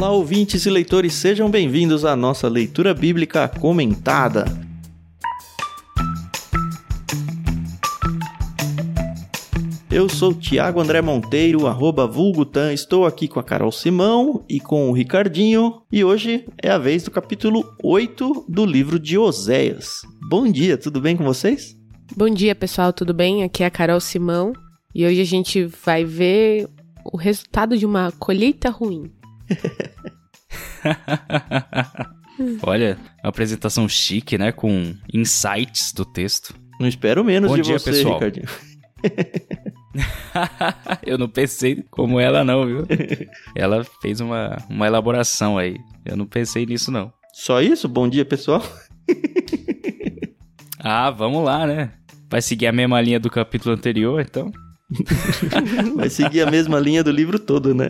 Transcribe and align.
Olá, 0.00 0.12
ouvintes 0.12 0.64
e 0.64 0.70
leitores, 0.70 1.12
sejam 1.12 1.50
bem-vindos 1.50 2.06
à 2.06 2.16
nossa 2.16 2.48
leitura 2.48 2.94
bíblica 2.94 3.46
comentada. 3.46 4.46
Eu 9.90 10.08
sou 10.08 10.32
Tiago 10.32 10.80
André 10.80 11.02
Monteiro, 11.02 11.66
arroba 11.66 12.06
Vulgutan, 12.06 12.72
estou 12.72 13.04
aqui 13.04 13.28
com 13.28 13.38
a 13.38 13.44
Carol 13.44 13.70
Simão 13.70 14.42
e 14.48 14.58
com 14.58 14.88
o 14.88 14.92
Ricardinho, 14.94 15.82
e 15.92 16.02
hoje 16.02 16.46
é 16.62 16.70
a 16.70 16.78
vez 16.78 17.02
do 17.02 17.10
capítulo 17.10 17.62
8 17.84 18.46
do 18.48 18.64
livro 18.64 18.98
de 18.98 19.18
Oséias. 19.18 20.00
Bom 20.30 20.50
dia, 20.50 20.78
tudo 20.78 20.98
bem 20.98 21.14
com 21.14 21.24
vocês? 21.24 21.76
Bom 22.16 22.30
dia, 22.30 22.54
pessoal, 22.54 22.90
tudo 22.90 23.12
bem? 23.12 23.44
Aqui 23.44 23.62
é 23.62 23.66
a 23.66 23.70
Carol 23.70 24.00
Simão 24.00 24.54
e 24.94 25.04
hoje 25.04 25.20
a 25.20 25.26
gente 25.26 25.62
vai 25.84 26.06
ver 26.06 26.66
o 27.04 27.18
resultado 27.18 27.76
de 27.76 27.84
uma 27.84 28.10
colheita 28.12 28.70
ruim. 28.70 29.19
Olha, 32.62 32.98
uma 33.22 33.30
apresentação 33.30 33.88
chique, 33.88 34.38
né? 34.38 34.52
Com 34.52 34.94
insights 35.12 35.92
do 35.92 36.04
texto. 36.04 36.54
Não 36.78 36.88
espero 36.88 37.24
menos 37.24 37.50
Bom 37.50 37.56
de 37.56 37.62
dia, 37.62 37.78
você, 37.78 37.90
pessoal. 37.90 38.14
Ricardinho. 38.14 38.46
eu 41.04 41.18
não 41.18 41.28
pensei 41.28 41.84
como 41.90 42.18
ela, 42.18 42.44
não, 42.44 42.66
viu? 42.66 42.86
Ela 43.54 43.84
fez 44.00 44.20
uma, 44.20 44.56
uma 44.68 44.86
elaboração 44.86 45.58
aí. 45.58 45.76
Eu 46.04 46.16
não 46.16 46.26
pensei 46.26 46.64
nisso, 46.64 46.90
não. 46.90 47.12
Só 47.32 47.60
isso? 47.60 47.88
Bom 47.88 48.08
dia, 48.08 48.24
pessoal. 48.24 48.62
Ah, 50.82 51.10
vamos 51.10 51.44
lá, 51.44 51.66
né? 51.66 51.92
Vai 52.30 52.40
seguir 52.40 52.66
a 52.66 52.72
mesma 52.72 52.98
linha 53.02 53.20
do 53.20 53.28
capítulo 53.28 53.74
anterior, 53.74 54.18
então? 54.18 54.50
Vai 55.94 56.10
seguir 56.10 56.42
a 56.42 56.50
mesma 56.50 56.78
linha 56.78 57.02
do 57.04 57.10
livro 57.10 57.38
todo, 57.38 57.74
né? 57.74 57.88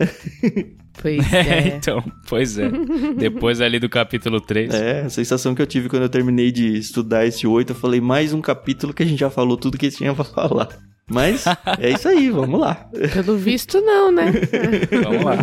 Pois 1.01 1.21
É, 1.33 1.37
é. 1.37 1.67
então, 1.77 2.03
pois 2.27 2.57
é. 2.57 2.69
Depois 3.17 3.61
ali 3.61 3.79
do 3.79 3.89
capítulo 3.89 4.39
3. 4.39 4.73
É, 4.73 5.01
a 5.01 5.09
sensação 5.09 5.55
que 5.55 5.61
eu 5.61 5.67
tive 5.67 5.89
quando 5.89 6.03
eu 6.03 6.09
terminei 6.09 6.51
de 6.51 6.77
estudar 6.77 7.25
esse 7.25 7.47
8, 7.47 7.71
eu 7.71 7.75
falei 7.75 7.99
mais 7.99 8.33
um 8.33 8.41
capítulo 8.41 8.93
que 8.93 9.03
a 9.03 9.05
gente 9.05 9.19
já 9.19 9.29
falou 9.29 9.57
tudo 9.57 9.77
que 9.77 9.89
tinha 9.89 10.13
pra 10.13 10.23
falar. 10.23 10.69
Mas 11.11 11.43
é 11.79 11.91
isso 11.91 12.07
aí, 12.07 12.29
vamos 12.29 12.59
lá. 12.59 12.89
Pelo 13.13 13.35
visto, 13.35 13.81
não, 13.81 14.11
né? 14.11 14.31
Vamos 15.03 15.23
lá. 15.23 15.37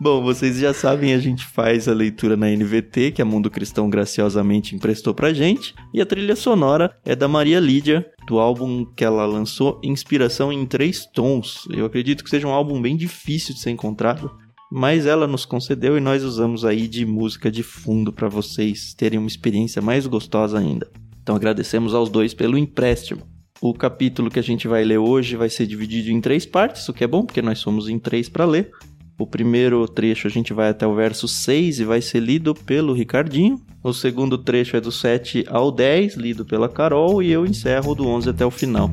Bom, 0.00 0.22
vocês 0.22 0.58
já 0.58 0.72
sabem, 0.72 1.12
a 1.12 1.18
gente 1.18 1.44
faz 1.44 1.88
a 1.88 1.92
leitura 1.92 2.36
na 2.36 2.48
NVT, 2.48 3.12
que 3.12 3.20
a 3.20 3.24
Mundo 3.24 3.50
Cristão 3.50 3.90
graciosamente 3.90 4.74
emprestou 4.74 5.12
pra 5.12 5.32
gente, 5.32 5.74
e 5.92 6.00
a 6.00 6.06
trilha 6.06 6.34
sonora 6.34 6.96
é 7.04 7.14
da 7.14 7.28
Maria 7.28 7.60
Lídia, 7.60 8.06
do 8.26 8.38
álbum 8.38 8.84
que 8.84 9.04
ela 9.04 9.26
lançou, 9.26 9.78
Inspiração 9.82 10.52
em 10.52 10.64
Três 10.64 11.04
Tons. 11.04 11.66
Eu 11.70 11.84
acredito 11.84 12.24
que 12.24 12.30
seja 12.30 12.46
um 12.46 12.52
álbum 12.52 12.80
bem 12.80 12.96
difícil 12.96 13.54
de 13.54 13.60
ser 13.60 13.70
encontrado, 13.70 14.30
mas 14.70 15.04
ela 15.04 15.26
nos 15.26 15.44
concedeu 15.44 15.98
e 15.98 16.00
nós 16.00 16.24
usamos 16.24 16.64
aí 16.64 16.88
de 16.88 17.04
música 17.04 17.50
de 17.50 17.62
fundo 17.62 18.10
pra 18.10 18.28
vocês 18.28 18.94
terem 18.94 19.18
uma 19.18 19.28
experiência 19.28 19.82
mais 19.82 20.06
gostosa 20.06 20.58
ainda. 20.58 20.90
Então 21.22 21.36
agradecemos 21.36 21.94
aos 21.94 22.08
dois 22.08 22.32
pelo 22.32 22.56
empréstimo. 22.56 23.31
O 23.62 23.72
capítulo 23.72 24.28
que 24.28 24.40
a 24.40 24.42
gente 24.42 24.66
vai 24.66 24.82
ler 24.82 24.98
hoje 24.98 25.36
vai 25.36 25.48
ser 25.48 25.68
dividido 25.68 26.10
em 26.10 26.20
três 26.20 26.44
partes, 26.44 26.88
o 26.88 26.92
que 26.92 27.04
é 27.04 27.06
bom, 27.06 27.24
porque 27.24 27.40
nós 27.40 27.60
somos 27.60 27.88
em 27.88 27.96
três 27.96 28.28
para 28.28 28.44
ler. 28.44 28.72
O 29.16 29.24
primeiro 29.24 29.86
trecho 29.86 30.26
a 30.26 30.30
gente 30.30 30.52
vai 30.52 30.70
até 30.70 30.84
o 30.84 30.96
verso 30.96 31.28
6 31.28 31.78
e 31.78 31.84
vai 31.84 32.02
ser 32.02 32.18
lido 32.18 32.56
pelo 32.56 32.92
Ricardinho. 32.92 33.62
O 33.80 33.92
segundo 33.92 34.36
trecho 34.36 34.76
é 34.76 34.80
do 34.80 34.90
7 34.90 35.44
ao 35.46 35.70
10, 35.70 36.16
lido 36.16 36.44
pela 36.44 36.68
Carol, 36.68 37.22
e 37.22 37.30
eu 37.30 37.46
encerro 37.46 37.94
do 37.94 38.04
11 38.08 38.30
até 38.30 38.44
o 38.44 38.50
final. 38.50 38.90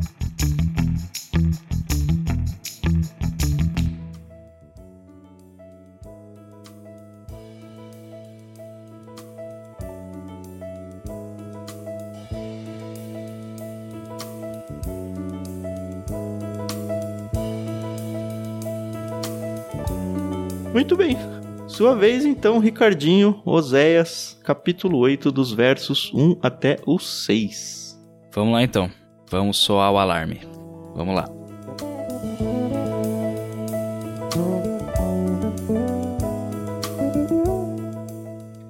Bem. 21.00 21.18
Sua 21.66 21.96
vez 21.96 22.26
então, 22.26 22.60
Ricardinho, 22.60 23.42
Oséias, 23.46 24.38
capítulo 24.44 24.98
8, 24.98 25.32
dos 25.32 25.54
versos 25.54 26.14
1 26.14 26.40
até 26.42 26.76
o 26.86 27.00
6. 27.00 27.98
Vamos 28.36 28.54
lá 28.54 28.62
então. 28.62 28.92
Vamos 29.32 29.56
soar 29.58 29.94
o 29.94 29.98
alarme. 29.98 30.42
Vamos 30.94 31.16
lá. 31.16 31.30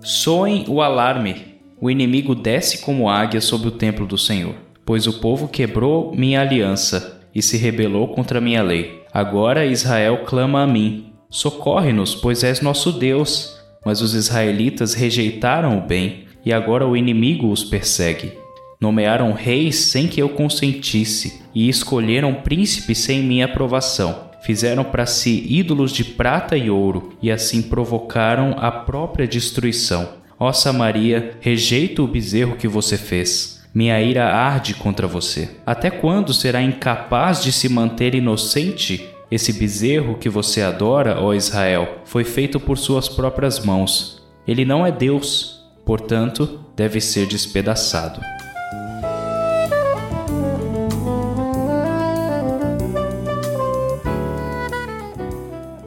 Soem 0.01 0.65
o 0.67 0.83
alarme. 0.83 1.57
O 1.81 1.89
inimigo 1.89 2.35
desce 2.35 2.81
como 2.81 3.09
águia 3.09 3.41
sobre 3.41 3.69
o 3.69 3.71
templo 3.71 4.05
do 4.05 4.19
Senhor, 4.19 4.53
pois 4.85 5.07
o 5.07 5.19
povo 5.19 5.47
quebrou 5.47 6.13
minha 6.13 6.41
aliança 6.41 7.21
e 7.33 7.41
se 7.41 7.57
rebelou 7.57 8.09
contra 8.09 8.39
minha 8.39 8.61
lei. 8.61 9.01
Agora 9.11 9.65
Israel 9.65 10.25
clama 10.25 10.61
a 10.61 10.67
mim: 10.67 11.08
Socorre-nos, 11.29 12.15
pois 12.15 12.43
és 12.43 12.59
nosso 12.59 12.91
Deus. 12.91 13.57
Mas 13.85 14.01
os 14.01 14.13
israelitas 14.13 14.93
rejeitaram 14.93 15.77
o 15.77 15.81
bem, 15.81 16.25
e 16.45 16.51
agora 16.51 16.87
o 16.87 16.97
inimigo 16.97 17.51
os 17.51 17.63
persegue. 17.63 18.33
Nomearam 18.81 19.33
reis 19.33 19.75
sem 19.75 20.07
que 20.07 20.21
eu 20.21 20.29
consentisse, 20.29 21.41
e 21.53 21.69
escolheram 21.69 22.33
príncipes 22.33 22.97
sem 22.99 23.21
minha 23.21 23.45
aprovação. 23.45 24.29
Fizeram 24.41 24.83
para 24.83 25.05
si 25.05 25.45
ídolos 25.49 25.91
de 25.91 26.03
prata 26.03 26.57
e 26.57 26.69
ouro, 26.69 27.13
e 27.21 27.29
assim 27.29 27.61
provocaram 27.61 28.55
a 28.57 28.71
própria 28.71 29.27
destruição. 29.27 30.09
Ó 30.39 30.51
Samaria, 30.53 31.37
rejeito 31.41 32.03
o 32.03 32.07
bezerro 32.07 32.55
que 32.55 32.67
você 32.67 32.97
fez. 32.97 33.61
Minha 33.73 34.01
ira 34.01 34.33
arde 34.33 34.73
contra 34.73 35.07
você. 35.07 35.49
Até 35.65 35.91
quando 35.91 36.33
será 36.33 36.61
incapaz 36.61 37.43
de 37.43 37.51
se 37.51 37.69
manter 37.69 38.15
inocente? 38.15 39.07
Esse 39.31 39.53
bezerro 39.53 40.17
que 40.17 40.27
você 40.27 40.61
adora, 40.61 41.21
ó 41.21 41.35
Israel, 41.35 41.99
foi 42.03 42.23
feito 42.23 42.59
por 42.59 42.79
suas 42.79 43.07
próprias 43.07 43.63
mãos. 43.63 44.23
Ele 44.47 44.65
não 44.65 44.83
é 44.83 44.91
Deus, 44.91 45.63
portanto, 45.85 46.61
deve 46.75 46.99
ser 46.99 47.27
despedaçado. 47.27 48.19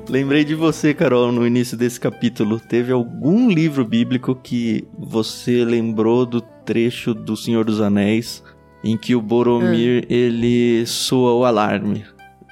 Lembrei 0.09 0.45
de 0.45 0.55
você, 0.55 0.95
Carol, 0.95 1.33
no 1.33 1.45
início 1.45 1.77
desse 1.77 1.99
capítulo. 1.99 2.61
Teve 2.61 2.93
algum 2.93 3.51
livro 3.51 3.85
bíblico 3.85 4.37
que 4.37 4.87
você 4.97 5.65
lembrou 5.65 6.25
do 6.25 6.41
trecho 6.41 7.13
do 7.13 7.37
Senhor 7.37 7.65
dos 7.65 7.81
Anéis 7.81 8.45
em 8.85 8.97
que 8.97 9.15
o 9.15 9.23
Boromir 9.23 10.05
ele 10.09 10.85
soa 10.87 11.33
o 11.33 11.45
alarme. 11.45 12.05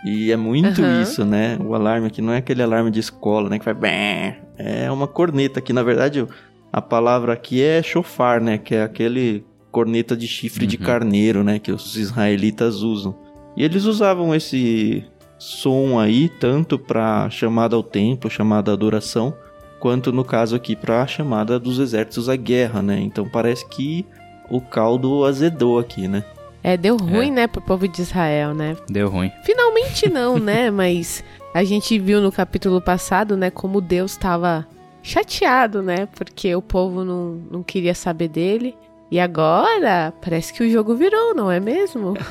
E 0.04 0.32
é 0.32 0.36
muito 0.36 0.80
Aham. 0.82 1.02
isso, 1.02 1.24
né? 1.24 1.58
O 1.60 1.74
alarme 1.74 2.10
que 2.10 2.22
não 2.22 2.32
é 2.32 2.38
aquele 2.38 2.62
alarme 2.62 2.90
de 2.90 3.00
escola, 3.00 3.48
né? 3.50 3.58
Que 3.58 3.64
faz 3.64 3.76
bem. 3.76 4.36
É 4.56 4.90
uma 4.90 5.06
corneta 5.06 5.60
que 5.60 5.72
na 5.72 5.82
verdade 5.82 6.26
a 6.72 6.80
palavra 6.80 7.32
aqui 7.34 7.62
é 7.62 7.82
chofar, 7.82 8.40
né? 8.40 8.56
Que 8.56 8.74
é 8.76 8.82
aquele 8.82 9.44
corneta 9.70 10.16
de 10.16 10.26
chifre 10.26 10.66
de 10.66 10.76
Uhum. 10.76 10.82
carneiro, 10.84 11.44
né? 11.44 11.58
Que 11.58 11.70
os 11.70 11.96
israelitas 11.96 12.76
usam. 12.82 13.14
E 13.56 13.62
eles 13.62 13.84
usavam 13.84 14.34
esse 14.34 15.04
som 15.38 15.98
aí 15.98 16.28
tanto 16.28 16.78
para 16.78 17.28
chamada 17.30 17.76
ao 17.76 17.82
templo, 17.82 18.30
chamada 18.30 18.70
à 18.70 18.74
adoração, 18.74 19.34
quanto 19.80 20.12
no 20.12 20.24
caso 20.24 20.54
aqui 20.56 20.74
para 20.76 21.02
a 21.02 21.06
chamada 21.06 21.58
dos 21.58 21.78
exércitos 21.78 22.28
à 22.28 22.36
guerra, 22.36 22.80
né? 22.80 22.98
Então 23.00 23.28
parece 23.28 23.66
que 23.68 24.06
o 24.50 24.60
caldo 24.60 25.24
azedou 25.24 25.78
aqui, 25.78 26.08
né? 26.08 26.24
É, 26.62 26.76
deu 26.76 26.96
ruim, 26.96 27.30
né, 27.30 27.46
pro 27.46 27.60
povo 27.60 27.88
de 27.88 28.02
Israel, 28.02 28.54
né? 28.54 28.76
Deu 28.88 29.08
ruim. 29.08 29.30
Finalmente 29.44 30.08
não, 30.08 30.38
né? 30.38 30.68
Mas 30.72 31.24
a 31.54 31.64
gente 31.64 31.98
viu 31.98 32.20
no 32.20 32.30
capítulo 32.30 32.80
passado, 32.80 33.36
né, 33.36 33.50
como 33.50 33.80
Deus 33.80 34.12
estava 34.12 34.66
chateado, 35.02 35.82
né? 35.82 36.06
Porque 36.14 36.54
o 36.54 36.62
povo 36.62 37.04
não, 37.04 37.40
não 37.50 37.62
queria 37.62 37.94
saber 37.94 38.28
dele. 38.28 38.76
E 39.10 39.18
agora 39.18 40.12
parece 40.20 40.52
que 40.52 40.62
o 40.62 40.70
jogo 40.70 40.94
virou, 40.94 41.34
não 41.34 41.50
é 41.50 41.60
mesmo? 41.60 42.14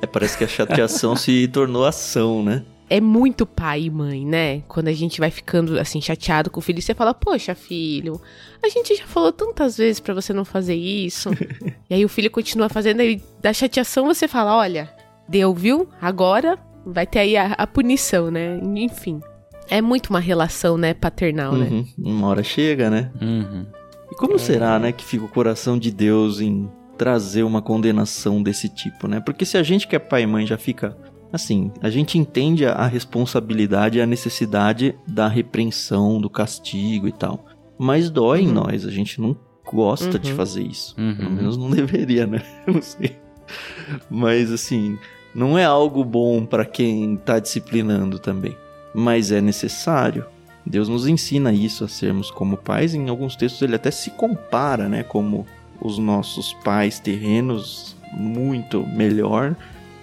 É, 0.00 0.06
parece 0.06 0.38
que 0.38 0.44
a 0.44 0.46
chateação 0.46 1.16
se 1.16 1.48
tornou 1.48 1.84
ação, 1.84 2.40
né? 2.40 2.62
É 2.90 3.00
muito 3.00 3.44
pai 3.44 3.82
e 3.82 3.90
mãe, 3.90 4.24
né? 4.24 4.60
Quando 4.68 4.88
a 4.88 4.92
gente 4.92 5.20
vai 5.20 5.30
ficando 5.30 5.78
assim 5.78 6.00
chateado 6.00 6.50
com 6.50 6.58
o 6.58 6.62
filho, 6.62 6.80
você 6.80 6.94
fala: 6.94 7.12
"Poxa, 7.12 7.54
filho, 7.54 8.20
a 8.62 8.68
gente 8.68 8.94
já 8.96 9.06
falou 9.06 9.30
tantas 9.30 9.76
vezes 9.76 10.00
pra 10.00 10.14
você 10.14 10.32
não 10.32 10.44
fazer 10.44 10.74
isso". 10.74 11.30
e 11.88 11.94
aí 11.94 12.04
o 12.04 12.08
filho 12.08 12.30
continua 12.30 12.68
fazendo 12.68 13.02
e 13.02 13.22
da 13.40 13.52
chateação 13.52 14.06
você 14.06 14.26
fala: 14.26 14.56
"Olha, 14.56 14.90
deu, 15.28 15.52
viu? 15.52 15.88
Agora 16.00 16.58
vai 16.86 17.06
ter 17.06 17.18
aí 17.18 17.36
a, 17.36 17.52
a 17.52 17.66
punição, 17.66 18.30
né?". 18.30 18.58
Enfim. 18.76 19.20
É 19.70 19.82
muito 19.82 20.08
uma 20.08 20.20
relação, 20.20 20.78
né, 20.78 20.94
paternal, 20.94 21.52
né? 21.52 21.68
Uhum. 21.70 21.86
Uma 21.98 22.28
hora 22.28 22.42
chega, 22.42 22.88
né? 22.88 23.10
Uhum. 23.20 23.66
E 24.10 24.14
como 24.14 24.38
será, 24.38 24.78
né, 24.78 24.92
que 24.92 25.04
fica 25.04 25.26
o 25.26 25.28
coração 25.28 25.78
de 25.78 25.90
Deus 25.90 26.40
em 26.40 26.70
trazer 26.96 27.44
uma 27.44 27.62
condenação 27.62 28.42
desse 28.42 28.68
tipo, 28.68 29.06
né? 29.06 29.20
Porque 29.20 29.44
se 29.44 29.56
a 29.56 29.62
gente 29.62 29.86
que 29.86 29.94
é 29.94 29.98
pai 29.98 30.22
e 30.22 30.26
mãe 30.26 30.46
já 30.46 30.58
fica 30.58 30.96
Assim, 31.32 31.70
a 31.82 31.90
gente 31.90 32.16
entende 32.16 32.64
a 32.64 32.86
responsabilidade 32.86 33.98
e 33.98 34.00
a 34.00 34.06
necessidade 34.06 34.94
da 35.06 35.28
repreensão, 35.28 36.20
do 36.20 36.30
castigo 36.30 37.06
e 37.06 37.12
tal. 37.12 37.44
Mas 37.78 38.10
dói 38.10 38.42
uhum. 38.42 38.48
em 38.48 38.52
nós, 38.52 38.86
a 38.86 38.90
gente 38.90 39.20
não 39.20 39.36
gosta 39.64 40.16
uhum. 40.16 40.18
de 40.18 40.32
fazer 40.32 40.62
isso. 40.62 40.94
Uhum. 40.98 41.16
Pelo 41.16 41.30
menos 41.30 41.56
não 41.56 41.70
deveria, 41.70 42.26
né? 42.26 42.42
não 42.66 42.80
sei. 42.80 43.16
Mas 44.10 44.50
assim, 44.50 44.98
não 45.34 45.58
é 45.58 45.64
algo 45.64 46.04
bom 46.04 46.44
para 46.44 46.64
quem 46.64 47.16
tá 47.16 47.38
disciplinando 47.38 48.18
também. 48.18 48.56
Mas 48.94 49.30
é 49.30 49.40
necessário. 49.40 50.24
Deus 50.64 50.88
nos 50.88 51.06
ensina 51.06 51.52
isso 51.52 51.84
a 51.84 51.88
sermos 51.88 52.30
como 52.30 52.56
pais. 52.56 52.94
Em 52.94 53.08
alguns 53.08 53.36
textos 53.36 53.62
ele 53.62 53.76
até 53.76 53.90
se 53.90 54.10
compara, 54.10 54.88
né, 54.88 55.02
como 55.02 55.46
os 55.80 55.98
nossos 55.98 56.52
pais 56.64 56.98
terrenos 56.98 57.96
muito 58.12 58.86
melhor 58.86 59.54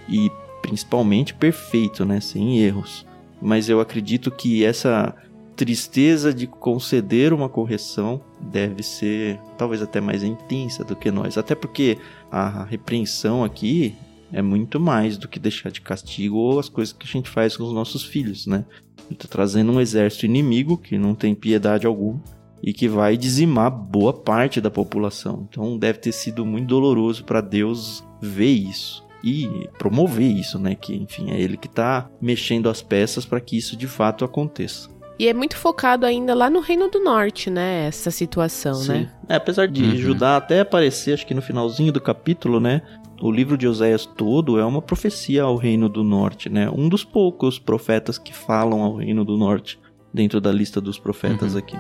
e 0.08 0.32
principalmente 0.66 1.34
perfeito, 1.34 2.04
né, 2.04 2.20
sem 2.20 2.60
erros. 2.60 3.06
Mas 3.40 3.70
eu 3.70 3.80
acredito 3.80 4.32
que 4.32 4.66
essa 4.66 5.16
tristeza 5.56 6.34
de 6.34 6.48
conceder 6.48 7.32
uma 7.32 7.48
correção 7.48 8.20
deve 8.42 8.82
ser 8.82 9.40
talvez 9.58 9.82
até 9.82 10.02
mais 10.02 10.24
intensa 10.24 10.84
do 10.84 10.96
que 10.96 11.12
nós, 11.12 11.38
até 11.38 11.54
porque 11.54 11.98
a 12.32 12.64
repreensão 12.64 13.44
aqui 13.44 13.96
é 14.34 14.42
muito 14.42 14.80
mais 14.80 15.18
do 15.18 15.28
que 15.28 15.40
deixar 15.40 15.70
de 15.70 15.82
castigo 15.82 16.36
ou 16.36 16.60
as 16.60 16.68
coisas 16.68 16.92
que 16.92 17.06
a 17.06 17.10
gente 17.10 17.30
faz 17.30 17.56
com 17.56 17.64
os 17.64 17.72
nossos 17.72 18.04
filhos, 18.04 18.48
né? 18.48 18.66
Está 19.10 19.28
trazendo 19.28 19.72
um 19.72 19.80
exército 19.80 20.26
inimigo 20.26 20.78
que 20.78 20.98
não 20.98 21.14
tem 21.14 21.36
piedade 21.36 21.86
alguma 21.86 22.20
e 22.62 22.74
que 22.74 22.88
vai 22.88 23.16
dizimar 23.16 23.70
boa 23.70 24.12
parte 24.12 24.60
da 24.60 24.72
população. 24.72 25.48
Então 25.48 25.78
deve 25.78 26.00
ter 26.00 26.12
sido 26.12 26.44
muito 26.44 26.68
doloroso 26.68 27.24
para 27.24 27.40
Deus 27.40 28.04
ver 28.20 28.52
isso 28.52 29.05
e 29.26 29.68
promover 29.80 30.32
isso, 30.32 30.60
né? 30.60 30.76
Que 30.76 30.96
enfim 30.96 31.32
é 31.32 31.42
Ele 31.42 31.58
que 31.58 31.68
está 31.68 32.08
mexendo 32.22 32.70
as 32.70 32.82
peças 32.82 33.26
para 33.26 33.42
que 33.42 33.58
isso 33.58 33.76
de 33.76 33.88
fato 33.88 34.24
aconteça. 34.24 34.88
E 35.18 35.28
é 35.28 35.34
muito 35.34 35.58
focado 35.58 36.06
ainda 36.06 36.36
lá 36.36 36.50
no 36.50 36.60
Reino 36.60 36.90
do 36.90 37.02
Norte, 37.04 37.50
né? 37.50 37.88
Essa 37.88 38.12
situação, 38.12 38.76
Sim. 38.76 38.92
né? 38.92 39.12
É, 39.30 39.36
apesar 39.36 39.68
de 39.68 39.84
uhum. 39.84 39.96
Judá 39.96 40.38
até 40.38 40.60
aparecer, 40.60 41.14
acho 41.14 41.26
que 41.26 41.34
no 41.34 41.42
finalzinho 41.42 41.92
do 41.92 42.02
capítulo, 42.02 42.60
né? 42.60 42.82
O 43.22 43.32
livro 43.32 43.58
de 43.58 43.66
Oséias 43.66 44.06
todo 44.06 44.60
é 44.60 44.66
uma 44.66 44.82
profecia 44.82 45.44
ao 45.44 45.56
Reino 45.56 45.88
do 45.88 46.04
Norte, 46.04 46.50
né? 46.50 46.70
Um 46.70 46.90
dos 46.90 47.06
poucos 47.06 47.58
profetas 47.58 48.18
que 48.18 48.34
falam 48.34 48.82
ao 48.82 48.98
Reino 48.98 49.24
do 49.24 49.38
Norte 49.38 49.80
dentro 50.14 50.42
da 50.42 50.52
lista 50.52 50.82
dos 50.82 51.00
profetas 51.00 51.54
uhum. 51.54 51.60
aqui. 51.60 51.78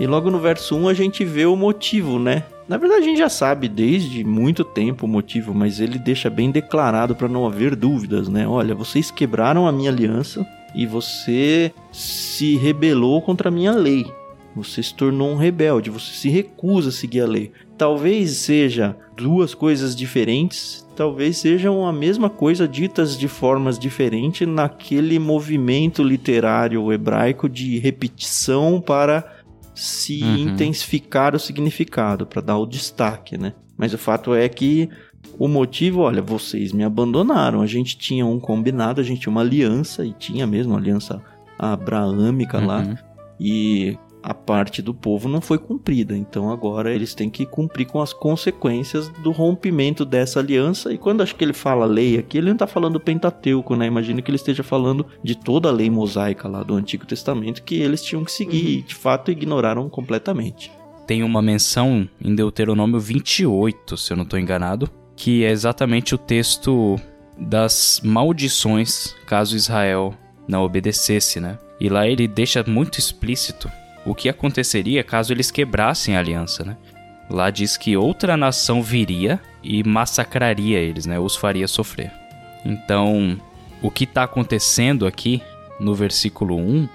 E 0.00 0.06
logo 0.06 0.30
no 0.30 0.40
verso 0.40 0.74
1 0.74 0.88
a 0.88 0.94
gente 0.94 1.26
vê 1.26 1.44
o 1.44 1.54
motivo, 1.54 2.18
né? 2.18 2.44
Na 2.66 2.78
verdade 2.78 3.02
a 3.02 3.04
gente 3.04 3.18
já 3.18 3.28
sabe 3.28 3.68
desde 3.68 4.24
muito 4.24 4.64
tempo 4.64 5.04
o 5.04 5.08
motivo, 5.08 5.52
mas 5.52 5.78
ele 5.78 5.98
deixa 5.98 6.30
bem 6.30 6.50
declarado 6.50 7.14
para 7.14 7.28
não 7.28 7.46
haver 7.46 7.76
dúvidas, 7.76 8.26
né? 8.26 8.48
Olha, 8.48 8.74
vocês 8.74 9.10
quebraram 9.10 9.66
a 9.66 9.72
minha 9.72 9.90
aliança 9.90 10.46
e 10.74 10.86
você 10.86 11.70
se 11.92 12.56
rebelou 12.56 13.20
contra 13.20 13.50
a 13.50 13.52
minha 13.52 13.72
lei. 13.72 14.06
Você 14.56 14.82
se 14.82 14.94
tornou 14.94 15.30
um 15.30 15.36
rebelde, 15.36 15.90
você 15.90 16.12
se 16.12 16.28
recusa 16.30 16.88
a 16.88 16.92
seguir 16.92 17.20
a 17.20 17.26
lei. 17.26 17.52
Talvez 17.76 18.30
seja 18.32 18.96
duas 19.14 19.54
coisas 19.54 19.94
diferentes, 19.94 20.86
talvez 20.96 21.36
sejam 21.36 21.86
a 21.86 21.92
mesma 21.92 22.30
coisa 22.30 22.66
ditas 22.66 23.18
de 23.18 23.28
formas 23.28 23.78
diferentes 23.78 24.48
naquele 24.48 25.18
movimento 25.18 26.02
literário 26.02 26.90
hebraico 26.90 27.48
de 27.48 27.78
repetição 27.78 28.80
para 28.80 29.39
se 29.80 30.22
uhum. 30.22 30.36
intensificar 30.36 31.34
o 31.34 31.38
significado, 31.38 32.26
para 32.26 32.42
dar 32.42 32.58
o 32.58 32.66
destaque, 32.66 33.38
né? 33.38 33.54
Mas 33.78 33.94
o 33.94 33.98
fato 33.98 34.34
é 34.34 34.46
que 34.48 34.90
o 35.38 35.48
motivo, 35.48 36.00
olha, 36.00 36.20
vocês 36.20 36.72
me 36.72 36.84
abandonaram. 36.84 37.62
A 37.62 37.66
gente 37.66 37.96
tinha 37.96 38.26
um 38.26 38.38
combinado, 38.38 39.00
a 39.00 39.04
gente 39.04 39.22
tinha 39.22 39.30
uma 39.30 39.40
aliança, 39.40 40.04
e 40.04 40.12
tinha 40.12 40.46
mesmo 40.46 40.72
uma 40.72 40.78
aliança 40.78 41.22
abraâmica 41.58 42.58
uhum. 42.58 42.66
lá. 42.66 42.98
E 43.38 43.96
a 44.22 44.34
parte 44.34 44.82
do 44.82 44.92
povo 44.92 45.28
não 45.28 45.40
foi 45.40 45.58
cumprida. 45.58 46.16
Então 46.16 46.50
agora 46.50 46.92
eles 46.92 47.14
têm 47.14 47.30
que 47.30 47.46
cumprir 47.46 47.86
com 47.86 48.00
as 48.00 48.12
consequências 48.12 49.08
do 49.08 49.30
rompimento 49.30 50.04
dessa 50.04 50.40
aliança. 50.40 50.92
E 50.92 50.98
quando 50.98 51.22
acho 51.22 51.34
que 51.34 51.44
ele 51.44 51.52
fala 51.52 51.86
lei 51.86 52.18
aqui, 52.18 52.38
ele 52.38 52.48
não 52.48 52.54
está 52.54 52.66
falando 52.66 53.00
Pentateuco, 53.00 53.74
né? 53.76 53.86
Imagina 53.86 54.22
que 54.22 54.30
ele 54.30 54.36
esteja 54.36 54.62
falando 54.62 55.06
de 55.22 55.34
toda 55.34 55.68
a 55.68 55.72
lei 55.72 55.90
mosaica 55.90 56.48
lá 56.48 56.62
do 56.62 56.74
Antigo 56.74 57.06
Testamento 57.06 57.62
que 57.62 57.76
eles 57.76 58.02
tinham 58.02 58.24
que 58.24 58.32
seguir 58.32 58.64
uhum. 58.64 58.72
e 58.72 58.82
de 58.82 58.94
fato 58.94 59.30
ignoraram 59.30 59.88
completamente. 59.88 60.70
Tem 61.06 61.22
uma 61.22 61.42
menção 61.42 62.08
em 62.22 62.34
Deuteronômio 62.34 63.00
28, 63.00 63.96
se 63.96 64.12
eu 64.12 64.16
não 64.16 64.24
estou 64.24 64.38
enganado, 64.38 64.88
que 65.16 65.44
é 65.44 65.50
exatamente 65.50 66.14
o 66.14 66.18
texto 66.18 66.96
das 67.36 68.00
maldições 68.04 69.16
caso 69.26 69.56
Israel 69.56 70.14
não 70.46 70.62
obedecesse, 70.62 71.40
né? 71.40 71.58
E 71.80 71.88
lá 71.88 72.06
ele 72.06 72.28
deixa 72.28 72.62
muito 72.66 72.98
explícito 72.98 73.70
o 74.10 74.14
que 74.14 74.28
aconteceria 74.28 75.04
caso 75.04 75.32
eles 75.32 75.52
quebrassem 75.52 76.16
a 76.16 76.18
aliança, 76.18 76.64
né? 76.64 76.76
Lá 77.30 77.48
diz 77.48 77.76
que 77.76 77.96
outra 77.96 78.36
nação 78.36 78.82
viria 78.82 79.40
e 79.62 79.84
massacraria 79.84 80.78
eles, 80.78 81.06
né? 81.06 81.16
Os 81.18 81.36
faria 81.36 81.68
sofrer. 81.68 82.10
Então, 82.64 83.40
o 83.80 83.88
que 83.88 84.02
está 84.02 84.24
acontecendo 84.24 85.06
aqui 85.06 85.40
no 85.78 85.94
versículo 85.94 86.56
1 86.56 86.88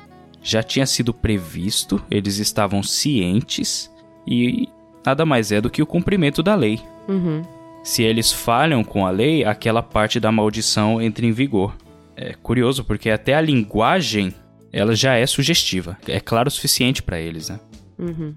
já 0.44 0.62
tinha 0.62 0.86
sido 0.86 1.14
previsto, 1.14 2.04
eles 2.12 2.38
estavam 2.38 2.84
cientes 2.84 3.90
e 4.28 4.68
nada 5.06 5.26
mais 5.26 5.54
é 5.54 5.62
do 5.62 5.70
que 5.70 5.82
o 5.82 5.88
cumprimento 5.88 6.44
da 6.44 6.54
lei. 6.54 6.82
Uhum. 7.08 7.44
Se 7.82 8.04
eles 8.04 8.32
falham 8.32 8.84
com 8.84 9.06
a 9.06 9.10
lei, 9.10 9.46
aquela 9.46 9.82
parte 9.82 10.20
da 10.20 10.34
maldição 10.34 11.02
entra 11.02 11.26
em 11.26 11.32
vigor. 11.32 11.76
É 12.16 12.34
curioso 12.34 12.84
porque 12.84 13.10
até 13.10 13.36
a 13.36 13.42
linguagem 13.42 14.34
ela 14.76 14.94
já 14.94 15.16
é 15.16 15.26
sugestiva. 15.26 15.98
É 16.06 16.20
claro 16.20 16.50
o 16.50 16.52
suficiente 16.52 17.02
para 17.02 17.18
eles, 17.18 17.48
né? 17.48 17.58
Uhum. 17.98 18.34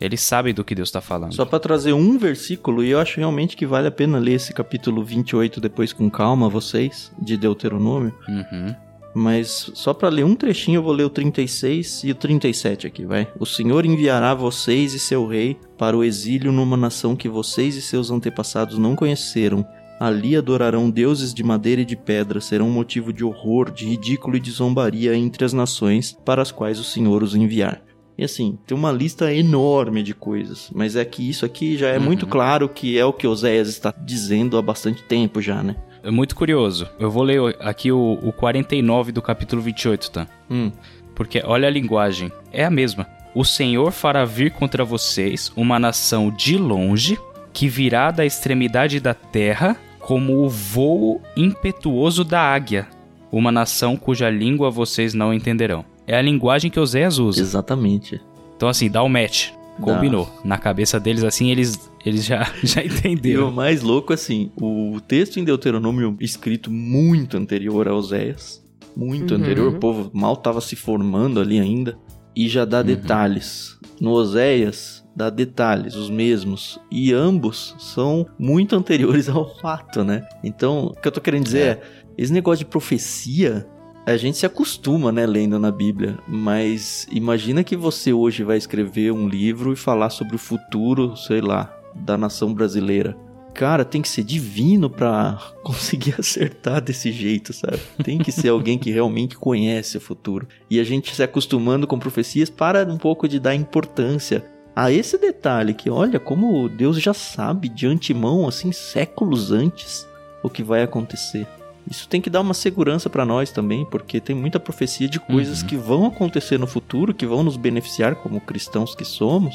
Eles 0.00 0.22
sabem 0.22 0.54
do 0.54 0.64
que 0.64 0.74
Deus 0.74 0.88
está 0.88 1.02
falando. 1.02 1.34
Só 1.34 1.44
para 1.44 1.60
trazer 1.60 1.92
um 1.92 2.16
versículo, 2.16 2.82
e 2.82 2.90
eu 2.90 2.98
acho 2.98 3.18
realmente 3.18 3.54
que 3.54 3.66
vale 3.66 3.88
a 3.88 3.90
pena 3.90 4.18
ler 4.18 4.32
esse 4.32 4.54
capítulo 4.54 5.04
28 5.04 5.60
depois 5.60 5.92
com 5.92 6.10
calma, 6.10 6.48
vocês, 6.48 7.12
de 7.20 7.36
Deuteronômio. 7.36 8.12
Uhum. 8.26 8.74
Mas 9.14 9.70
só 9.74 9.92
para 9.92 10.08
ler 10.08 10.24
um 10.24 10.34
trechinho, 10.34 10.78
eu 10.78 10.82
vou 10.82 10.94
ler 10.94 11.04
o 11.04 11.10
36 11.10 12.04
e 12.04 12.10
o 12.10 12.14
37 12.14 12.86
aqui, 12.86 13.04
vai. 13.04 13.28
O 13.38 13.44
Senhor 13.44 13.84
enviará 13.84 14.32
vocês 14.32 14.94
e 14.94 14.98
seu 14.98 15.26
rei 15.26 15.58
para 15.76 15.94
o 15.94 16.02
exílio 16.02 16.50
numa 16.50 16.76
nação 16.76 17.14
que 17.14 17.28
vocês 17.28 17.76
e 17.76 17.82
seus 17.82 18.10
antepassados 18.10 18.78
não 18.78 18.96
conheceram 18.96 19.62
Ali 20.02 20.36
adorarão 20.36 20.90
deuses 20.90 21.32
de 21.32 21.44
madeira 21.44 21.82
e 21.82 21.84
de 21.84 21.94
pedra, 21.94 22.40
serão 22.40 22.68
motivo 22.68 23.12
de 23.12 23.22
horror, 23.24 23.70
de 23.70 23.86
ridículo 23.86 24.36
e 24.36 24.40
de 24.40 24.50
zombaria 24.50 25.14
entre 25.14 25.44
as 25.44 25.52
nações 25.52 26.18
para 26.24 26.42
as 26.42 26.50
quais 26.50 26.80
o 26.80 26.82
Senhor 26.82 27.22
os 27.22 27.36
enviar. 27.36 27.80
E 28.18 28.24
assim, 28.24 28.58
tem 28.66 28.76
uma 28.76 28.90
lista 28.90 29.32
enorme 29.32 30.02
de 30.02 30.12
coisas, 30.12 30.72
mas 30.74 30.96
é 30.96 31.04
que 31.04 31.30
isso 31.30 31.46
aqui 31.46 31.76
já 31.76 31.86
é 31.86 31.98
uhum. 31.98 32.04
muito 32.04 32.26
claro 32.26 32.68
que 32.68 32.98
é 32.98 33.04
o 33.04 33.12
que 33.12 33.28
Oséias 33.28 33.68
está 33.68 33.94
dizendo 33.96 34.58
há 34.58 34.62
bastante 34.62 35.04
tempo 35.04 35.40
já, 35.40 35.62
né? 35.62 35.76
É 36.02 36.10
muito 36.10 36.34
curioso. 36.34 36.90
Eu 36.98 37.08
vou 37.08 37.22
ler 37.22 37.56
aqui 37.60 37.92
o, 37.92 38.18
o 38.24 38.32
49 38.32 39.12
do 39.12 39.22
capítulo 39.22 39.62
28, 39.62 40.10
tá? 40.10 40.26
Hum. 40.50 40.72
Porque 41.14 41.40
olha 41.44 41.68
a 41.68 41.70
linguagem, 41.70 42.32
é 42.50 42.64
a 42.64 42.70
mesma. 42.70 43.06
O 43.36 43.44
Senhor 43.44 43.92
fará 43.92 44.24
vir 44.24 44.50
contra 44.50 44.84
vocês 44.84 45.52
uma 45.54 45.78
nação 45.78 46.28
de 46.28 46.58
longe, 46.58 47.16
que 47.52 47.68
virá 47.68 48.10
da 48.10 48.26
extremidade 48.26 48.98
da 48.98 49.14
terra 49.14 49.78
como 50.02 50.44
o 50.44 50.48
voo 50.48 51.22
impetuoso 51.36 52.24
da 52.24 52.40
águia, 52.40 52.88
uma 53.30 53.50
nação 53.50 53.96
cuja 53.96 54.28
língua 54.28 54.70
vocês 54.70 55.14
não 55.14 55.32
entenderão. 55.32 55.84
É 56.06 56.16
a 56.16 56.20
linguagem 56.20 56.70
que 56.70 56.78
Oséias 56.78 57.18
usa. 57.18 57.40
Exatamente. 57.40 58.20
Então, 58.56 58.68
assim, 58.68 58.90
dá 58.90 59.02
o 59.02 59.06
um 59.06 59.08
match. 59.08 59.50
Combinou. 59.80 60.26
Dá. 60.26 60.48
Na 60.48 60.58
cabeça 60.58 61.00
deles, 61.00 61.24
assim, 61.24 61.50
eles, 61.50 61.90
eles 62.04 62.24
já, 62.24 62.52
já 62.62 62.84
entenderam. 62.84 63.40
E 63.40 63.44
o 63.44 63.50
mais 63.50 63.80
louco, 63.80 64.12
assim, 64.12 64.50
o 64.60 65.00
texto 65.00 65.38
em 65.38 65.44
Deuteronômio 65.44 66.16
escrito 66.20 66.70
muito 66.70 67.36
anterior 67.36 67.88
a 67.88 67.94
Oséias, 67.94 68.62
muito 68.94 69.34
uhum. 69.34 69.40
anterior, 69.40 69.74
o 69.74 69.78
povo 69.78 70.10
mal 70.12 70.34
estava 70.34 70.60
se 70.60 70.76
formando 70.76 71.40
ali 71.40 71.58
ainda, 71.58 71.96
e 72.36 72.48
já 72.48 72.64
dá 72.64 72.80
uhum. 72.80 72.84
detalhes. 72.84 73.78
No 74.00 74.10
Oséias, 74.10 75.01
dá 75.14 75.30
detalhes, 75.30 75.94
os 75.94 76.10
mesmos, 76.10 76.80
e 76.90 77.12
ambos 77.12 77.74
são 77.78 78.26
muito 78.38 78.74
anteriores 78.74 79.28
ao 79.30 79.54
fato, 79.56 80.02
né? 80.04 80.26
Então, 80.42 80.86
o 80.86 80.94
que 80.94 81.06
eu 81.06 81.12
tô 81.12 81.20
querendo 81.20 81.44
dizer 81.44 81.60
é, 81.60 81.70
é 81.70 81.82
esse 82.16 82.32
negócio 82.32 82.64
de 82.64 82.70
profecia 82.70 83.66
a 84.04 84.16
gente 84.16 84.36
se 84.36 84.44
acostuma, 84.44 85.12
né, 85.12 85.24
lendo 85.24 85.58
na 85.60 85.70
Bíblia, 85.70 86.18
mas 86.26 87.06
imagina 87.10 87.62
que 87.62 87.76
você 87.76 88.12
hoje 88.12 88.42
vai 88.42 88.56
escrever 88.56 89.12
um 89.12 89.28
livro 89.28 89.72
e 89.72 89.76
falar 89.76 90.10
sobre 90.10 90.34
o 90.34 90.38
futuro, 90.38 91.16
sei 91.16 91.40
lá, 91.40 91.72
da 91.94 92.18
nação 92.18 92.52
brasileira. 92.52 93.16
Cara, 93.54 93.84
tem 93.84 94.00
que 94.00 94.08
ser 94.08 94.24
divino 94.24 94.88
para 94.88 95.38
conseguir 95.62 96.14
acertar 96.18 96.80
desse 96.80 97.12
jeito, 97.12 97.52
sabe? 97.52 97.78
Tem 98.02 98.18
que 98.18 98.32
ser 98.32 98.48
alguém 98.48 98.78
que 98.78 98.90
realmente 98.90 99.36
conhece 99.36 99.98
o 99.98 100.00
futuro. 100.00 100.48
E 100.68 100.80
a 100.80 100.84
gente 100.84 101.14
se 101.14 101.22
acostumando 101.22 101.86
com 101.86 101.98
profecias 101.98 102.50
para 102.50 102.84
um 102.84 102.98
pouco 102.98 103.28
de 103.28 103.38
dar 103.38 103.54
importância 103.54 104.44
a 104.74 104.90
esse 104.90 105.18
detalhe 105.18 105.74
que 105.74 105.90
olha 105.90 106.18
como 106.18 106.68
Deus 106.68 107.00
já 107.00 107.12
sabe 107.12 107.68
de 107.68 107.86
antemão, 107.86 108.46
assim, 108.48 108.72
séculos 108.72 109.52
antes, 109.52 110.06
o 110.42 110.48
que 110.48 110.62
vai 110.62 110.82
acontecer. 110.82 111.46
Isso 111.90 112.08
tem 112.08 112.20
que 112.20 112.30
dar 112.30 112.40
uma 112.40 112.54
segurança 112.54 113.10
para 113.10 113.26
nós 113.26 113.50
também, 113.50 113.84
porque 113.84 114.20
tem 114.20 114.36
muita 114.36 114.60
profecia 114.60 115.08
de 115.08 115.18
coisas 115.18 115.62
Uhum. 115.62 115.66
que 115.66 115.76
vão 115.76 116.06
acontecer 116.06 116.58
no 116.58 116.66
futuro, 116.66 117.12
que 117.12 117.26
vão 117.26 117.42
nos 117.42 117.56
beneficiar 117.56 118.14
como 118.16 118.40
cristãos 118.40 118.94
que 118.94 119.04
somos. 119.04 119.54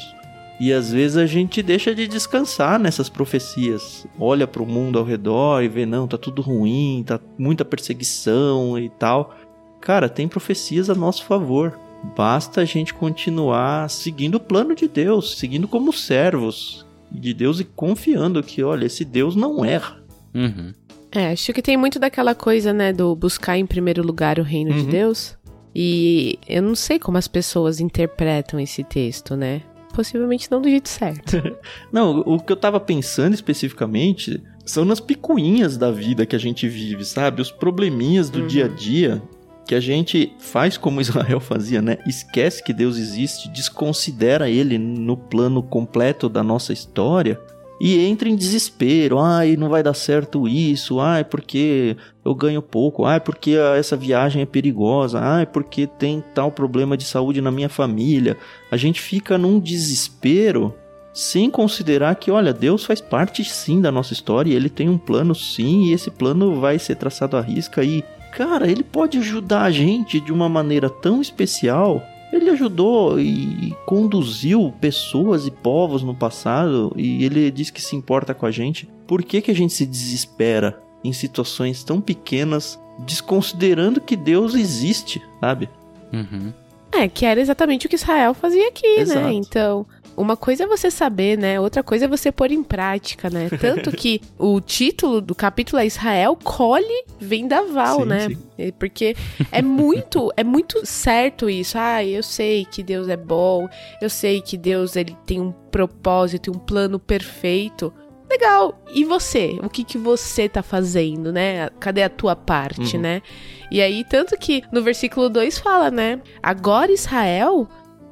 E 0.60 0.72
às 0.72 0.90
vezes 0.92 1.16
a 1.16 1.24
gente 1.24 1.62
deixa 1.62 1.94
de 1.94 2.06
descansar 2.08 2.78
nessas 2.78 3.08
profecias. 3.08 4.06
Olha 4.18 4.46
para 4.46 4.62
o 4.62 4.66
mundo 4.66 4.98
ao 4.98 5.04
redor 5.04 5.62
e 5.62 5.68
vê, 5.68 5.86
não, 5.86 6.06
tá 6.06 6.18
tudo 6.18 6.42
ruim, 6.42 7.02
tá 7.06 7.18
muita 7.38 7.64
perseguição 7.64 8.78
e 8.78 8.88
tal. 8.88 9.34
Cara, 9.80 10.08
tem 10.08 10.26
profecias 10.28 10.90
a 10.90 10.94
nosso 10.94 11.24
favor. 11.24 11.78
Basta 12.16 12.60
a 12.60 12.64
gente 12.64 12.94
continuar 12.94 13.88
seguindo 13.90 14.36
o 14.36 14.40
plano 14.40 14.74
de 14.74 14.86
Deus, 14.88 15.36
seguindo 15.38 15.66
como 15.66 15.92
servos 15.92 16.86
de 17.10 17.32
Deus 17.34 17.58
e 17.60 17.64
confiando 17.64 18.42
que, 18.42 18.62
olha, 18.62 18.86
esse 18.86 19.04
Deus 19.04 19.34
não 19.34 19.64
erra. 19.64 19.98
Uhum. 20.34 20.72
É, 21.10 21.32
acho 21.32 21.52
que 21.52 21.62
tem 21.62 21.76
muito 21.76 21.98
daquela 21.98 22.34
coisa, 22.34 22.72
né, 22.72 22.92
do 22.92 23.16
buscar 23.16 23.56
em 23.58 23.66
primeiro 23.66 24.02
lugar 24.06 24.38
o 24.38 24.42
reino 24.42 24.72
de 24.74 24.80
Uhum. 24.80 24.90
Deus. 24.90 25.36
E 25.74 26.38
eu 26.48 26.62
não 26.62 26.74
sei 26.74 26.98
como 26.98 27.18
as 27.18 27.26
pessoas 27.28 27.80
interpretam 27.80 28.58
esse 28.60 28.82
texto, 28.84 29.36
né? 29.36 29.62
Possivelmente 29.94 30.50
não 30.50 30.60
do 30.60 30.68
jeito 30.68 30.88
certo. 30.88 31.42
Não, 31.92 32.20
o 32.20 32.38
que 32.38 32.52
eu 32.52 32.56
tava 32.56 32.78
pensando 32.78 33.34
especificamente 33.34 34.40
são 34.64 34.84
nas 34.84 35.00
picuinhas 35.00 35.76
da 35.76 35.90
vida 35.90 36.24
que 36.26 36.36
a 36.36 36.38
gente 36.38 36.68
vive, 36.68 37.04
sabe? 37.04 37.42
Os 37.42 37.50
probleminhas 37.50 38.30
do 38.30 38.40
Uhum. 38.40 38.46
dia 38.46 38.66
a 38.66 38.68
dia 38.68 39.22
que 39.68 39.74
a 39.74 39.80
gente 39.80 40.32
faz 40.38 40.78
como 40.78 40.98
Israel 41.02 41.38
fazia, 41.38 41.82
né? 41.82 41.98
Esquece 42.06 42.64
que 42.64 42.72
Deus 42.72 42.96
existe, 42.96 43.50
desconsidera 43.50 44.48
ele 44.48 44.78
no 44.78 45.16
plano 45.16 45.62
completo 45.62 46.28
da 46.28 46.42
nossa 46.42 46.72
história 46.72 47.38
e 47.78 48.04
entra 48.06 48.28
em 48.28 48.34
desespero. 48.34 49.18
Ai, 49.18 49.56
não 49.56 49.68
vai 49.68 49.82
dar 49.82 49.94
certo 49.94 50.48
isso. 50.48 50.98
Ai, 50.98 51.22
porque 51.22 51.96
eu 52.24 52.34
ganho 52.34 52.62
pouco. 52.62 53.04
Ai, 53.04 53.20
porque 53.20 53.52
essa 53.76 53.94
viagem 53.94 54.42
é 54.42 54.46
perigosa. 54.46 55.20
Ai, 55.20 55.44
porque 55.44 55.86
tem 55.86 56.24
tal 56.34 56.50
problema 56.50 56.96
de 56.96 57.04
saúde 57.04 57.42
na 57.42 57.50
minha 57.50 57.68
família. 57.68 58.36
A 58.72 58.76
gente 58.76 59.00
fica 59.00 59.36
num 59.36 59.60
desespero 59.60 60.74
sem 61.12 61.50
considerar 61.50 62.14
que, 62.14 62.30
olha, 62.30 62.52
Deus 62.52 62.84
faz 62.84 63.00
parte 63.00 63.44
sim 63.44 63.80
da 63.80 63.90
nossa 63.90 64.12
história, 64.12 64.54
ele 64.54 64.68
tem 64.68 64.88
um 64.88 64.96
plano 64.96 65.34
sim, 65.34 65.86
e 65.86 65.92
esse 65.92 66.12
plano 66.12 66.60
vai 66.60 66.78
ser 66.78 66.94
traçado 66.94 67.36
à 67.36 67.40
risca 67.40 67.82
e, 67.82 68.04
cara, 68.32 68.70
ele 68.70 68.82
pode 68.82 69.18
ajudar 69.18 69.62
a 69.62 69.70
gente 69.70 70.20
de 70.20 70.32
uma 70.32 70.48
maneira 70.48 70.88
tão 70.88 71.20
especial. 71.20 72.02
Ele 72.32 72.50
ajudou 72.50 73.18
e 73.18 73.74
conduziu 73.86 74.72
pessoas 74.80 75.46
e 75.46 75.50
povos 75.50 76.02
no 76.02 76.14
passado 76.14 76.92
e 76.96 77.24
ele 77.24 77.50
diz 77.50 77.70
que 77.70 77.80
se 77.80 77.96
importa 77.96 78.34
com 78.34 78.44
a 78.44 78.50
gente. 78.50 78.88
Por 79.06 79.22
que, 79.22 79.40
que 79.40 79.50
a 79.50 79.54
gente 79.54 79.72
se 79.72 79.86
desespera 79.86 80.78
em 81.02 81.12
situações 81.12 81.82
tão 81.82 82.00
pequenas, 82.00 82.78
desconsiderando 82.98 84.00
que 84.00 84.16
Deus 84.16 84.54
existe, 84.54 85.22
sabe? 85.40 85.68
Uhum. 86.12 86.52
é, 86.90 87.06
que 87.06 87.26
era 87.26 87.38
exatamente 87.38 87.86
o 87.86 87.88
que 87.88 87.96
Israel 87.96 88.32
fazia 88.32 88.68
aqui, 88.68 88.86
Exato. 88.86 89.20
né? 89.20 89.32
Então, 89.32 89.86
uma 90.20 90.36
coisa 90.36 90.64
é 90.64 90.66
você 90.66 90.90
saber, 90.90 91.38
né? 91.38 91.60
Outra 91.60 91.82
coisa 91.82 92.04
é 92.04 92.08
você 92.08 92.30
pôr 92.32 92.50
em 92.50 92.62
prática, 92.62 93.30
né? 93.30 93.48
Tanto 93.60 93.90
que 93.92 94.20
o 94.38 94.60
título 94.60 95.20
do 95.20 95.34
capítulo 95.34 95.80
é 95.80 95.86
Israel 95.86 96.36
colhe 96.42 97.04
vendaval, 97.18 98.00
Sim, 98.00 98.06
né? 98.06 98.28
sim. 98.28 98.72
Porque 98.78 99.14
é 99.52 99.62
muito, 99.62 100.32
é 100.36 100.42
muito 100.44 100.84
certo 100.84 101.48
isso. 101.48 101.78
Ah, 101.78 102.04
eu 102.04 102.22
sei 102.22 102.64
que 102.64 102.82
Deus 102.82 103.08
é 103.08 103.16
bom, 103.16 103.68
eu 104.02 104.10
sei 104.10 104.40
que 104.42 104.56
Deus 104.56 104.96
ele 104.96 105.16
tem 105.24 105.40
um 105.40 105.52
propósito 105.52 106.48
e 106.48 106.56
um 106.56 106.58
plano 106.58 106.98
perfeito. 106.98 107.92
Legal. 108.30 108.82
E 108.92 109.04
você? 109.04 109.58
O 109.62 109.70
que 109.70 109.82
que 109.84 109.96
você 109.96 110.48
tá 110.48 110.62
fazendo, 110.62 111.32
né? 111.32 111.70
Cadê 111.80 112.02
a 112.02 112.10
tua 112.10 112.36
parte, 112.36 112.96
Uhum. 112.96 113.02
né? 113.02 113.22
E 113.70 113.80
aí, 113.80 114.04
tanto 114.04 114.36
que 114.36 114.62
no 114.72 114.82
versículo 114.82 115.28
2 115.30 115.58
fala, 115.58 115.90
né? 115.90 116.20
Agora 116.42 116.92
Israel 116.92 117.66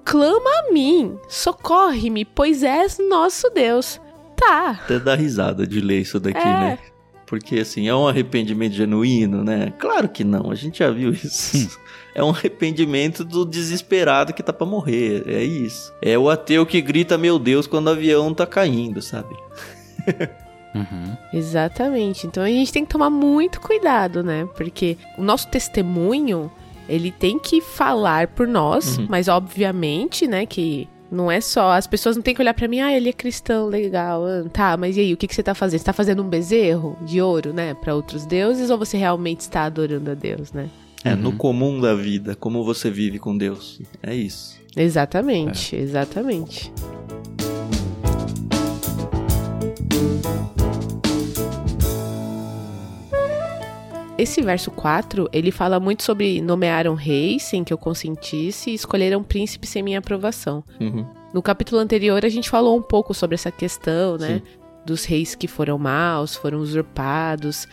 clama 0.06 0.50
a 0.68 0.72
mim, 0.72 1.18
socorre-me, 1.28 2.24
pois 2.24 2.62
és 2.62 2.96
nosso 3.10 3.50
Deus. 3.50 4.00
Tá. 4.36 4.70
Até 4.84 4.98
dá 4.98 5.14
risada 5.14 5.66
de 5.66 5.80
ler 5.80 6.00
isso 6.00 6.18
daqui, 6.20 6.38
É. 6.38 6.44
né? 6.44 6.78
Porque 7.26 7.58
assim, 7.58 7.88
é 7.88 7.94
um 7.94 8.06
arrependimento 8.06 8.74
genuíno, 8.74 9.42
né? 9.42 9.72
Claro 9.80 10.08
que 10.08 10.22
não, 10.22 10.50
a 10.50 10.54
gente 10.54 10.78
já 10.78 10.90
viu 10.90 11.10
isso. 11.10 11.76
É 12.14 12.22
um 12.22 12.30
arrependimento 12.30 13.24
do 13.24 13.44
desesperado 13.44 14.32
que 14.32 14.42
tá 14.42 14.52
pra 14.52 14.64
morrer, 14.66 15.24
é 15.26 15.42
isso. 15.42 15.92
É 16.00 16.16
o 16.16 16.30
ateu 16.30 16.64
que 16.64 16.80
grita 16.80 17.18
meu 17.18 17.38
Deus 17.38 17.66
quando 17.66 17.88
o 17.88 17.90
avião 17.90 18.32
tá 18.32 18.46
caindo, 18.46 19.02
sabe? 19.02 19.34
Uhum. 20.74 21.16
Exatamente. 21.32 22.26
Então 22.26 22.42
a 22.42 22.48
gente 22.48 22.72
tem 22.72 22.84
que 22.84 22.90
tomar 22.92 23.10
muito 23.10 23.60
cuidado, 23.60 24.22
né? 24.22 24.46
Porque 24.56 24.96
o 25.18 25.22
nosso 25.22 25.48
testemunho, 25.48 26.50
ele 26.88 27.10
tem 27.10 27.38
que 27.38 27.60
falar 27.60 28.28
por 28.28 28.46
nós, 28.46 28.98
Uhum. 28.98 29.06
mas 29.08 29.28
obviamente, 29.28 30.26
né, 30.26 30.46
que 30.46 30.88
não 31.10 31.30
é 31.30 31.40
só. 31.40 31.70
As 31.72 31.86
pessoas 31.86 32.16
não 32.16 32.22
têm 32.22 32.34
que 32.34 32.40
olhar 32.42 32.52
pra 32.54 32.66
mim, 32.68 32.80
ah, 32.80 32.92
ele 32.96 33.08
é 33.08 33.12
cristão, 33.12 33.66
legal. 33.68 34.24
ah, 34.26 34.44
Tá, 34.52 34.76
mas 34.76 34.96
e 34.96 35.00
aí, 35.00 35.12
o 35.12 35.16
que, 35.16 35.26
que 35.28 35.34
você 35.34 35.42
tá 35.42 35.54
fazendo? 35.54 35.78
Você 35.80 35.84
tá 35.84 35.92
fazendo 35.92 36.22
um 36.22 36.28
bezerro 36.28 36.96
de 37.02 37.20
ouro, 37.22 37.52
né, 37.52 37.74
Pra 37.74 37.94
outros 37.94 38.26
deuses, 38.26 38.70
ou 38.70 38.76
você 38.78 38.96
realmente 38.96 39.40
está 39.40 39.64
adorando 39.64 40.10
a 40.10 40.14
Deus, 40.14 40.52
né? 40.52 40.68
É, 41.04 41.10
Uhum. 41.14 41.16
no 41.20 41.32
comum 41.32 41.80
da 41.80 41.94
vida, 41.94 42.34
como 42.34 42.64
você 42.64 42.90
vive 42.90 43.18
com 43.20 43.36
Deus. 43.36 43.80
É 44.02 44.14
isso. 44.14 44.56
Exatamente, 44.76 45.76
exatamente. 45.76 46.72
Esse 54.18 54.40
verso 54.40 54.70
4, 54.70 55.28
ele 55.30 55.50
fala 55.50 55.78
muito 55.78 56.02
sobre 56.02 56.40
nomearam 56.40 56.94
reis 56.94 57.42
sem 57.42 57.62
que 57.62 57.72
eu 57.72 57.76
consentisse 57.76 58.70
e 58.70 58.74
escolheram 58.74 59.22
príncipes 59.22 59.68
sem 59.68 59.82
minha 59.82 59.98
aprovação. 59.98 60.64
Uhum. 60.80 61.06
No 61.34 61.42
capítulo 61.42 61.80
anterior 61.80 62.24
a 62.24 62.28
gente 62.30 62.48
falou 62.48 62.78
um 62.78 62.82
pouco 62.82 63.12
sobre 63.12 63.34
essa 63.34 63.50
questão, 63.50 64.16
né? 64.16 64.40
Dos 64.86 65.04
reis 65.04 65.34
que 65.34 65.46
foram 65.46 65.76
maus, 65.76 66.34
foram 66.34 66.60
usurpados. 66.60 67.68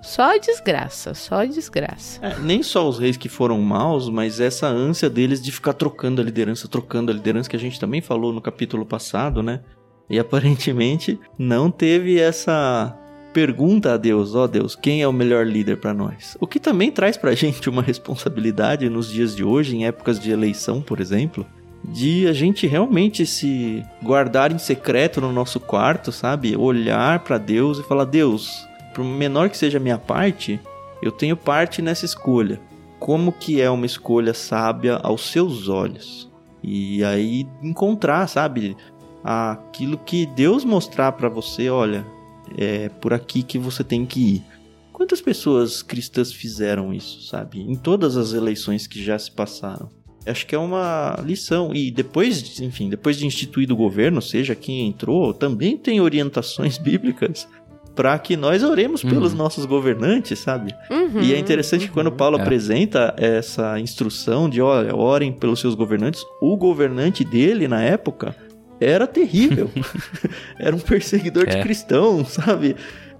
Só 0.00 0.36
desgraça, 0.38 1.14
só 1.14 1.44
desgraça. 1.44 2.24
É, 2.24 2.38
nem 2.38 2.62
só 2.62 2.88
os 2.88 2.98
reis 2.98 3.16
que 3.16 3.28
foram 3.28 3.60
maus, 3.60 4.08
mas 4.08 4.38
essa 4.38 4.68
ânsia 4.68 5.10
deles 5.10 5.42
de 5.42 5.50
ficar 5.50 5.72
trocando 5.72 6.20
a 6.20 6.24
liderança, 6.24 6.68
trocando 6.68 7.10
a 7.10 7.14
liderança, 7.14 7.50
que 7.50 7.56
a 7.56 7.58
gente 7.58 7.80
também 7.80 8.00
falou 8.00 8.32
no 8.32 8.40
capítulo 8.40 8.86
passado, 8.86 9.42
né? 9.42 9.60
E 10.08 10.18
aparentemente 10.18 11.18
não 11.36 11.70
teve 11.70 12.20
essa 12.20 12.96
pergunta 13.32 13.94
a 13.94 13.96
Deus, 13.96 14.34
ó 14.34 14.46
Deus, 14.46 14.74
quem 14.74 15.02
é 15.02 15.08
o 15.08 15.12
melhor 15.12 15.46
líder 15.46 15.78
pra 15.78 15.94
nós? 15.94 16.36
O 16.40 16.46
que 16.46 16.58
também 16.58 16.90
traz 16.90 17.16
pra 17.16 17.34
gente 17.36 17.68
uma 17.68 17.82
responsabilidade 17.82 18.88
nos 18.88 19.10
dias 19.10 19.34
de 19.34 19.44
hoje, 19.44 19.76
em 19.76 19.86
épocas 19.86 20.18
de 20.18 20.30
eleição, 20.30 20.80
por 20.80 21.00
exemplo, 21.00 21.46
de 21.84 22.26
a 22.26 22.32
gente 22.32 22.66
realmente 22.66 23.24
se 23.24 23.84
guardar 24.02 24.52
em 24.52 24.58
secreto 24.58 25.20
no 25.20 25.32
nosso 25.32 25.60
quarto, 25.60 26.10
sabe? 26.10 26.56
Olhar 26.56 27.20
pra 27.20 27.38
Deus 27.38 27.78
e 27.78 27.82
falar: 27.82 28.04
Deus, 28.04 28.66
por 28.94 29.04
menor 29.04 29.48
que 29.48 29.56
seja 29.56 29.78
a 29.78 29.80
minha 29.80 29.98
parte, 29.98 30.60
eu 31.02 31.12
tenho 31.12 31.36
parte 31.36 31.80
nessa 31.80 32.04
escolha. 32.04 32.60
Como 32.98 33.30
que 33.30 33.60
é 33.60 33.70
uma 33.70 33.86
escolha 33.86 34.34
sábia 34.34 34.96
aos 35.02 35.30
seus 35.30 35.68
olhos? 35.68 36.28
E 36.62 37.04
aí 37.04 37.46
encontrar, 37.62 38.26
sabe, 38.26 38.76
aquilo 39.22 39.96
que 39.96 40.26
Deus 40.26 40.64
mostrar 40.64 41.12
pra 41.12 41.28
você, 41.28 41.70
olha, 41.70 42.04
é 42.56 42.88
por 42.88 43.12
aqui 43.12 43.42
que 43.42 43.58
você 43.58 43.82
tem 43.84 44.04
que 44.06 44.20
ir. 44.36 44.42
Quantas 44.92 45.20
pessoas 45.20 45.82
cristãs 45.82 46.32
fizeram 46.32 46.92
isso, 46.92 47.22
sabe? 47.22 47.60
Em 47.60 47.74
todas 47.76 48.16
as 48.16 48.32
eleições 48.32 48.86
que 48.86 49.02
já 49.02 49.18
se 49.18 49.30
passaram. 49.30 49.88
Acho 50.26 50.46
que 50.46 50.54
é 50.54 50.58
uma 50.58 51.18
lição. 51.24 51.72
E 51.72 51.90
depois, 51.90 52.60
enfim, 52.60 52.88
depois 52.90 53.16
de 53.16 53.24
instituído 53.24 53.74
o 53.74 53.76
governo, 53.76 54.20
seja 54.20 54.54
quem 54.54 54.86
entrou, 54.88 55.32
também 55.32 55.76
tem 55.76 56.00
orientações 56.00 56.76
bíblicas 56.82 57.48
para 57.94 58.16
que 58.18 58.36
nós 58.36 58.62
oremos 58.62 59.02
Uhum. 59.02 59.10
pelos 59.10 59.32
nossos 59.34 59.64
governantes, 59.64 60.38
sabe? 60.38 60.72
Uhum, 60.90 61.20
E 61.22 61.32
é 61.32 61.38
interessante 61.38 61.86
que 61.86 61.92
quando 61.92 62.12
Paulo 62.12 62.38
É. 62.38 62.42
apresenta 62.42 63.14
essa 63.16 63.78
instrução 63.80 64.48
de, 64.48 64.60
olha, 64.60 64.94
orem 64.94 65.32
pelos 65.32 65.58
seus 65.60 65.74
governantes, 65.74 66.22
o 66.40 66.56
governante 66.56 67.24
dele 67.24 67.66
na 67.66 67.82
época 67.82 68.36
era 68.80 69.06
terrível. 69.06 69.70
era 70.58 70.74
um 70.74 70.78
perseguidor 70.80 71.46
de 71.46 71.56
É. 71.56 71.62
cristãos, 71.62 72.28
sabe? 72.28 72.76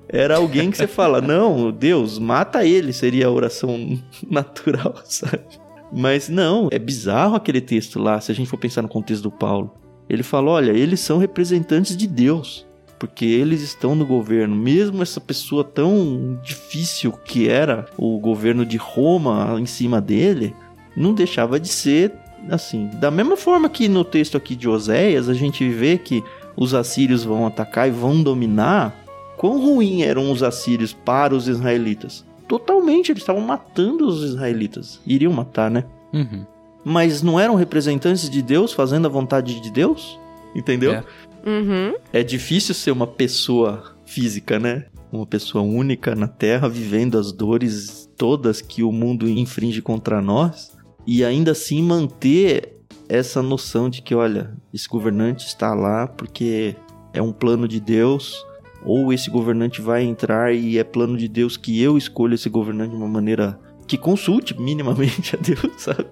Era 0.09 0.37
alguém 0.37 0.71
que 0.71 0.77
você 0.77 0.87
fala, 0.87 1.21
não, 1.21 1.71
Deus, 1.71 2.19
mata 2.19 2.65
ele, 2.65 2.93
seria 2.93 3.27
a 3.27 3.31
oração 3.31 3.99
natural, 4.29 4.95
sabe? 5.05 5.45
Mas 5.93 6.29
não, 6.29 6.69
é 6.71 6.79
bizarro 6.79 7.37
aquele 7.37 7.61
texto 7.61 7.99
lá, 7.99 8.21
se 8.21 8.33
a 8.33 8.35
gente 8.35 8.49
for 8.49 8.59
pensar 8.59 8.83
no 8.83 8.89
contexto 8.89 9.23
do 9.23 9.31
Paulo. 9.31 9.75
Ele 10.09 10.23
fala, 10.23 10.51
olha, 10.51 10.71
eles 10.73 11.01
são 11.01 11.19
representantes 11.19 11.95
de 11.95 12.07
Deus, 12.07 12.67
porque 12.99 13.27
eles 13.27 13.61
estão 13.61 13.95
no 13.95 14.07
governo. 14.07 14.57
Mesmo 14.57 15.03
essa 15.03 15.21
pessoa 15.21 15.63
tão 15.63 16.39
difícil 16.43 17.13
que 17.13 17.49
era 17.49 17.85
o 17.97 18.19
governo 18.19 18.65
de 18.65 18.79
Roma 18.79 19.57
em 19.61 19.67
cima 19.67 20.01
dele, 20.01 20.55
não 20.97 21.13
deixava 21.13 21.61
de 21.61 21.69
ser 21.69 22.13
assim, 22.49 22.89
da 22.95 23.11
mesma 23.11 23.37
forma 23.37 23.69
que 23.69 23.89
no 23.89 24.05
texto 24.05 24.37
aqui 24.37 24.55
de 24.55 24.69
Oséias, 24.69 25.29
a 25.29 25.35
gente 25.35 25.69
vê 25.69 25.99
que 25.99 26.23
os 26.57 26.75
assírios 26.75 27.25
vão 27.25 27.47
atacar 27.47 27.89
e 27.89 27.93
vão 27.93 28.23
dominar, 28.23 28.95
quão 29.37 29.61
ruim 29.61 30.03
eram 30.03 30.31
os 30.31 30.43
assírios 30.43 30.93
para 30.93 31.35
os 31.35 31.47
israelitas? 31.47 32.25
Totalmente, 32.49 33.13
eles 33.13 33.23
estavam 33.23 33.43
matando 33.43 34.07
os 34.07 34.23
israelitas. 34.23 35.01
Iriam 35.07 35.33
matar, 35.33 35.71
né? 35.71 35.85
Uhum. 36.13 36.45
Mas 36.85 37.23
não 37.23 37.39
eram 37.39 37.55
representantes 37.55 38.29
de 38.29 38.41
Deus 38.43 38.73
fazendo 38.73 39.07
a 39.07 39.11
vontade 39.11 39.61
de 39.61 39.71
Deus? 39.71 40.19
Entendeu? 40.55 40.93
É. 40.93 41.05
Uhum. 41.47 41.95
É 42.13 42.23
difícil 42.23 42.75
ser 42.75 42.91
uma 42.91 43.07
pessoa 43.07 43.95
física, 44.05 44.59
né? 44.59 44.87
Uma 45.13 45.27
pessoa 45.27 45.63
única 45.63 46.15
na 46.15 46.27
Terra, 46.27 46.69
vivendo 46.69 47.19
as 47.19 47.33
dores 47.33 48.11
todas 48.17 48.61
que 48.61 48.83
o 48.83 48.91
mundo 48.91 49.29
infringe 49.29 49.81
contra 49.81 50.21
nós, 50.21 50.77
e 51.11 51.25
ainda 51.25 51.53
assim 51.53 51.83
manter 51.83 52.75
essa 53.09 53.43
noção 53.43 53.89
de 53.89 54.03
que, 54.03 54.15
olha, 54.15 54.55
esse 54.75 54.87
governante 54.87 55.47
está 55.47 55.73
lá 55.73 56.07
porque 56.07 56.77
é 57.15 57.23
um 57.23 57.33
plano 57.33 57.67
de 57.67 57.81
Deus, 57.81 58.45
ou 58.85 59.11
esse 59.11 59.31
governante 59.31 59.81
vai 59.81 60.03
entrar 60.03 60.55
e 60.55 60.77
é 60.77 60.85
plano 60.85 61.17
de 61.17 61.27
Deus 61.27 61.57
que 61.57 61.83
eu 61.83 61.97
escolha 61.97 62.35
esse 62.35 62.51
governante 62.51 62.91
de 62.91 62.97
uma 62.97 63.09
maneira 63.09 63.59
que 63.87 63.97
consulte 63.97 64.55
minimamente 64.61 65.33
a 65.35 65.39
Deus, 65.39 65.73
sabe? 65.79 66.05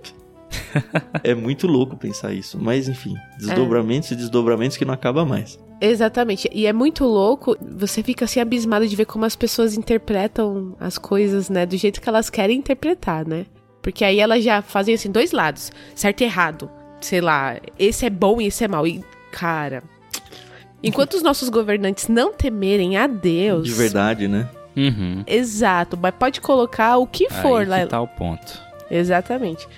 é 1.22 1.34
muito 1.34 1.66
louco 1.66 1.94
pensar 1.98 2.32
isso, 2.32 2.58
mas 2.58 2.88
enfim, 2.88 3.14
desdobramentos 3.38 4.10
e 4.12 4.16
desdobramentos 4.16 4.78
que 4.78 4.84
não 4.86 4.94
acaba 4.94 5.26
mais. 5.26 5.58
Exatamente. 5.78 6.48
E 6.50 6.64
é 6.64 6.72
muito 6.72 7.04
louco, 7.04 7.54
você 7.60 8.02
fica 8.02 8.24
assim 8.24 8.40
abismado 8.40 8.88
de 8.88 8.96
ver 8.96 9.04
como 9.04 9.26
as 9.26 9.36
pessoas 9.36 9.76
interpretam 9.76 10.74
as 10.80 10.96
coisas, 10.96 11.50
né, 11.50 11.66
do 11.66 11.76
jeito 11.76 12.00
que 12.00 12.08
elas 12.08 12.30
querem 12.30 12.56
interpretar, 12.56 13.28
né? 13.28 13.44
Porque 13.86 14.04
aí 14.04 14.18
elas 14.18 14.42
já 14.42 14.62
fazem 14.62 14.96
assim 14.96 15.12
dois 15.12 15.30
lados, 15.30 15.70
certo 15.94 16.22
e 16.22 16.24
errado. 16.24 16.68
Sei 17.00 17.20
lá, 17.20 17.56
esse 17.78 18.04
é 18.04 18.10
bom 18.10 18.40
e 18.40 18.46
esse 18.48 18.64
é 18.64 18.66
mal. 18.68 18.84
E 18.84 19.00
cara, 19.30 19.80
enquanto 20.82 21.14
os 21.14 21.22
nossos 21.22 21.48
governantes 21.48 22.08
não 22.08 22.32
temerem 22.32 22.96
a 22.96 23.06
Deus, 23.06 23.64
De 23.64 23.72
verdade, 23.72 24.26
né? 24.26 24.48
Uhum. 24.76 25.22
exato, 25.24 25.96
mas 25.96 26.12
pode 26.18 26.40
colocar 26.40 26.96
o 26.96 27.06
que 27.06 27.30
for 27.30 27.60
Aí 27.60 27.66
lá. 27.68 27.80
que 27.82 27.86
tá 27.86 28.00
o 28.00 28.08
ponto. 28.08 28.60
Exatamente. 28.90 29.68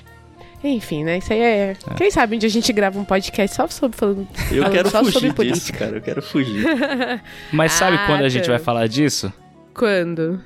Enfim, 0.65 1.05
né? 1.05 1.19
Isso 1.19 1.35
aí 1.35 1.39
é. 1.41 1.77
Quem 1.99 2.11
sabe 2.11 2.37
onde 2.37 2.47
a 2.47 2.49
gente 2.49 2.73
grava 2.73 2.99
um 2.99 3.05
podcast 3.05 3.55
só 3.55 3.69
sobre 3.69 3.95
falando. 3.99 4.27
Eu 4.51 4.63
falando 4.63 4.73
quero 4.73 4.91
só 4.91 5.05
sobre 5.05 5.13
fugir 5.13 5.21
disso, 5.29 5.37
política. 5.37 5.79
cara. 5.79 5.97
Eu 5.99 6.01
quero 6.01 6.23
fugir. 6.23 6.65
Mas 7.53 7.73
sabe 7.73 7.99
Ah, 7.99 8.07
quando 8.07 8.23
a 8.23 8.29
gente 8.31 8.47
tá. 8.47 8.53
vai 8.53 8.59
falar 8.59 8.87
disso? 8.89 9.31
Quando? 9.75 10.41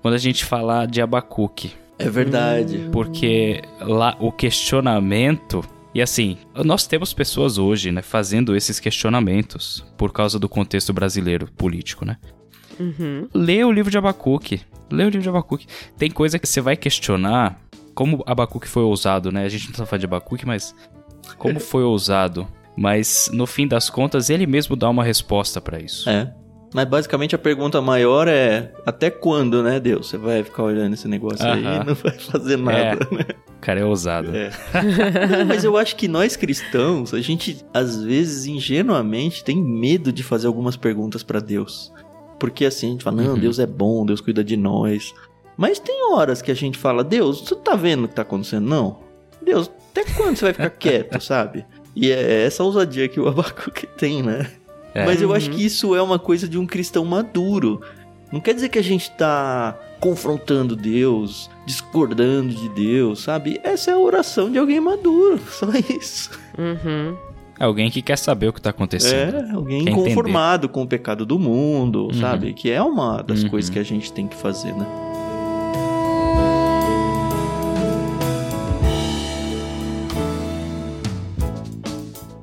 Quando 0.00 0.14
a 0.14 0.18
gente 0.18 0.44
falar 0.44 0.86
de 0.86 1.02
Abacuque. 1.02 1.72
É 1.98 2.08
verdade. 2.08 2.88
Porque 2.92 3.62
lá 3.80 4.16
o 4.20 4.30
questionamento. 4.30 5.64
E 5.94 6.00
assim, 6.00 6.38
nós 6.64 6.86
temos 6.86 7.12
pessoas 7.12 7.58
hoje, 7.58 7.90
né, 7.90 8.02
fazendo 8.02 8.54
esses 8.54 8.78
questionamentos 8.78 9.84
por 9.96 10.12
causa 10.12 10.38
do 10.38 10.48
contexto 10.48 10.92
brasileiro 10.92 11.50
político, 11.56 12.04
né? 12.04 12.16
Uhum. 12.78 13.26
Lê 13.34 13.64
o 13.64 13.72
livro 13.72 13.90
de 13.90 13.98
Abacuque. 13.98 14.60
Lê 14.90 15.04
o 15.04 15.08
livro 15.08 15.22
de 15.22 15.28
Abacuque. 15.28 15.66
Tem 15.96 16.10
coisa 16.10 16.38
que 16.38 16.48
você 16.48 16.60
vai 16.60 16.76
questionar 16.76 17.60
como 17.94 18.22
Abacuque 18.26 18.68
foi 18.68 18.84
ousado, 18.84 19.32
né? 19.32 19.44
A 19.44 19.48
gente 19.48 19.66
não 19.66 19.72
tá 19.72 19.84
falando 19.84 20.00
de 20.00 20.06
Abacuque, 20.06 20.46
mas 20.46 20.72
como 21.36 21.58
foi 21.58 21.82
ousado. 21.82 22.46
Mas 22.76 23.28
no 23.32 23.44
fim 23.44 23.66
das 23.66 23.90
contas, 23.90 24.30
ele 24.30 24.46
mesmo 24.46 24.76
dá 24.76 24.88
uma 24.88 25.02
resposta 25.02 25.60
pra 25.60 25.80
isso. 25.80 26.08
É. 26.08 26.32
Mas 26.74 26.84
basicamente 26.86 27.34
a 27.34 27.38
pergunta 27.38 27.80
maior 27.80 28.28
é: 28.28 28.72
até 28.84 29.10
quando, 29.10 29.62
né, 29.62 29.80
Deus? 29.80 30.08
Você 30.08 30.18
vai 30.18 30.42
ficar 30.42 30.64
olhando 30.64 30.92
esse 30.94 31.08
negócio 31.08 31.44
aí 31.46 31.64
Aham. 31.64 31.82
e 31.82 31.86
não 31.86 31.94
vai 31.94 32.12
fazer 32.12 32.56
nada, 32.58 33.08
né? 33.10 33.24
O 33.48 33.60
cara 33.60 33.80
é 33.80 33.84
ousado. 33.84 34.30
É. 34.36 34.50
Não, 35.38 35.46
mas 35.46 35.64
eu 35.64 35.76
acho 35.76 35.96
que 35.96 36.06
nós 36.06 36.36
cristãos, 36.36 37.12
a 37.14 37.20
gente 37.20 37.64
às 37.72 38.02
vezes 38.02 38.46
ingenuamente 38.46 39.42
tem 39.42 39.60
medo 39.62 40.12
de 40.12 40.22
fazer 40.22 40.46
algumas 40.46 40.76
perguntas 40.76 41.22
pra 41.22 41.40
Deus. 41.40 41.92
Porque 42.38 42.64
assim, 42.66 42.88
a 42.88 42.90
gente 42.92 43.04
fala, 43.04 43.22
não, 43.22 43.32
Uhum. 43.34 43.40
Deus 43.40 43.58
é 43.58 43.66
bom, 43.66 44.06
Deus 44.06 44.20
cuida 44.20 44.44
de 44.44 44.56
nós. 44.56 45.12
Mas 45.56 45.80
tem 45.80 46.12
horas 46.12 46.40
que 46.40 46.52
a 46.52 46.54
gente 46.54 46.78
fala, 46.78 47.02
Deus, 47.02 47.40
você 47.40 47.56
tá 47.56 47.74
vendo 47.74 48.04
o 48.04 48.08
que 48.08 48.14
tá 48.14 48.22
acontecendo? 48.22 48.68
Não. 48.68 49.00
Deus, 49.42 49.68
até 49.90 50.04
quando 50.04 50.36
você 50.36 50.44
vai 50.44 50.52
ficar 50.52 50.70
quieto, 50.70 51.18
sabe? 51.24 51.66
E 51.96 52.12
é 52.12 52.44
essa 52.44 52.62
ousadia 52.62 53.08
que 53.08 53.18
o 53.18 53.26
Abacuque 53.26 53.88
tem, 53.96 54.22
né? 54.22 54.48
É. 54.94 55.04
Mas 55.04 55.20
eu 55.22 55.32
acho 55.32 55.50
Uhum. 55.50 55.56
que 55.56 55.64
isso 55.64 55.94
é 55.94 56.02
uma 56.02 56.18
coisa 56.18 56.48
de 56.48 56.58
um 56.58 56.66
cristão 56.66 57.04
maduro. 57.04 57.80
Não 58.32 58.40
quer 58.40 58.54
dizer 58.54 58.68
que 58.68 58.78
a 58.78 58.82
gente 58.82 59.10
tá 59.12 59.78
confrontando 60.00 60.76
Deus, 60.76 61.50
discordando 61.66 62.54
de 62.54 62.68
Deus, 62.70 63.20
sabe? 63.22 63.60
Essa 63.64 63.90
é 63.90 63.94
a 63.94 63.98
oração 63.98 64.50
de 64.50 64.58
alguém 64.58 64.80
maduro, 64.80 65.38
só 65.50 65.66
isso. 65.98 66.30
Uhum. 66.58 67.16
É 67.60 67.64
alguém 67.64 67.90
que 67.90 68.00
quer 68.02 68.16
saber 68.16 68.48
o 68.48 68.52
que 68.52 68.60
tá 68.62 68.70
acontecendo. 68.70 69.36
É, 69.36 69.50
alguém 69.50 69.84
Quer 69.84 69.90
entender. 69.90 70.08
conformado 70.10 70.68
com 70.68 70.82
o 70.82 70.86
pecado 70.86 71.26
do 71.26 71.38
mundo, 71.38 72.04
Uhum. 72.04 72.12
sabe? 72.14 72.52
Que 72.52 72.70
é 72.70 72.80
uma 72.80 73.20
das 73.22 73.42
Uhum. 73.42 73.48
coisas 73.50 73.68
que 73.68 73.78
a 73.78 73.82
gente 73.82 74.12
tem 74.12 74.28
que 74.28 74.36
fazer, 74.36 74.72
né? 74.74 74.86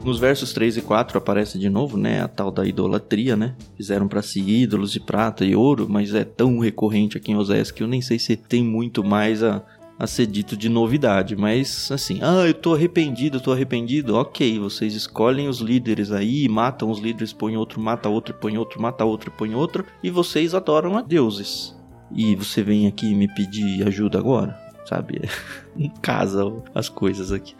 Nos 0.05 0.19
versos 0.19 0.53
3 0.53 0.77
e 0.77 0.81
4 0.83 1.17
aparece 1.17 1.57
de 1.57 1.67
novo, 1.67 1.97
né, 1.97 2.21
a 2.21 2.27
tal 2.27 2.51
da 2.51 2.63
idolatria, 2.63 3.35
né? 3.35 3.55
Fizeram 3.75 4.07
para 4.07 4.21
si 4.21 4.39
ídolos 4.39 4.91
de 4.91 4.99
prata 4.99 5.43
e 5.43 5.55
ouro, 5.55 5.87
mas 5.89 6.13
é 6.13 6.23
tão 6.23 6.59
recorrente 6.59 7.17
aqui 7.17 7.31
em 7.31 7.35
Oséias 7.35 7.71
que 7.71 7.81
eu 7.81 7.87
nem 7.87 8.01
sei 8.01 8.19
se 8.19 8.35
tem 8.35 8.63
muito 8.63 9.03
mais 9.03 9.41
a, 9.41 9.63
a 9.97 10.05
ser 10.05 10.27
dito 10.27 10.55
de 10.55 10.69
novidade, 10.69 11.35
mas 11.35 11.91
assim, 11.91 12.19
ah, 12.21 12.45
eu 12.45 12.53
tô 12.53 12.75
arrependido, 12.75 13.37
eu 13.37 13.41
tô 13.41 13.51
arrependido. 13.51 14.15
Ok, 14.15 14.59
vocês 14.59 14.93
escolhem 14.93 15.47
os 15.47 15.59
líderes 15.59 16.11
aí, 16.11 16.47
matam 16.47 16.91
os 16.91 16.99
líderes, 16.99 17.33
põe 17.33 17.57
outro, 17.57 17.81
mata 17.81 18.07
outro, 18.07 18.35
põe 18.35 18.59
outro, 18.59 18.79
mata 18.79 19.03
outro, 19.03 19.31
põe 19.31 19.55
outro, 19.55 19.83
e 20.03 20.11
vocês 20.11 20.53
adoram 20.53 20.95
a 20.99 21.01
deuses. 21.01 21.75
E 22.15 22.35
você 22.35 22.61
vem 22.61 22.85
aqui 22.85 23.15
me 23.15 23.27
pedir 23.33 23.81
ajuda 23.87 24.19
agora, 24.19 24.55
sabe? 24.85 25.19
Não 25.75 25.89
casa 25.89 26.43
as 26.75 26.89
coisas 26.89 27.31
aqui. 27.31 27.55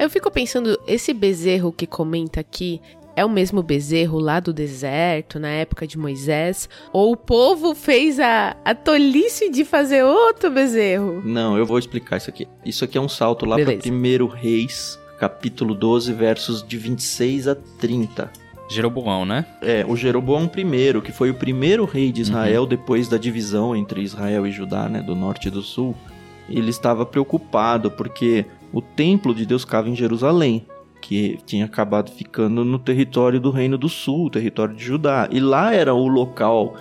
Eu 0.00 0.08
fico 0.08 0.30
pensando, 0.30 0.80
esse 0.86 1.12
bezerro 1.12 1.70
que 1.70 1.86
comenta 1.86 2.40
aqui 2.40 2.80
é 3.14 3.22
o 3.22 3.28
mesmo 3.28 3.62
bezerro 3.62 4.18
lá 4.18 4.40
do 4.40 4.50
deserto, 4.50 5.38
na 5.38 5.50
época 5.50 5.86
de 5.86 5.98
Moisés? 5.98 6.70
Ou 6.90 7.12
o 7.12 7.16
povo 7.18 7.74
fez 7.74 8.18
a, 8.18 8.56
a 8.64 8.74
tolice 8.74 9.50
de 9.50 9.62
fazer 9.62 10.02
outro 10.02 10.50
bezerro? 10.50 11.20
Não, 11.22 11.58
eu 11.58 11.66
vou 11.66 11.78
explicar 11.78 12.16
isso 12.16 12.30
aqui. 12.30 12.48
Isso 12.64 12.82
aqui 12.82 12.96
é 12.96 13.00
um 13.00 13.10
salto 13.10 13.44
lá 13.44 13.56
para 13.56 13.76
Beleza. 13.76 13.92
1 13.92 14.26
Reis, 14.26 14.98
capítulo 15.18 15.74
12, 15.74 16.14
versos 16.14 16.66
de 16.66 16.78
26 16.78 17.48
a 17.48 17.54
30. 17.54 18.32
Jeroboão, 18.70 19.26
né? 19.26 19.44
É, 19.60 19.84
o 19.86 19.96
Jeroboão 19.96 20.44
I, 20.44 21.00
que 21.02 21.12
foi 21.12 21.28
o 21.28 21.34
primeiro 21.34 21.84
rei 21.84 22.10
de 22.10 22.22
Israel 22.22 22.64
depois 22.64 23.06
da 23.06 23.18
divisão 23.18 23.76
entre 23.76 24.00
Israel 24.00 24.46
e 24.46 24.50
Judá, 24.50 24.88
né, 24.88 25.02
do 25.02 25.14
norte 25.14 25.48
e 25.48 25.50
do 25.50 25.60
sul, 25.60 25.94
ele 26.48 26.70
estava 26.70 27.04
preocupado 27.04 27.90
porque 27.90 28.46
o 28.72 28.80
templo 28.80 29.34
de 29.34 29.44
Deus 29.44 29.62
ficava 29.62 29.88
em 29.88 29.96
Jerusalém, 29.96 30.66
que 31.00 31.38
tinha 31.46 31.64
acabado 31.64 32.10
ficando 32.10 32.64
no 32.64 32.78
território 32.78 33.40
do 33.40 33.50
reino 33.50 33.78
do 33.78 33.88
sul, 33.88 34.30
território 34.30 34.76
de 34.76 34.84
Judá. 34.84 35.28
E 35.30 35.40
lá 35.40 35.74
era 35.74 35.94
o 35.94 36.06
local 36.06 36.76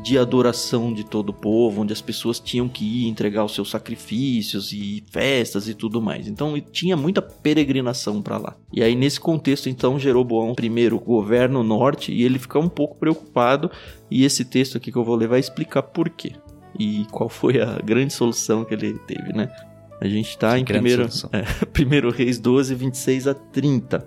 de 0.00 0.16
adoração 0.18 0.92
de 0.92 1.04
todo 1.04 1.30
o 1.30 1.34
povo, 1.34 1.82
onde 1.82 1.92
as 1.92 2.00
pessoas 2.00 2.40
tinham 2.40 2.68
que 2.68 2.84
ir 2.84 3.08
entregar 3.08 3.44
os 3.44 3.54
seus 3.54 3.70
sacrifícios 3.70 4.72
e 4.72 5.04
festas 5.10 5.68
e 5.68 5.74
tudo 5.74 6.00
mais. 6.00 6.26
Então 6.26 6.58
tinha 6.72 6.96
muita 6.96 7.20
peregrinação 7.20 8.22
para 8.22 8.38
lá. 8.38 8.56
E 8.72 8.82
aí 8.82 8.94
nesse 8.94 9.20
contexto 9.20 9.68
então 9.68 9.98
Jeroboão 9.98 10.54
primeiro 10.54 10.98
governa 10.98 11.58
o 11.58 11.62
norte 11.62 12.12
e 12.12 12.22
ele 12.22 12.38
fica 12.38 12.58
um 12.58 12.68
pouco 12.68 12.96
preocupado 12.96 13.70
e 14.10 14.24
esse 14.24 14.44
texto 14.44 14.76
aqui 14.76 14.90
que 14.90 14.96
eu 14.96 15.04
vou 15.04 15.16
ler 15.16 15.28
vai 15.28 15.40
explicar 15.40 15.82
por 15.82 16.08
quê. 16.08 16.32
E 16.78 17.04
qual 17.10 17.28
foi 17.28 17.60
a 17.60 17.78
grande 17.84 18.14
solução 18.14 18.64
que 18.64 18.72
ele 18.72 18.94
teve, 19.06 19.34
né? 19.34 19.50
A 20.02 20.08
gente 20.08 20.36
tá 20.36 20.54
Que 20.54 20.62
em 20.62 20.64
primeiro, 20.64 21.08
é, 21.30 21.42
primeiro 21.72 22.10
Reis 22.10 22.40
12, 22.40 22.74
26 22.74 23.28
a 23.28 23.34
30. 23.34 24.04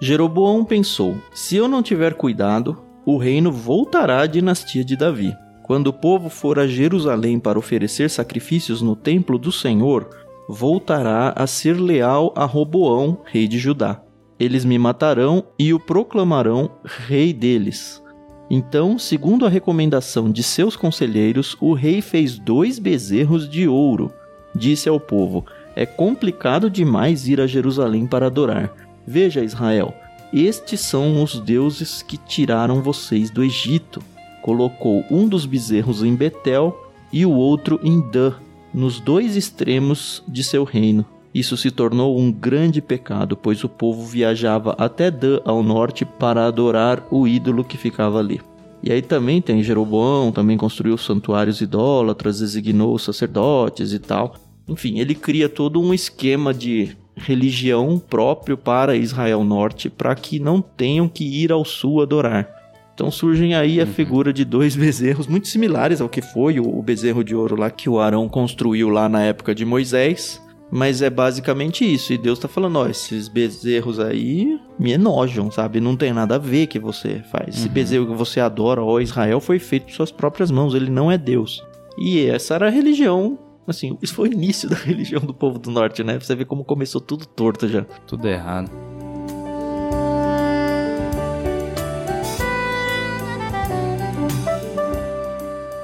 Jeroboão 0.00 0.64
pensou: 0.64 1.16
se 1.32 1.54
eu 1.54 1.68
não 1.68 1.84
tiver 1.84 2.14
cuidado, 2.14 2.82
o 3.06 3.16
reino 3.16 3.52
voltará 3.52 4.22
à 4.22 4.26
dinastia 4.26 4.84
de 4.84 4.96
Davi. 4.96 5.32
Quando 5.62 5.86
o 5.86 5.92
povo 5.92 6.28
for 6.28 6.58
a 6.58 6.66
Jerusalém 6.66 7.38
para 7.38 7.60
oferecer 7.60 8.10
sacrifícios 8.10 8.82
no 8.82 8.96
templo 8.96 9.38
do 9.38 9.52
Senhor, 9.52 10.10
voltará 10.48 11.32
a 11.36 11.46
ser 11.46 11.78
leal 11.78 12.34
a 12.36 12.44
Roboão, 12.44 13.22
rei 13.24 13.46
de 13.46 13.56
Judá. 13.56 14.02
Eles 14.40 14.64
me 14.64 14.76
matarão 14.80 15.44
e 15.56 15.72
o 15.72 15.78
proclamarão 15.78 16.72
rei 16.84 17.32
deles. 17.32 18.02
Então, 18.50 18.98
segundo 18.98 19.46
a 19.46 19.48
recomendação 19.48 20.28
de 20.28 20.42
seus 20.42 20.74
conselheiros, 20.74 21.56
o 21.60 21.72
rei 21.72 22.02
fez 22.02 22.36
dois 22.36 22.80
bezerros 22.80 23.48
de 23.48 23.68
ouro. 23.68 24.12
Disse 24.56 24.88
ao 24.88 24.98
povo: 24.98 25.44
É 25.74 25.84
complicado 25.84 26.70
demais 26.70 27.28
ir 27.28 27.40
a 27.40 27.46
Jerusalém 27.46 28.06
para 28.06 28.26
adorar. 28.26 28.72
Veja, 29.06 29.44
Israel, 29.44 29.94
estes 30.32 30.80
são 30.80 31.22
os 31.22 31.38
deuses 31.38 32.02
que 32.02 32.16
tiraram 32.16 32.82
vocês 32.82 33.30
do 33.30 33.44
Egito. 33.44 34.02
Colocou 34.42 35.04
um 35.10 35.28
dos 35.28 35.44
bezerros 35.44 36.02
em 36.02 36.14
Betel 36.14 36.90
e 37.12 37.26
o 37.26 37.32
outro 37.32 37.78
em 37.82 38.00
Dan, 38.10 38.32
nos 38.72 38.98
dois 39.00 39.36
extremos 39.36 40.22
de 40.26 40.42
seu 40.42 40.64
reino. 40.64 41.04
Isso 41.34 41.56
se 41.56 41.70
tornou 41.70 42.18
um 42.18 42.32
grande 42.32 42.80
pecado, 42.80 43.36
pois 43.36 43.62
o 43.62 43.68
povo 43.68 44.04
viajava 44.04 44.74
até 44.78 45.10
Dan 45.10 45.40
ao 45.44 45.62
norte 45.62 46.04
para 46.04 46.46
adorar 46.46 47.06
o 47.10 47.28
ídolo 47.28 47.62
que 47.62 47.76
ficava 47.76 48.18
ali. 48.18 48.40
E 48.82 48.92
aí 48.92 49.02
também 49.02 49.42
tem 49.42 49.62
Jeroboão, 49.62 50.30
também 50.30 50.56
construiu 50.56 50.96
santuários 50.96 51.60
idólatras, 51.60 52.38
designou 52.38 52.98
sacerdotes 52.98 53.92
e 53.92 53.98
tal. 53.98 54.34
Enfim, 54.68 54.98
ele 54.98 55.14
cria 55.14 55.48
todo 55.48 55.80
um 55.80 55.94
esquema 55.94 56.52
de 56.52 56.96
religião 57.16 57.98
próprio 57.98 58.56
para 58.56 58.96
Israel 58.96 59.42
Norte, 59.42 59.88
para 59.88 60.14
que 60.14 60.38
não 60.38 60.60
tenham 60.60 61.08
que 61.08 61.24
ir 61.24 61.50
ao 61.50 61.64
sul 61.64 62.02
adorar. 62.02 62.48
Então 62.94 63.10
surgem 63.10 63.54
aí 63.54 63.80
a 63.80 63.84
uhum. 63.84 63.92
figura 63.92 64.32
de 64.32 64.44
dois 64.44 64.74
bezerros 64.76 65.26
muito 65.26 65.48
similares 65.48 66.00
ao 66.00 66.08
que 66.08 66.22
foi 66.22 66.58
o 66.58 66.82
bezerro 66.82 67.22
de 67.22 67.34
ouro 67.34 67.56
lá 67.56 67.70
que 67.70 67.88
o 67.88 68.00
Arão 68.00 68.28
construiu 68.28 68.88
lá 68.88 69.08
na 69.08 69.22
época 69.22 69.54
de 69.54 69.64
Moisés. 69.64 70.42
Mas 70.68 71.00
é 71.00 71.08
basicamente 71.08 71.84
isso. 71.84 72.12
E 72.12 72.18
Deus 72.18 72.40
tá 72.40 72.48
falando, 72.48 72.80
ó, 72.80 72.88
esses 72.88 73.28
bezerros 73.28 74.00
aí 74.00 74.58
me 74.76 74.92
enojam, 74.92 75.48
sabe? 75.48 75.80
Não 75.80 75.94
tem 75.94 76.12
nada 76.12 76.34
a 76.34 76.38
ver 76.38 76.66
que 76.66 76.80
você 76.80 77.22
faz. 77.30 77.54
Esse 77.54 77.68
uhum. 77.68 77.72
bezerro 77.72 78.06
que 78.08 78.14
você 78.14 78.40
adora, 78.40 78.82
ó, 78.82 78.98
Israel, 78.98 79.40
foi 79.40 79.60
feito 79.60 79.84
por 79.84 79.92
suas 79.92 80.10
próprias 80.10 80.50
mãos. 80.50 80.74
Ele 80.74 80.90
não 80.90 81.10
é 81.10 81.16
Deus. 81.16 81.62
E 81.96 82.26
essa 82.26 82.56
era 82.56 82.66
a 82.66 82.70
religião 82.70 83.38
Assim, 83.66 83.98
isso 84.00 84.14
foi 84.14 84.28
o 84.28 84.32
início 84.32 84.68
da 84.70 84.76
religião 84.76 85.20
do 85.20 85.34
povo 85.34 85.58
do 85.58 85.70
norte, 85.70 86.04
né? 86.04 86.18
Você 86.18 86.34
vê 86.34 86.44
como 86.44 86.64
começou 86.64 87.00
tudo 87.00 87.26
torto 87.26 87.68
já. 87.68 87.82
Tudo 88.06 88.28
errado. 88.28 88.70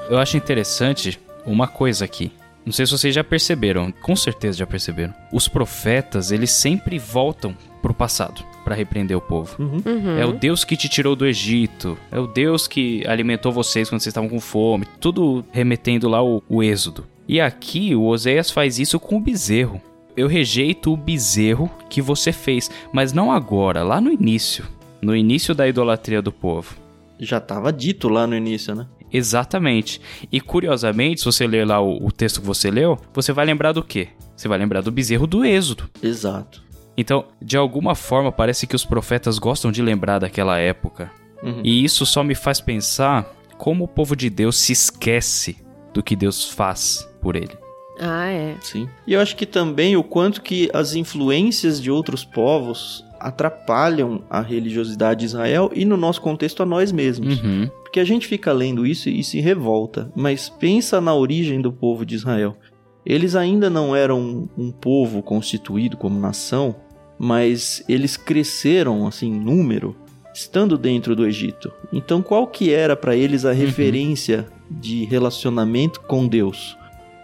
Eu 0.08 0.18
acho 0.18 0.36
interessante 0.36 1.18
uma 1.46 1.66
coisa 1.66 2.04
aqui. 2.04 2.30
Não 2.64 2.72
sei 2.72 2.86
se 2.86 2.92
vocês 2.92 3.14
já 3.14 3.24
perceberam, 3.24 3.90
com 3.90 4.14
certeza 4.14 4.58
já 4.58 4.66
perceberam. 4.66 5.12
Os 5.32 5.48
profetas, 5.48 6.30
eles 6.30 6.50
sempre 6.50 6.98
voltam 6.98 7.56
pro 7.80 7.92
passado 7.92 8.44
para 8.62 8.76
repreender 8.76 9.16
o 9.16 9.20
povo. 9.20 9.56
Uhum. 9.58 9.82
Uhum. 9.84 10.18
É 10.18 10.24
o 10.24 10.32
Deus 10.32 10.64
que 10.64 10.76
te 10.76 10.88
tirou 10.88 11.16
do 11.16 11.26
Egito, 11.26 11.98
é 12.10 12.20
o 12.20 12.28
Deus 12.28 12.68
que 12.68 13.04
alimentou 13.08 13.50
vocês 13.50 13.88
quando 13.88 14.00
vocês 14.00 14.12
estavam 14.12 14.28
com 14.28 14.38
fome, 14.38 14.86
tudo 15.00 15.44
remetendo 15.50 16.08
lá 16.08 16.22
o, 16.22 16.40
o 16.48 16.62
êxodo. 16.62 17.04
E 17.28 17.40
aqui 17.40 17.94
o 17.94 18.04
Oséias 18.04 18.50
faz 18.50 18.78
isso 18.78 18.98
com 18.98 19.16
o 19.16 19.20
bezerro. 19.20 19.80
Eu 20.16 20.26
rejeito 20.26 20.92
o 20.92 20.96
bezerro 20.96 21.70
que 21.88 22.02
você 22.02 22.32
fez, 22.32 22.70
mas 22.92 23.12
não 23.12 23.32
agora, 23.32 23.82
lá 23.82 24.00
no 24.00 24.12
início, 24.12 24.64
no 25.00 25.16
início 25.16 25.54
da 25.54 25.66
idolatria 25.66 26.20
do 26.20 26.30
povo. 26.30 26.76
Já 27.18 27.38
estava 27.38 27.72
dito 27.72 28.08
lá 28.08 28.26
no 28.26 28.36
início, 28.36 28.74
né? 28.74 28.86
Exatamente. 29.10 30.00
E 30.30 30.40
curiosamente, 30.40 31.20
se 31.20 31.26
você 31.26 31.46
ler 31.46 31.66
lá 31.66 31.80
o, 31.80 32.06
o, 32.06 32.10
texto 32.10 32.40
que 32.40 32.46
você 32.46 32.70
leu, 32.70 32.98
você 33.12 33.32
vai 33.32 33.44
lembrar 33.44 33.72
do 33.72 33.82
quê? 33.82 34.08
Você 34.34 34.48
vai 34.48 34.58
lembrar 34.58 34.80
do 34.80 34.90
bezerro 34.90 35.26
do 35.26 35.44
Êxodo. 35.44 35.88
Exato. 36.02 36.62
Então, 36.96 37.26
de 37.40 37.56
alguma 37.56 37.94
forma, 37.94 38.32
parece 38.32 38.66
que 38.66 38.76
os 38.76 38.84
profetas 38.84 39.38
gostam 39.38 39.70
de 39.70 39.80
lembrar 39.80 40.18
daquela 40.18 40.58
época. 40.58 41.10
Uhum. 41.42 41.60
E 41.64 41.84
isso 41.84 42.04
só 42.04 42.22
me 42.22 42.34
faz 42.34 42.60
pensar 42.60 43.30
como 43.56 43.84
o 43.84 43.88
povo 43.88 44.16
de 44.16 44.28
Deus 44.28 44.56
se 44.56 44.72
esquece 44.72 45.56
do 45.92 46.02
que 46.02 46.16
Deus 46.16 46.50
faz 46.50 47.11
por 47.22 47.36
ele. 47.36 47.56
Ah, 47.98 48.28
é. 48.28 48.56
Sim. 48.60 48.88
E 49.06 49.12
eu 49.14 49.20
acho 49.20 49.36
que 49.36 49.46
também 49.46 49.96
o 49.96 50.02
quanto 50.02 50.42
que 50.42 50.68
as 50.72 50.94
influências 50.94 51.80
de 51.80 51.90
outros 51.90 52.24
povos 52.24 53.04
atrapalham 53.20 54.24
a 54.28 54.40
religiosidade 54.40 55.20
de 55.20 55.26
Israel 55.26 55.70
e, 55.72 55.84
no 55.84 55.96
nosso 55.96 56.20
contexto, 56.20 56.62
a 56.62 56.66
nós 56.66 56.90
mesmos. 56.90 57.40
Uhum. 57.40 57.70
Porque 57.82 58.00
a 58.00 58.04
gente 58.04 58.26
fica 58.26 58.52
lendo 58.52 58.84
isso 58.84 59.08
e 59.08 59.22
se 59.22 59.40
revolta. 59.40 60.10
Mas 60.16 60.48
pensa 60.48 61.00
na 61.00 61.14
origem 61.14 61.60
do 61.60 61.72
povo 61.72 62.04
de 62.04 62.16
Israel. 62.16 62.56
Eles 63.04 63.36
ainda 63.36 63.68
não 63.68 63.94
eram 63.94 64.48
um 64.56 64.70
povo 64.70 65.22
constituído 65.22 65.96
como 65.96 66.18
nação, 66.18 66.74
mas 67.18 67.84
eles 67.88 68.16
cresceram 68.16 69.06
assim 69.06 69.28
em 69.28 69.40
número 69.40 69.96
estando 70.34 70.78
dentro 70.78 71.14
do 71.14 71.26
Egito. 71.26 71.70
Então 71.92 72.22
qual 72.22 72.46
que 72.46 72.72
era 72.72 72.96
para 72.96 73.14
eles 73.14 73.44
a 73.44 73.50
uhum. 73.50 73.56
referência 73.56 74.46
de 74.70 75.04
relacionamento 75.04 76.00
com 76.00 76.26
Deus? 76.26 76.76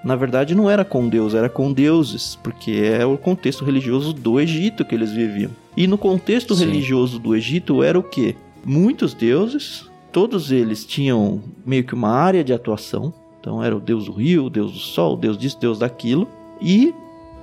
Na 0.04 0.14
verdade 0.14 0.54
não 0.54 0.70
era 0.70 0.84
com 0.84 1.08
Deus, 1.08 1.34
era 1.34 1.48
com 1.48 1.72
deuses, 1.72 2.36
porque 2.42 2.72
é 2.72 3.04
o 3.04 3.18
contexto 3.18 3.64
religioso 3.64 4.12
do 4.12 4.38
Egito 4.40 4.84
que 4.84 4.94
eles 4.94 5.10
viviam. 5.10 5.50
E 5.76 5.86
no 5.86 5.98
contexto 5.98 6.54
Sim. 6.54 6.66
religioso 6.66 7.18
do 7.18 7.34
Egito 7.34 7.82
era 7.82 7.98
o 7.98 8.02
que? 8.02 8.36
Muitos 8.64 9.14
deuses, 9.14 9.88
todos 10.12 10.52
eles 10.52 10.84
tinham 10.84 11.42
meio 11.64 11.84
que 11.84 11.94
uma 11.94 12.10
área 12.10 12.44
de 12.44 12.52
atuação. 12.52 13.12
Então 13.40 13.62
era 13.62 13.76
o 13.76 13.80
deus 13.80 14.06
do 14.06 14.12
rio, 14.12 14.46
o 14.46 14.50
deus 14.50 14.72
do 14.72 14.78
sol, 14.78 15.14
o 15.14 15.16
deus 15.16 15.36
disso, 15.36 15.56
o 15.56 15.60
deus 15.60 15.78
daquilo. 15.78 16.28
E 16.60 16.94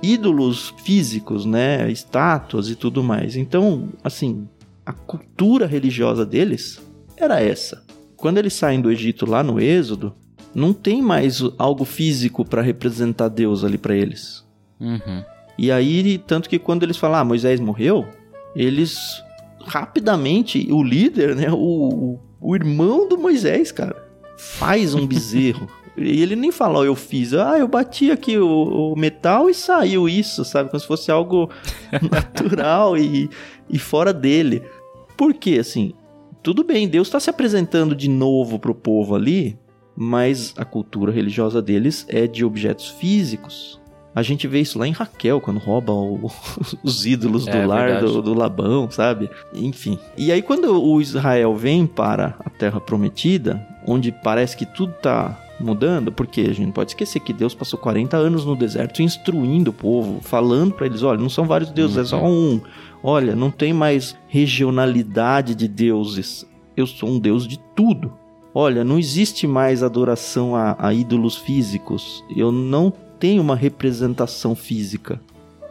ídolos 0.02 0.74
físicos, 0.78 1.44
né? 1.44 1.90
Estátuas 1.90 2.68
e 2.68 2.74
tudo 2.74 3.02
mais. 3.02 3.36
Então, 3.36 3.88
assim, 4.04 4.46
a 4.84 4.92
cultura 4.92 5.66
religiosa 5.66 6.24
deles 6.24 6.80
era 7.16 7.40
essa. 7.40 7.84
Quando 8.16 8.38
eles 8.38 8.52
saem 8.52 8.80
do 8.80 8.90
Egito 8.90 9.26
lá 9.26 9.42
no 9.42 9.60
Êxodo, 9.60 10.14
não 10.56 10.72
tem 10.72 11.02
mais 11.02 11.42
algo 11.58 11.84
físico 11.84 12.42
para 12.42 12.62
representar 12.62 13.28
Deus 13.28 13.62
ali 13.62 13.76
para 13.76 13.94
eles. 13.94 14.42
Uhum. 14.80 15.22
E 15.58 15.70
aí, 15.70 16.16
tanto 16.16 16.48
que 16.48 16.58
quando 16.58 16.82
eles 16.82 16.96
falam, 16.96 17.20
ah, 17.20 17.24
Moisés 17.24 17.60
morreu, 17.60 18.06
eles 18.54 19.22
rapidamente, 19.60 20.66
o 20.72 20.82
líder, 20.82 21.36
né, 21.36 21.48
o, 21.52 22.18
o 22.40 22.56
irmão 22.56 23.06
do 23.06 23.18
Moisés, 23.18 23.70
cara, 23.70 24.02
faz 24.38 24.94
um 24.94 25.06
bezerro. 25.06 25.68
E 25.98 26.20
ele 26.20 26.36
nem 26.36 26.52
fala, 26.52 26.80
oh, 26.80 26.84
eu 26.84 26.94
fiz, 26.94 27.32
ah, 27.32 27.58
eu 27.58 27.66
bati 27.66 28.10
aqui 28.10 28.36
o, 28.36 28.92
o, 28.92 28.96
metal 28.98 29.48
e 29.48 29.54
saiu 29.54 30.06
isso, 30.06 30.44
sabe? 30.44 30.68
Como 30.68 30.78
se 30.78 30.86
fosse 30.86 31.10
algo 31.10 31.48
natural 32.12 32.98
e, 32.98 33.30
e 33.66 33.78
fora 33.78 34.12
dele. 34.12 34.62
Por 35.16 35.32
quê? 35.32 35.56
Assim, 35.58 35.94
tudo 36.42 36.62
bem, 36.62 36.86
Deus 36.86 37.08
está 37.08 37.18
se 37.18 37.30
apresentando 37.30 37.96
de 37.96 38.10
novo 38.10 38.58
pro 38.58 38.74
povo 38.74 39.14
ali, 39.14 39.58
mas 39.96 40.54
a 40.56 40.64
cultura 40.64 41.10
religiosa 41.10 41.62
deles 41.62 42.06
é 42.08 42.26
de 42.26 42.44
objetos 42.44 42.88
físicos. 42.88 43.80
A 44.14 44.22
gente 44.22 44.48
vê 44.48 44.60
isso 44.60 44.78
lá 44.78 44.88
em 44.88 44.92
Raquel, 44.92 45.42
quando 45.42 45.58
rouba 45.58 45.92
o, 45.92 46.30
os 46.82 47.04
ídolos 47.04 47.44
do 47.44 47.50
é, 47.50 47.66
lar 47.66 48.00
do, 48.00 48.22
do, 48.22 48.32
Labão, 48.32 48.90
sabe? 48.90 49.28
Enfim. 49.52 49.98
E 50.16 50.32
aí, 50.32 50.40
quando 50.40 50.82
o 50.82 51.00
Israel 51.02 51.54
vem 51.54 51.86
para 51.86 52.34
a 52.40 52.48
Terra 52.48 52.80
Prometida, 52.80 53.66
onde 53.86 54.10
parece 54.10 54.56
que 54.56 54.64
tudo 54.64 54.94
tá 54.94 55.38
mudando, 55.60 56.10
porque 56.10 56.40
a 56.40 56.46
gente 56.46 56.62
não 56.62 56.72
pode 56.72 56.92
esquecer 56.92 57.20
que 57.20 57.32
Deus 57.32 57.54
passou 57.54 57.78
40 57.78 58.16
anos 58.16 58.46
no 58.46 58.56
deserto 58.56 59.02
instruindo 59.02 59.70
o 59.70 59.74
povo, 59.74 60.20
falando 60.22 60.72
para 60.72 60.86
eles: 60.86 61.02
olha, 61.02 61.20
não 61.20 61.28
são 61.28 61.44
vários 61.44 61.70
deuses, 61.70 61.96
uhum. 61.96 62.02
é 62.02 62.06
só 62.06 62.22
uhum. 62.22 62.54
um. 62.54 62.60
Olha, 63.02 63.36
não 63.36 63.50
tem 63.50 63.74
mais 63.74 64.16
regionalidade 64.28 65.54
de 65.54 65.68
deuses. 65.68 66.46
Eu 66.74 66.86
sou 66.86 67.10
um 67.10 67.18
deus 67.18 67.46
de 67.46 67.58
tudo. 67.74 68.12
Olha, 68.58 68.82
não 68.82 68.98
existe 68.98 69.46
mais 69.46 69.82
adoração 69.82 70.56
a, 70.56 70.74
a 70.78 70.94
ídolos 70.94 71.36
físicos. 71.36 72.24
Eu 72.34 72.50
não 72.50 72.90
tenho 73.20 73.42
uma 73.42 73.54
representação 73.54 74.54
física. 74.56 75.20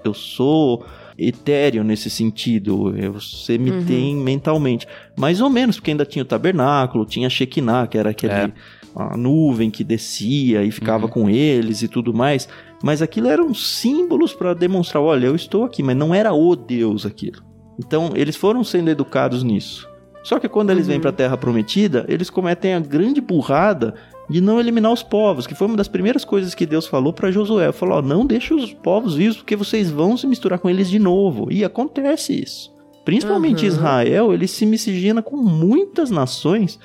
Eu 0.04 0.14
sou 0.14 0.86
etéreo 1.18 1.84
nesse 1.84 2.12
sentido. 2.12 2.94
Você 3.12 3.58
me 3.58 3.72
uhum. 3.72 3.86
tem 3.86 4.16
mentalmente. 4.16 4.88
Mais 5.18 5.42
ou 5.42 5.50
menos, 5.50 5.78
porque 5.78 5.90
ainda 5.90 6.06
tinha 6.06 6.22
o 6.22 6.28
tabernáculo, 6.28 7.08
tinha 7.08 7.26
a 7.26 7.30
Shekinah, 7.30 7.88
que 7.88 7.98
era 7.98 8.12
aquele. 8.12 8.34
É. 8.34 8.52
A 8.96 9.18
nuvem 9.18 9.72
que 9.72 9.84
descia 9.84 10.64
e 10.64 10.70
ficava 10.70 11.06
uhum. 11.06 11.12
com 11.12 11.28
eles 11.28 11.82
e 11.82 11.88
tudo 11.88 12.14
mais. 12.14 12.48
Mas 12.84 13.02
aquilo 13.02 13.30
eram 13.30 13.52
símbolos 13.52 14.32
para 14.32 14.54
demonstrar: 14.54 15.02
olha, 15.02 15.26
eu 15.26 15.36
estou 15.36 15.64
aqui, 15.64 15.82
mas 15.82 15.98
não 15.98 16.14
era 16.14 16.32
o 16.34 16.56
Deus 16.56 17.04
aquilo. 17.04 17.42
Então, 17.80 18.12
eles 18.14 18.36
foram 18.36 18.64
sendo 18.64 18.92
educados 18.92 19.42
nisso. 19.42 19.90
Só 20.26 20.40
que 20.40 20.50
quando 20.50 20.72
eles 20.72 20.88
uhum. 20.88 20.94
vêm 20.94 21.00
para 21.00 21.12
a 21.12 21.14
Terra 21.14 21.38
Prometida, 21.38 22.04
eles 22.08 22.32
cometem 22.32 22.74
a 22.74 22.80
grande 22.80 23.22
burrada 23.22 23.94
de 24.28 24.42
não 24.42 24.60
eliminar 24.60 24.92
os 24.92 25.04
povos, 25.04 25.46
que 25.46 25.54
foi 25.54 25.68
uma 25.68 25.78
das 25.78 25.88
primeiras 25.88 26.26
coisas 26.26 26.56
que 26.56 26.66
Deus 26.66 26.88
falou 26.88 27.14
para 27.14 27.30
Josué. 27.30 27.72
Falou: 27.72 28.00
ó, 28.00 28.02
não 28.02 28.26
deixe 28.26 28.52
os 28.52 28.74
povos 28.74 29.14
vivos, 29.14 29.38
porque 29.38 29.56
vocês 29.56 29.92
vão 29.92 30.18
se 30.18 30.26
misturar 30.26 30.58
com 30.58 30.68
eles 30.68 30.90
de 30.90 30.98
novo. 30.98 31.48
E 31.52 31.64
acontece 31.64 32.42
isso. 32.42 32.74
Principalmente 33.06 33.62
uhum. 33.62 33.68
Israel, 33.68 34.34
ele 34.34 34.48
se 34.48 34.66
miscigena 34.66 35.22
com 35.22 35.38
muitas 35.38 36.10
nações 36.10 36.80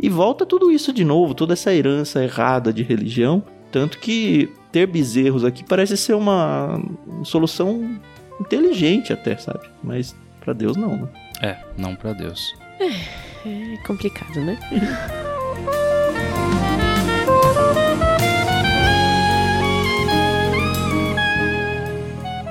e 0.00 0.08
volta 0.08 0.46
tudo 0.46 0.70
isso 0.70 0.90
de 0.90 1.04
novo, 1.04 1.34
toda 1.34 1.52
essa 1.52 1.74
herança 1.74 2.24
errada 2.24 2.72
de 2.72 2.82
religião. 2.82 3.44
Tanto 3.70 3.98
que 3.98 4.50
ter 4.72 4.86
bezerros 4.86 5.44
aqui 5.44 5.62
parece 5.62 5.98
ser 5.98 6.14
uma 6.14 6.80
solução 7.24 8.00
inteligente 8.40 9.12
até, 9.12 9.36
sabe? 9.36 9.68
Mas 9.84 10.16
para 10.40 10.54
Deus 10.54 10.78
não, 10.78 10.96
né? 10.96 11.08
É, 11.42 11.58
não 11.76 11.94
para 11.94 12.14
Deus. 12.14 12.54
É, 12.78 13.74
é 13.74 13.76
complicado, 13.86 14.40
né? 14.40 14.58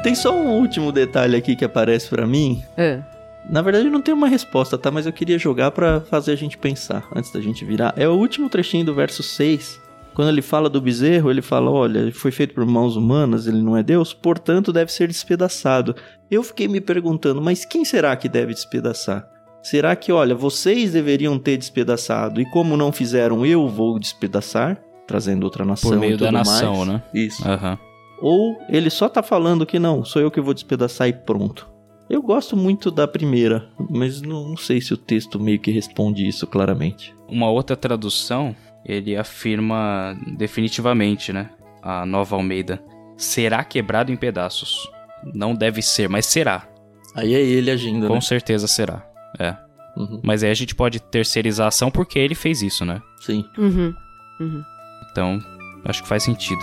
Tem 0.04 0.14
só 0.14 0.36
um 0.38 0.60
último 0.60 0.92
detalhe 0.92 1.36
aqui 1.36 1.56
que 1.56 1.66
aparece 1.66 2.08
para 2.10 2.28
mim. 2.28 2.64
É. 2.78 3.02
Na 3.50 3.62
verdade, 3.62 3.90
não 3.90 4.02
tem 4.02 4.14
uma 4.14 4.28
resposta, 4.28 4.78
tá? 4.78 4.92
Mas 4.92 5.06
eu 5.06 5.14
queria 5.14 5.38
jogar 5.40 5.72
para 5.72 6.02
fazer 6.02 6.32
a 6.32 6.36
gente 6.36 6.58
pensar 6.58 7.08
antes 7.16 7.32
da 7.32 7.42
gente 7.42 7.66
virar. 7.66 7.94
É 7.98 8.08
o 8.08 8.14
último 8.14 8.50
trechinho 8.50 8.86
do 8.86 8.94
verso 8.94 9.24
6, 9.24 9.82
Quando 10.16 10.30
ele 10.30 10.42
fala 10.42 10.70
do 10.70 10.80
bezerro, 10.80 11.30
ele 11.30 11.42
fala: 11.42 11.70
olha, 11.70 12.12
foi 12.14 12.32
feito 12.32 12.54
por 12.54 12.66
mãos 12.66 12.96
humanas, 12.96 13.48
ele 13.48 13.62
não 13.62 13.76
é 13.76 13.84
Deus, 13.84 14.14
portanto 14.14 14.72
deve 14.72 14.92
ser 14.92 15.08
despedaçado. 15.08 15.94
Eu 16.32 16.42
fiquei 16.42 16.68
me 16.68 16.80
perguntando, 16.80 17.42
mas 17.42 17.66
quem 17.66 17.84
será 17.84 18.16
que 18.16 18.30
deve 18.30 18.54
despedaçar? 18.54 19.28
Será 19.66 19.96
que, 19.96 20.12
olha, 20.12 20.36
vocês 20.36 20.92
deveriam 20.92 21.40
ter 21.40 21.58
despedaçado 21.58 22.40
e 22.40 22.46
como 22.52 22.78
não 22.78 22.92
fizeram, 22.92 23.44
eu 23.44 23.68
vou 23.68 23.98
despedaçar, 23.98 24.80
trazendo 25.08 25.44
outra 25.44 25.66
nação 25.66 25.90
Por 25.90 26.00
meio 26.00 26.12
e 26.14 26.18
tudo 26.18 26.26
da 26.26 26.32
nação, 26.32 26.86
mais? 26.86 26.88
né? 26.88 27.04
Isso. 27.12 27.48
Aham. 27.48 27.76
Ou 28.22 28.56
ele 28.70 28.92
só 28.92 29.10
tá 29.10 29.24
falando 29.24 29.66
que 29.66 29.80
não, 29.80 30.06
sou 30.06 30.22
eu 30.22 30.30
que 30.30 30.40
vou 30.40 30.54
despedaçar 30.54 31.08
e 31.08 31.14
pronto. 31.14 31.68
Eu 32.08 32.22
gosto 32.22 32.56
muito 32.56 32.92
da 32.92 33.08
primeira, 33.08 33.68
mas 33.90 34.22
não, 34.22 34.50
não 34.50 34.56
sei 34.58 34.80
se 34.80 34.94
o 34.94 34.98
texto 34.98 35.40
meio 35.40 35.58
que 35.60 35.72
responde 35.72 36.28
isso 36.28 36.46
claramente. 36.46 37.16
Uma 37.28 37.50
outra 37.50 37.76
tradução, 37.76 38.56
ele 38.86 39.18
afirma 39.18 40.16
definitivamente, 40.38 41.34
né? 41.34 41.50
A 41.82 42.06
nova 42.06 42.36
Almeida. 42.36 42.80
Será 43.18 43.64
quebrado 43.64 44.12
em 44.12 44.16
pedaços. 44.16 44.88
Não 45.34 45.56
deve 45.56 45.82
ser, 45.82 46.08
mas 46.08 46.28
será. 46.28 46.68
Aí 47.16 47.34
é 47.34 47.42
ele 47.42 47.72
agindo, 47.72 48.06
Com 48.08 48.14
né? 48.14 48.22
certeza 48.22 48.68
será. 48.68 49.15
É. 49.40 49.56
Uhum, 49.98 50.20
Mas 50.24 50.44
aí 50.44 50.52
a 50.52 50.54
gente 50.56 50.76
pode 50.76 51.00
terceirizar 51.00 51.66
a 51.66 51.68
ação 51.70 51.90
porque 51.90 52.20
ele 52.20 52.36
fez 52.36 52.62
isso, 52.62 52.84
né? 52.86 53.02
sim. 53.20 53.46
Uhum. 53.58 53.94
Uhum. 54.40 54.64
Então, 55.10 55.40
acho 55.86 56.04
que 56.04 56.10
faz 56.10 56.24
sentido. 56.24 56.60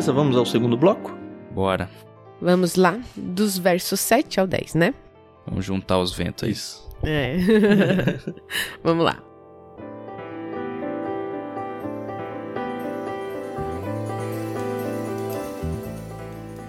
Beleza, 0.00 0.14
vamos 0.14 0.34
ao 0.34 0.46
segundo 0.46 0.78
bloco? 0.78 1.14
Bora. 1.50 1.90
Vamos 2.40 2.74
lá, 2.74 2.98
dos 3.14 3.58
versos 3.58 4.00
7 4.00 4.40
ao 4.40 4.46
10, 4.46 4.74
né? 4.74 4.94
Vamos 5.46 5.62
juntar 5.62 5.98
os 5.98 6.10
ventos 6.10 6.44
aí. 6.44 6.52
Isso. 6.52 6.88
É. 7.02 7.36
Vamos 8.82 9.04
lá. 9.04 9.22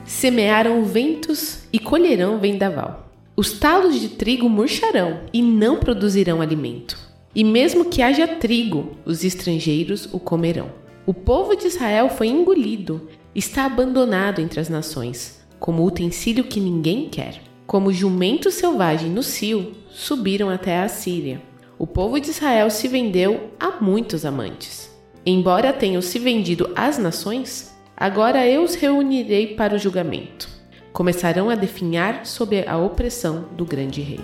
Semearam 0.03 0.83
ventos 0.83 1.63
e 1.71 1.79
colherão 1.79 2.37
vendaval. 2.37 3.07
Os 3.33 3.53
talos 3.53 3.97
de 3.97 4.09
trigo 4.09 4.49
murcharão 4.49 5.21
e 5.31 5.41
não 5.41 5.79
produzirão 5.79 6.41
alimento. 6.41 6.99
E 7.33 7.45
mesmo 7.45 7.85
que 7.85 8.01
haja 8.01 8.27
trigo, 8.27 8.97
os 9.05 9.23
estrangeiros 9.23 10.13
o 10.13 10.19
comerão. 10.19 10.81
O 11.05 11.13
povo 11.13 11.55
de 11.55 11.65
Israel 11.65 12.09
foi 12.09 12.27
engolido, 12.27 13.07
está 13.33 13.65
abandonado 13.65 14.39
entre 14.39 14.59
as 14.59 14.69
nações, 14.69 15.41
como 15.59 15.85
utensílio 15.85 16.43
que 16.43 16.59
ninguém 16.59 17.09
quer. 17.09 17.41
Como 17.65 17.93
jumento 17.93 18.51
selvagem 18.51 19.09
no 19.09 19.23
cio, 19.23 19.71
subiram 19.89 20.49
até 20.49 20.81
a 20.81 20.87
Síria. 20.89 21.41
O 21.79 21.87
povo 21.87 22.19
de 22.19 22.29
Israel 22.29 22.69
se 22.69 22.87
vendeu 22.87 23.51
a 23.59 23.81
muitos 23.81 24.25
amantes. 24.25 24.91
Embora 25.25 25.71
tenham 25.71 26.01
se 26.01 26.19
vendido 26.19 26.71
às 26.75 26.97
nações, 26.97 27.73
agora 27.95 28.47
eu 28.47 28.63
os 28.63 28.75
reunirei 28.75 29.55
para 29.55 29.75
o 29.75 29.79
julgamento. 29.79 30.49
Começarão 30.91 31.49
a 31.49 31.55
definhar 31.55 32.25
sob 32.25 32.67
a 32.67 32.77
opressão 32.77 33.45
do 33.55 33.63
grande 33.63 34.01
rei. 34.01 34.19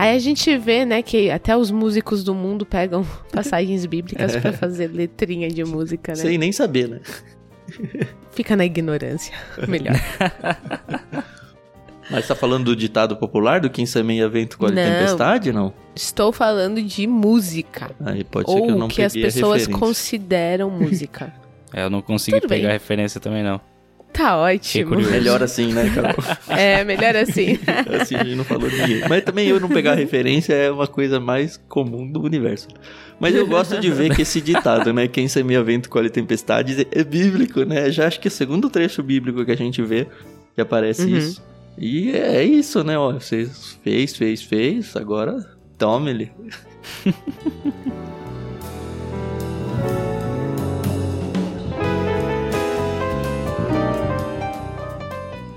Aí 0.00 0.16
a 0.16 0.18
gente 0.18 0.56
vê, 0.56 0.86
né, 0.86 1.02
que 1.02 1.30
até 1.30 1.54
os 1.54 1.70
músicos 1.70 2.24
do 2.24 2.34
mundo 2.34 2.64
pegam 2.64 3.06
passagens 3.30 3.84
bíblicas 3.84 4.34
pra 4.34 4.50
fazer 4.50 4.90
letrinha 4.90 5.46
de 5.46 5.62
música, 5.62 6.12
né? 6.12 6.16
Sem 6.16 6.38
nem 6.38 6.52
saber, 6.52 6.88
né? 6.88 7.00
Fica 8.30 8.56
na 8.56 8.64
ignorância. 8.64 9.34
Melhor. 9.68 9.94
Mas 12.10 12.26
tá 12.26 12.34
falando 12.34 12.64
do 12.64 12.74
ditado 12.74 13.14
popular, 13.18 13.60
do 13.60 13.68
quem 13.68 13.84
semeia 13.84 14.26
vento 14.26 14.56
colhe 14.56 14.74
tempestade, 14.74 15.52
não? 15.52 15.70
Estou 15.94 16.32
falando 16.32 16.82
de 16.82 17.06
música. 17.06 17.90
Aí 18.02 18.24
pode 18.24 18.50
ser 18.50 18.56
ou 18.56 18.66
que 18.66 18.72
eu 18.72 18.78
não 18.78 18.86
o 18.86 18.88
que 18.88 19.02
as 19.02 19.12
pessoas 19.12 19.66
consideram 19.66 20.70
música. 20.70 21.30
É, 21.74 21.84
eu 21.84 21.90
não 21.90 22.00
consegui 22.00 22.40
Tudo 22.40 22.48
pegar 22.48 22.62
bem. 22.62 22.70
a 22.70 22.72
referência 22.72 23.20
também, 23.20 23.42
não. 23.42 23.60
Tá 24.12 24.36
ótimo. 24.36 24.90
curioso. 24.90 25.10
Melhor 25.12 25.42
assim, 25.42 25.72
né, 25.72 25.90
Carol? 25.94 26.14
É, 26.48 26.84
melhor 26.84 27.16
assim. 27.16 27.58
assim 28.00 28.14
a 28.16 28.24
gente 28.24 28.36
não 28.36 28.44
falou 28.44 28.68
ninguém. 28.70 29.02
Mas 29.08 29.22
também 29.24 29.48
eu 29.48 29.58
não 29.60 29.68
pegar 29.68 29.94
referência 29.94 30.52
é 30.52 30.70
uma 30.70 30.86
coisa 30.86 31.18
mais 31.20 31.56
comum 31.68 32.06
do 32.10 32.22
universo. 32.22 32.68
Mas 33.18 33.34
eu 33.34 33.46
gosto 33.46 33.78
de 33.78 33.90
ver 33.90 34.14
que 34.14 34.22
esse 34.22 34.40
ditado, 34.40 34.92
né? 34.92 35.06
Quem 35.08 35.28
semeia 35.28 35.62
vento 35.62 35.88
colhe 35.88 36.10
tempestades 36.10 36.78
é- 36.78 36.86
é 36.90 37.04
bíblico, 37.04 37.62
né? 37.64 37.90
Já 37.90 38.06
acho 38.06 38.18
que 38.20 38.28
é 38.28 38.30
o 38.30 38.32
segundo 38.32 38.68
trecho 38.68 39.02
bíblico 39.02 39.44
que 39.44 39.52
a 39.52 39.56
gente 39.56 39.80
vê 39.82 40.06
que 40.54 40.60
aparece 40.60 41.02
Uhum. 41.02 41.16
isso. 41.18 41.42
E 41.78 42.10
é 42.12 42.42
isso, 42.42 42.82
né? 42.82 42.98
Ó, 42.98 43.12
você 43.12 43.48
fez, 43.82 44.16
fez, 44.16 44.42
fez, 44.42 44.96
agora 44.96 45.36
tome-lhe. 45.78 46.30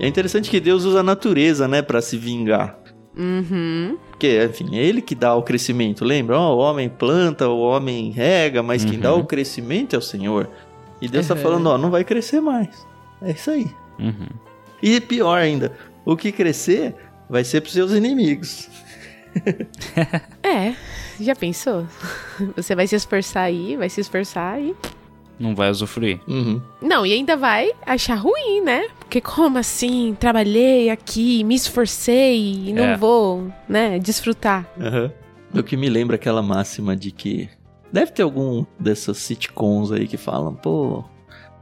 É 0.04 0.08
interessante 0.08 0.50
que 0.50 0.60
Deus 0.60 0.84
usa 0.84 1.00
a 1.00 1.02
natureza, 1.02 1.66
né, 1.66 1.80
pra 1.80 2.02
se 2.02 2.16
vingar. 2.18 2.78
Uhum. 3.16 3.96
Porque, 4.10 4.44
enfim, 4.44 4.76
é 4.76 4.82
ele 4.84 5.00
que 5.00 5.14
dá 5.14 5.34
o 5.34 5.42
crescimento. 5.42 6.04
Lembra? 6.04 6.38
Ó, 6.38 6.54
o 6.54 6.58
homem 6.58 6.88
planta, 6.88 7.48
o 7.48 7.58
homem 7.60 8.10
rega, 8.10 8.62
mas 8.62 8.84
quem 8.84 8.94
Uhum. 8.96 9.00
dá 9.00 9.14
o 9.14 9.24
crescimento 9.24 9.94
é 9.94 9.98
o 9.98 10.02
Senhor. 10.02 10.48
E 11.00 11.08
Deus 11.08 11.26
tá 11.26 11.34
Uhum. 11.34 11.40
falando, 11.40 11.66
ó, 11.68 11.78
não 11.78 11.90
vai 11.90 12.04
crescer 12.04 12.40
mais. 12.40 12.86
É 13.22 13.30
isso 13.30 13.50
aí. 13.50 13.66
Uhum. 13.98 14.28
E 14.82 15.00
pior 15.00 15.38
ainda, 15.38 15.72
o 16.04 16.16
que 16.16 16.30
crescer 16.32 16.94
vai 17.30 17.42
ser 17.44 17.60
pros 17.62 17.72
seus 17.72 17.92
inimigos. 17.92 18.68
É, 20.42 20.74
já 21.20 21.34
pensou? 21.34 21.86
Você 22.56 22.74
vai 22.74 22.86
se 22.86 22.94
esforçar 22.94 23.44
aí, 23.44 23.76
vai 23.76 23.88
se 23.88 24.00
esforçar 24.00 24.60
e. 24.60 24.74
Não 25.38 25.54
vai 25.54 25.70
usufruir. 25.70 26.20
Uhum. 26.28 26.60
Não, 26.80 27.04
e 27.04 27.12
ainda 27.12 27.36
vai 27.36 27.72
achar 27.84 28.14
ruim, 28.14 28.60
né? 28.62 28.88
Porque 29.00 29.20
como 29.20 29.58
assim? 29.58 30.16
Trabalhei 30.18 30.90
aqui, 30.90 31.42
me 31.44 31.54
esforcei 31.54 32.68
e 32.68 32.72
não 32.72 32.84
É. 32.84 32.96
vou, 32.96 33.50
né, 33.68 33.98
desfrutar. 33.98 34.66
Aham. 34.80 35.12
O 35.54 35.62
que 35.62 35.76
me 35.76 35.88
lembra 35.88 36.16
aquela 36.16 36.42
máxima 36.42 36.96
de 36.96 37.10
que 37.12 37.48
deve 37.92 38.10
ter 38.12 38.22
algum 38.22 38.64
dessas 38.78 39.18
sitcoms 39.18 39.92
aí 39.92 40.06
que 40.08 40.16
falam, 40.16 40.54
pô, 40.54 41.04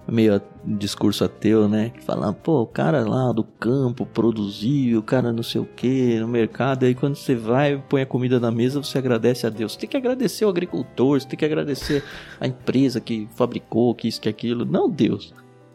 meio 0.06 0.40
discurso 0.64 1.24
ateu, 1.24 1.68
né? 1.68 1.90
Que 1.90 2.02
falam, 2.02 2.32
pô, 2.34 2.62
o 2.62 2.66
cara 2.66 3.08
lá 3.08 3.32
do 3.32 3.44
campo 3.44 4.04
produziu, 4.04 4.98
o 4.98 5.02
cara 5.02 5.32
não 5.32 5.42
sei 5.42 5.60
o 5.60 5.64
que 5.64 6.18
no 6.18 6.28
mercado, 6.28 6.84
aí 6.84 6.94
quando 6.94 7.16
você 7.16 7.34
vai 7.34 7.82
põe 7.88 8.02
a 8.02 8.06
comida 8.06 8.40
na 8.40 8.50
mesa, 8.50 8.82
você 8.82 8.98
agradece 8.98 9.46
a 9.46 9.50
Deus. 9.50 9.72
Você 9.72 9.80
tem 9.80 9.88
que 9.88 9.96
agradecer 9.96 10.44
o 10.44 10.48
agricultor, 10.48 11.20
você 11.20 11.28
tem 11.28 11.38
que 11.38 11.44
agradecer 11.44 12.02
a 12.40 12.46
empresa 12.46 13.00
que 13.00 13.28
fabricou, 13.36 13.94
que 13.94 14.08
isso, 14.08 14.20
que 14.20 14.28
aquilo. 14.28 14.64
Não, 14.64 14.88
Deus. 14.88 15.32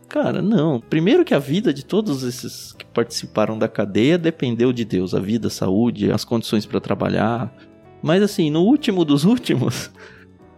Cara, 0.08 0.42
não. 0.42 0.80
Primeiro 0.80 1.26
que 1.26 1.34
a 1.34 1.40
vida 1.40 1.74
de 1.74 1.84
todos 1.84 2.24
esses 2.24 2.72
que 2.74 2.86
participaram 2.86 3.58
da 3.58 3.68
cadeia 3.68 4.18
dependeu 4.18 4.72
de 4.72 4.86
Deus. 4.86 5.14
A 5.14 5.20
vida, 5.20 5.48
a 5.48 5.52
saúde, 5.52 6.12
as 6.12 6.24
condições 6.24 6.66
para 6.66 6.80
trabalhar. 6.80 7.54
Mas 8.02 8.22
assim, 8.22 8.50
no 8.50 8.62
último 8.62 9.04
dos 9.04 9.24
últimos, 9.26 9.92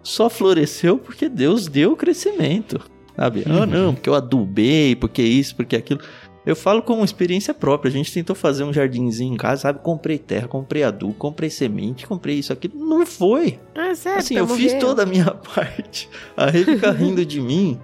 só 0.04 0.30
floresceu 0.30 0.98
porque 0.98 1.28
Deus 1.28 1.68
deu 1.68 1.96
crescimento. 1.96 2.80
Sabe? 3.20 3.44
Ah, 3.46 3.66
não, 3.66 3.94
porque 3.94 4.10
eu 4.10 4.16
adubei, 4.16 4.96
porque 4.96 5.22
isso, 5.22 5.54
porque 5.54 5.76
aquilo. 5.76 6.00
Eu 6.46 6.56
falo 6.56 6.82
como 6.82 7.04
experiência 7.04 7.54
própria. 7.54 7.90
A 7.90 7.92
gente 7.92 8.14
tentou 8.14 8.34
fazer 8.34 8.64
um 8.64 8.72
jardinzinho 8.72 9.34
em 9.34 9.38
casa, 9.38 9.64
sabe? 9.64 9.80
Comprei 9.80 10.18
terra, 10.18 10.48
comprei 10.48 10.84
adubo, 10.84 11.14
comprei 11.14 11.50
semente, 11.50 12.08
comprei 12.08 12.40
isso, 12.40 12.54
aquilo. 12.54 12.76
Não 12.80 13.06
foi. 13.06 13.60
Ah, 13.76 13.94
sério? 13.94 14.20
Assim, 14.20 14.38
eu 14.38 14.48
fiz 14.48 14.74
toda 14.76 15.04
a 15.04 15.06
minha 15.06 15.32
parte. 15.54 16.10
A 16.38 16.50
Rê 16.50 16.64
fica 16.64 16.92
rindo 16.92 17.26
de 17.26 17.42
mim. 17.42 17.78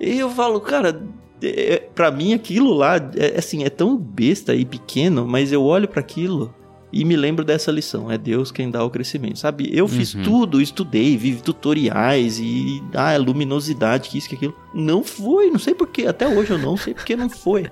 E 0.00 0.18
eu 0.18 0.30
falo, 0.30 0.58
cara, 0.58 1.02
é, 1.42 1.82
pra 1.94 2.10
mim 2.10 2.32
aquilo 2.32 2.72
lá, 2.72 2.96
é, 3.14 3.38
assim, 3.38 3.64
é 3.64 3.70
tão 3.70 3.94
besta 3.94 4.54
e 4.54 4.64
pequeno, 4.64 5.26
mas 5.26 5.52
eu 5.52 5.62
olho 5.62 5.86
pra 5.86 6.00
aquilo 6.00 6.54
e 6.92 7.04
me 7.04 7.16
lembro 7.16 7.44
dessa 7.44 7.70
lição. 7.70 8.10
É 8.10 8.16
Deus 8.16 8.50
quem 8.50 8.70
dá 8.70 8.82
o 8.84 8.90
crescimento, 8.90 9.38
sabe? 9.38 9.68
Eu 9.72 9.86
fiz 9.88 10.14
Uhum. 10.14 10.22
tudo, 10.22 10.60
estudei, 10.60 11.16
vi 11.16 11.34
tutoriais 11.36 12.38
e, 12.40 12.82
ah, 12.94 13.16
luminosidade, 13.16 14.08
que 14.08 14.18
isso, 14.18 14.28
que 14.28 14.34
aquilo. 14.34 14.54
Não 14.74 15.02
foi, 15.04 15.50
não 15.50 15.58
sei 15.58 15.74
porquê. 15.74 16.06
Até 16.06 16.26
hoje 16.26 16.50
eu 16.52 16.58
não 16.58 16.76
sei 16.76 16.94
porque 16.94 17.14
não 17.16 17.28
foi. 17.28 17.66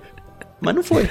Mas 0.61 0.75
não 0.75 0.83
foi. 0.83 1.07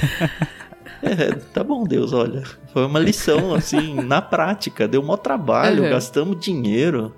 É, 1.03 1.33
tá 1.53 1.63
bom, 1.63 1.85
Deus, 1.85 2.13
olha. 2.13 2.43
Foi 2.73 2.87
uma 2.87 2.99
lição, 2.99 3.55
assim, 3.55 3.95
na 3.95 4.23
prática. 4.23 4.89
Deu 4.89 5.03
maior 5.03 5.19
trabalho, 5.19 5.85
Uhum. 5.85 5.91
gastamos 5.91 6.39
dinheiro. 6.41 7.13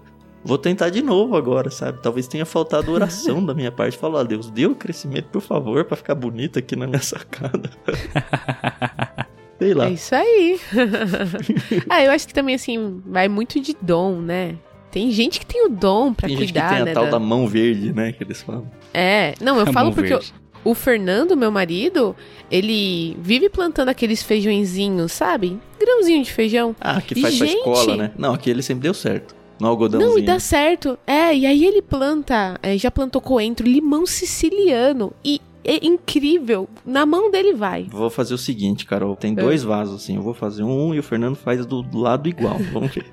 Vou 0.44 0.56
tentar 0.58 0.88
de 0.88 1.02
novo 1.02 1.36
agora, 1.36 1.70
sabe? 1.70 1.98
Talvez 2.02 2.26
tenha 2.26 2.46
faltado 2.46 2.90
oração 2.92 3.44
da 3.44 3.52
minha 3.54 3.70
parte. 3.72 3.96
Falar, 3.98 4.22
Deus, 4.24 4.50
dê 4.50 4.66
o 4.66 4.74
crescimento, 4.74 5.26
por 5.26 5.42
favor, 5.42 5.84
pra 5.84 5.96
ficar 5.96 6.14
bonito 6.14 6.58
aqui 6.58 6.74
na 6.76 6.86
minha 6.86 7.02
sacada. 7.02 7.70
Sei 9.58 9.74
lá. 9.74 9.86
É 9.86 9.90
isso 9.90 10.14
aí. 10.14 10.60
ah, 11.88 12.02
eu 12.04 12.10
acho 12.10 12.26
que 12.26 12.34
também, 12.34 12.54
assim, 12.54 13.02
vai 13.06 13.28
muito 13.28 13.60
de 13.60 13.76
dom, 13.80 14.20
né? 14.20 14.56
Tem 14.90 15.10
gente 15.10 15.38
que 15.40 15.46
tem 15.46 15.66
o 15.66 15.68
dom 15.68 16.14
pra 16.14 16.28
Tem 16.28 16.36
gente 16.36 16.46
que 16.48 16.52
cuidar, 16.54 16.70
tem 16.70 16.82
a 16.82 16.84
né? 16.86 16.92
tal 16.92 17.04
da- 17.04 17.10
da 17.12 17.18
mão 17.18 17.46
verde, 17.46 17.92
né? 17.92 18.12
Que 18.12 18.24
eles 18.24 18.40
falam. 18.42 18.70
É, 18.94 19.34
não, 19.40 19.56
eu 19.58 19.64
A 19.68 19.72
falo 19.72 19.92
porque 19.92 20.10
verde. 20.10 20.32
o, 20.64 20.74
Fernando, 20.74 21.36
meu 21.36 21.50
marido, 21.52 22.16
ele 22.50 23.14
vive 23.20 23.48
plantando 23.50 23.90
aqueles 23.90 24.22
feijõezinhos, 24.22 25.12
sabe? 25.12 25.58
Grãozinho 25.78 26.22
de 26.22 26.32
feijão. 26.32 26.74
Ah, 26.80 27.00
que 27.02 27.20
faz 27.20 27.36
pra 27.36 27.46
Gente! 27.46 27.58
escola, 27.58 27.96
né? 27.96 28.10
Não, 28.16 28.32
aqui 28.32 28.48
ele 28.48 28.62
sempre 28.62 28.82
deu 28.84 28.94
certo. 28.94 29.36
No 29.60 29.66
algodãozinho. 29.66 30.10
Não, 30.12 30.18
e 30.18 30.22
dá 30.22 30.38
certo. 30.38 30.96
É, 31.06 31.34
e 31.34 31.44
aí 31.44 31.66
ele 31.66 31.82
planta, 31.82 32.58
é, 32.62 32.78
já 32.78 32.90
plantou 32.92 33.20
coentro, 33.20 33.66
limão 33.66 34.06
siciliano. 34.06 35.12
E 35.24 35.40
é 35.74 35.86
incrível. 35.86 36.68
Na 36.84 37.04
mão 37.06 37.30
dele 37.30 37.52
vai. 37.54 37.84
Vou 37.90 38.10
fazer 38.10 38.34
o 38.34 38.38
seguinte, 38.38 38.84
Carol. 38.86 39.14
Tem 39.16 39.32
É. 39.32 39.36
dois 39.36 39.62
vasos, 39.62 40.02
assim. 40.02 40.16
Eu 40.16 40.22
vou 40.22 40.34
fazer 40.34 40.62
um 40.62 40.94
e 40.94 40.98
o 40.98 41.02
Fernando 41.02 41.36
faz 41.36 41.64
do 41.66 41.84
lado 41.98 42.28
igual. 42.28 42.58
Vamos 42.72 42.94
ver. 42.94 43.04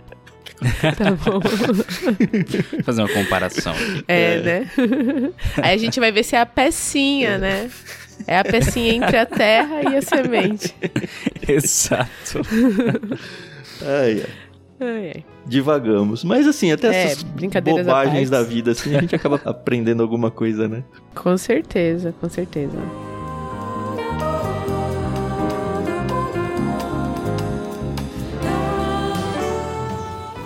Tá 0.97 1.11
bom. 1.11 1.41
Fazer 2.85 3.01
uma 3.01 3.09
comparação. 3.13 3.73
É, 4.07 4.39
né? 4.39 4.69
Aí 5.57 5.73
a 5.73 5.77
gente 5.77 5.99
vai 5.99 6.13
ver 6.13 6.23
se 6.23 6.35
é 6.35 6.39
a 6.39 6.45
pecinha, 6.45 7.37
né? 7.37 7.69
É 8.25 8.39
a 8.39 8.43
pecinha 8.45 8.93
entre 8.93 9.17
a 9.17 9.25
terra 9.25 9.81
e 9.91 9.97
a 9.97 10.01
semente. 10.01 10.73
Exato. 11.45 12.41
Ai, 13.81 14.21
ai. 14.21 14.25
Ai, 14.79 15.11
ai. 15.15 15.25
Divagamos. 15.45 16.23
Mas 16.23 16.47
assim, 16.47 16.71
até 16.71 16.87
É, 16.87 17.03
essas 17.05 17.23
bobagens 17.23 18.29
da 18.29 18.41
vida, 18.41 18.71
assim, 18.71 18.95
a 18.95 19.01
gente 19.01 19.15
acaba 19.15 19.39
aprendendo 19.45 20.01
alguma 20.01 20.31
coisa, 20.31 20.67
né? 20.67 20.83
Com 21.13 21.37
certeza, 21.37 22.13
com 22.19 22.27
certeza. 22.27 22.77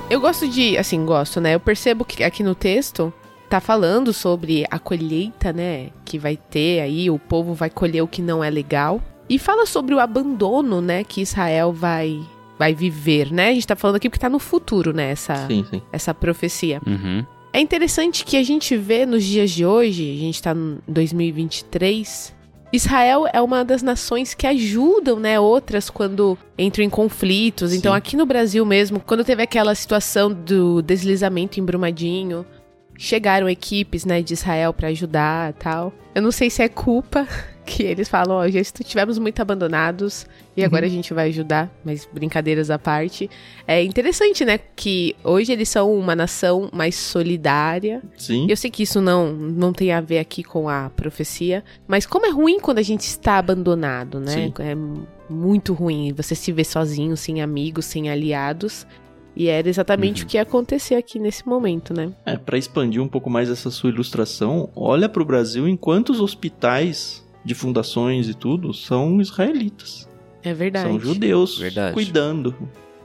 Eu 0.09 0.19
gosto 0.19 0.47
de, 0.47 0.75
assim, 0.77 1.05
gosto, 1.05 1.39
né? 1.39 1.53
Eu 1.53 1.59
percebo 1.59 2.03
que 2.03 2.23
aqui 2.23 2.41
no 2.41 2.55
texto 2.55 3.13
tá 3.47 3.59
falando 3.59 4.11
sobre 4.11 4.65
a 4.69 4.79
colheita, 4.79 5.53
né? 5.53 5.89
Que 6.03 6.17
vai 6.17 6.35
ter 6.35 6.81
aí, 6.81 7.09
o 7.11 7.19
povo 7.19 7.53
vai 7.53 7.69
colher 7.69 8.01
o 8.01 8.07
que 8.07 8.21
não 8.21 8.43
é 8.43 8.49
legal. 8.49 9.01
E 9.29 9.37
fala 9.37 9.67
sobre 9.67 9.93
o 9.93 9.99
abandono, 9.99 10.81
né? 10.81 11.03
Que 11.03 11.21
Israel 11.21 11.71
vai, 11.71 12.19
vai 12.59 12.75
viver, 12.75 13.31
né? 13.31 13.49
A 13.49 13.53
gente 13.53 13.65
tá 13.65 13.75
falando 13.75 13.95
aqui 13.95 14.09
porque 14.09 14.19
tá 14.19 14.29
no 14.29 14.37
futuro, 14.37 14.91
né? 14.91 15.11
Essa, 15.11 15.47
Sim, 15.47 15.65
sim. 15.69 15.81
essa 15.93 16.13
profecia. 16.13 16.81
Uhum. 16.85 17.25
É 17.53 17.61
interessante 17.61 18.25
que 18.25 18.35
a 18.35 18.43
gente 18.43 18.75
vê 18.75 19.05
nos 19.05 19.23
dias 19.23 19.49
de 19.49 19.65
hoje, 19.65 20.13
a 20.13 20.19
gente 20.19 20.43
tá 20.43 20.51
em 20.51 20.77
2023, 20.87 22.35
Israel 22.71 23.25
é 23.33 23.41
uma 23.41 23.65
das 23.65 23.81
nações 23.81 24.35
que 24.35 24.45
ajudam, 24.45 25.19
né, 25.19 25.39
outras 25.39 25.89
quando 25.89 26.37
entram 26.57 26.83
em 26.83 26.89
conflitos. 26.89 27.73
Então, 27.73 27.93
Sim. 27.93 27.97
aqui 27.97 28.15
no 28.15 28.25
Brasil 28.25 28.63
mesmo, 28.63 28.99
quando 28.99 29.23
teve 29.23 29.41
aquela 29.41 29.73
situação 29.73 30.31
do 30.31 30.81
deslizamento 30.83 31.59
em 31.59 31.65
Brumadinho, 31.65 32.45
chegaram 32.95 33.49
equipes, 33.49 34.05
né, 34.05 34.21
de 34.21 34.33
Israel 34.33 34.71
pra 34.71 34.89
ajudar, 34.89 35.49
e 35.49 35.53
tal. 35.53 35.91
Eu 36.13 36.21
não 36.21 36.31
sei 36.31 36.51
se 36.51 36.61
é 36.61 36.69
culpa 36.69 37.27
que 37.69 37.83
eles 37.83 38.09
falam, 38.09 38.37
ó, 38.37 38.49
já 38.49 38.59
estivemos 38.59 39.17
muito 39.19 39.39
abandonados 39.41 40.25
e 40.57 40.63
agora 40.63 40.85
a 40.85 40.89
gente 40.89 41.13
vai 41.13 41.27
ajudar, 41.29 41.71
mas 41.85 42.07
brincadeiras 42.11 42.71
à 42.71 42.79
parte. 42.79 43.29
É 43.67 43.83
interessante, 43.83 44.43
né, 44.43 44.59
que 44.75 45.15
hoje 45.23 45.51
eles 45.51 45.69
são 45.69 45.93
uma 45.93 46.15
nação 46.15 46.69
mais 46.73 46.95
solidária. 46.95 48.01
Sim. 48.17 48.47
Eu 48.49 48.57
sei 48.57 48.69
que 48.71 48.83
isso 48.83 48.99
não, 48.99 49.31
não 49.31 49.71
tem 49.71 49.91
a 49.91 50.01
ver 50.01 50.19
aqui 50.19 50.43
com 50.43 50.67
a 50.67 50.89
profecia, 50.95 51.63
mas 51.87 52.05
como 52.05 52.25
é 52.25 52.29
ruim 52.31 52.59
quando 52.59 52.79
a 52.79 52.83
gente 52.83 53.01
está 53.01 53.37
abandonado, 53.37 54.19
né? 54.19 54.31
Sim. 54.31 54.53
É 54.59 54.75
muito 55.31 55.73
ruim 55.73 56.11
você 56.13 56.33
se 56.33 56.51
ver 56.51 56.65
sozinho, 56.65 57.15
sem 57.15 57.41
amigos, 57.41 57.85
sem 57.85 58.09
aliados. 58.09 58.85
E 59.35 59.47
era 59.47 59.69
exatamente 59.69 60.21
Uhum. 60.23 60.25
o 60.27 60.29
que 60.29 60.37
ia 60.37 60.41
acontecer 60.41 60.95
aqui 60.95 61.17
nesse 61.19 61.47
momento, 61.47 61.93
né? 61.93 62.11
É, 62.25 62.35
pra 62.35 62.57
expandir 62.57 63.01
um 63.01 63.07
pouco 63.07 63.29
mais 63.29 63.49
essa 63.49 63.69
sua 63.69 63.89
ilustração, 63.91 64.69
olha 64.75 65.07
pro 65.07 65.23
Brasil 65.23 65.67
em 65.67 65.77
quantos 65.77 66.19
hospitais 66.19 67.23
de 67.43 67.53
fundações 67.55 68.27
e 68.29 68.33
tudo 68.33 68.73
são 68.73 69.19
israelitas. 69.21 70.07
É 70.43 70.53
verdade. 70.53 70.87
São 70.87 70.99
judeus 70.99 71.57
Verdade. 71.57 71.93
cuidando. 71.93 72.55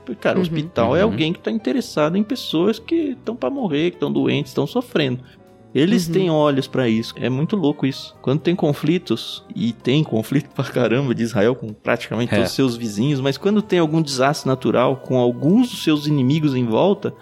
Porque, 0.05 0.21
Cara, 0.21 0.35
o 0.37 0.39
Uhum. 0.39 0.43
hospital 0.43 0.95
é 0.95 1.03
Uhum. 1.03 1.11
alguém 1.11 1.33
que 1.33 1.39
tá 1.39 1.49
interessado 1.49 2.15
em 2.15 2.23
pessoas 2.23 2.77
que 2.77 2.95
estão 3.17 3.35
pra 3.35 3.49
morrer, 3.49 3.89
que 3.91 3.95
estão 3.97 4.11
doentes, 4.11 4.51
estão 4.51 4.67
sofrendo. 4.67 5.19
Eles 5.73 6.07
Uhum. 6.07 6.13
têm 6.13 6.29
olhos 6.29 6.67
pra 6.67 6.87
isso. 6.87 7.13
É 7.17 7.27
muito 7.27 7.55
louco 7.57 7.85
isso. 7.85 8.15
Quando 8.21 8.39
tem 8.39 8.55
conflitos, 8.55 9.43
e 9.53 9.73
tem 9.73 10.03
conflito 10.03 10.49
pra 10.55 10.63
caramba 10.63 11.13
de 11.15 11.23
Israel 11.23 11.55
com 11.55 11.73
praticamente 11.73 12.31
É. 12.33 12.37
todos 12.37 12.51
os 12.51 12.55
seus 12.55 12.77
vizinhos, 12.77 13.19
mas 13.19 13.37
quando 13.37 13.61
tem 13.61 13.79
algum 13.79 14.01
desastre 14.01 14.47
natural 14.47 14.97
com 14.97 15.17
alguns 15.17 15.69
dos 15.71 15.83
seus 15.83 16.05
inimigos 16.07 16.55
em 16.55 16.65
volta, 16.65 17.13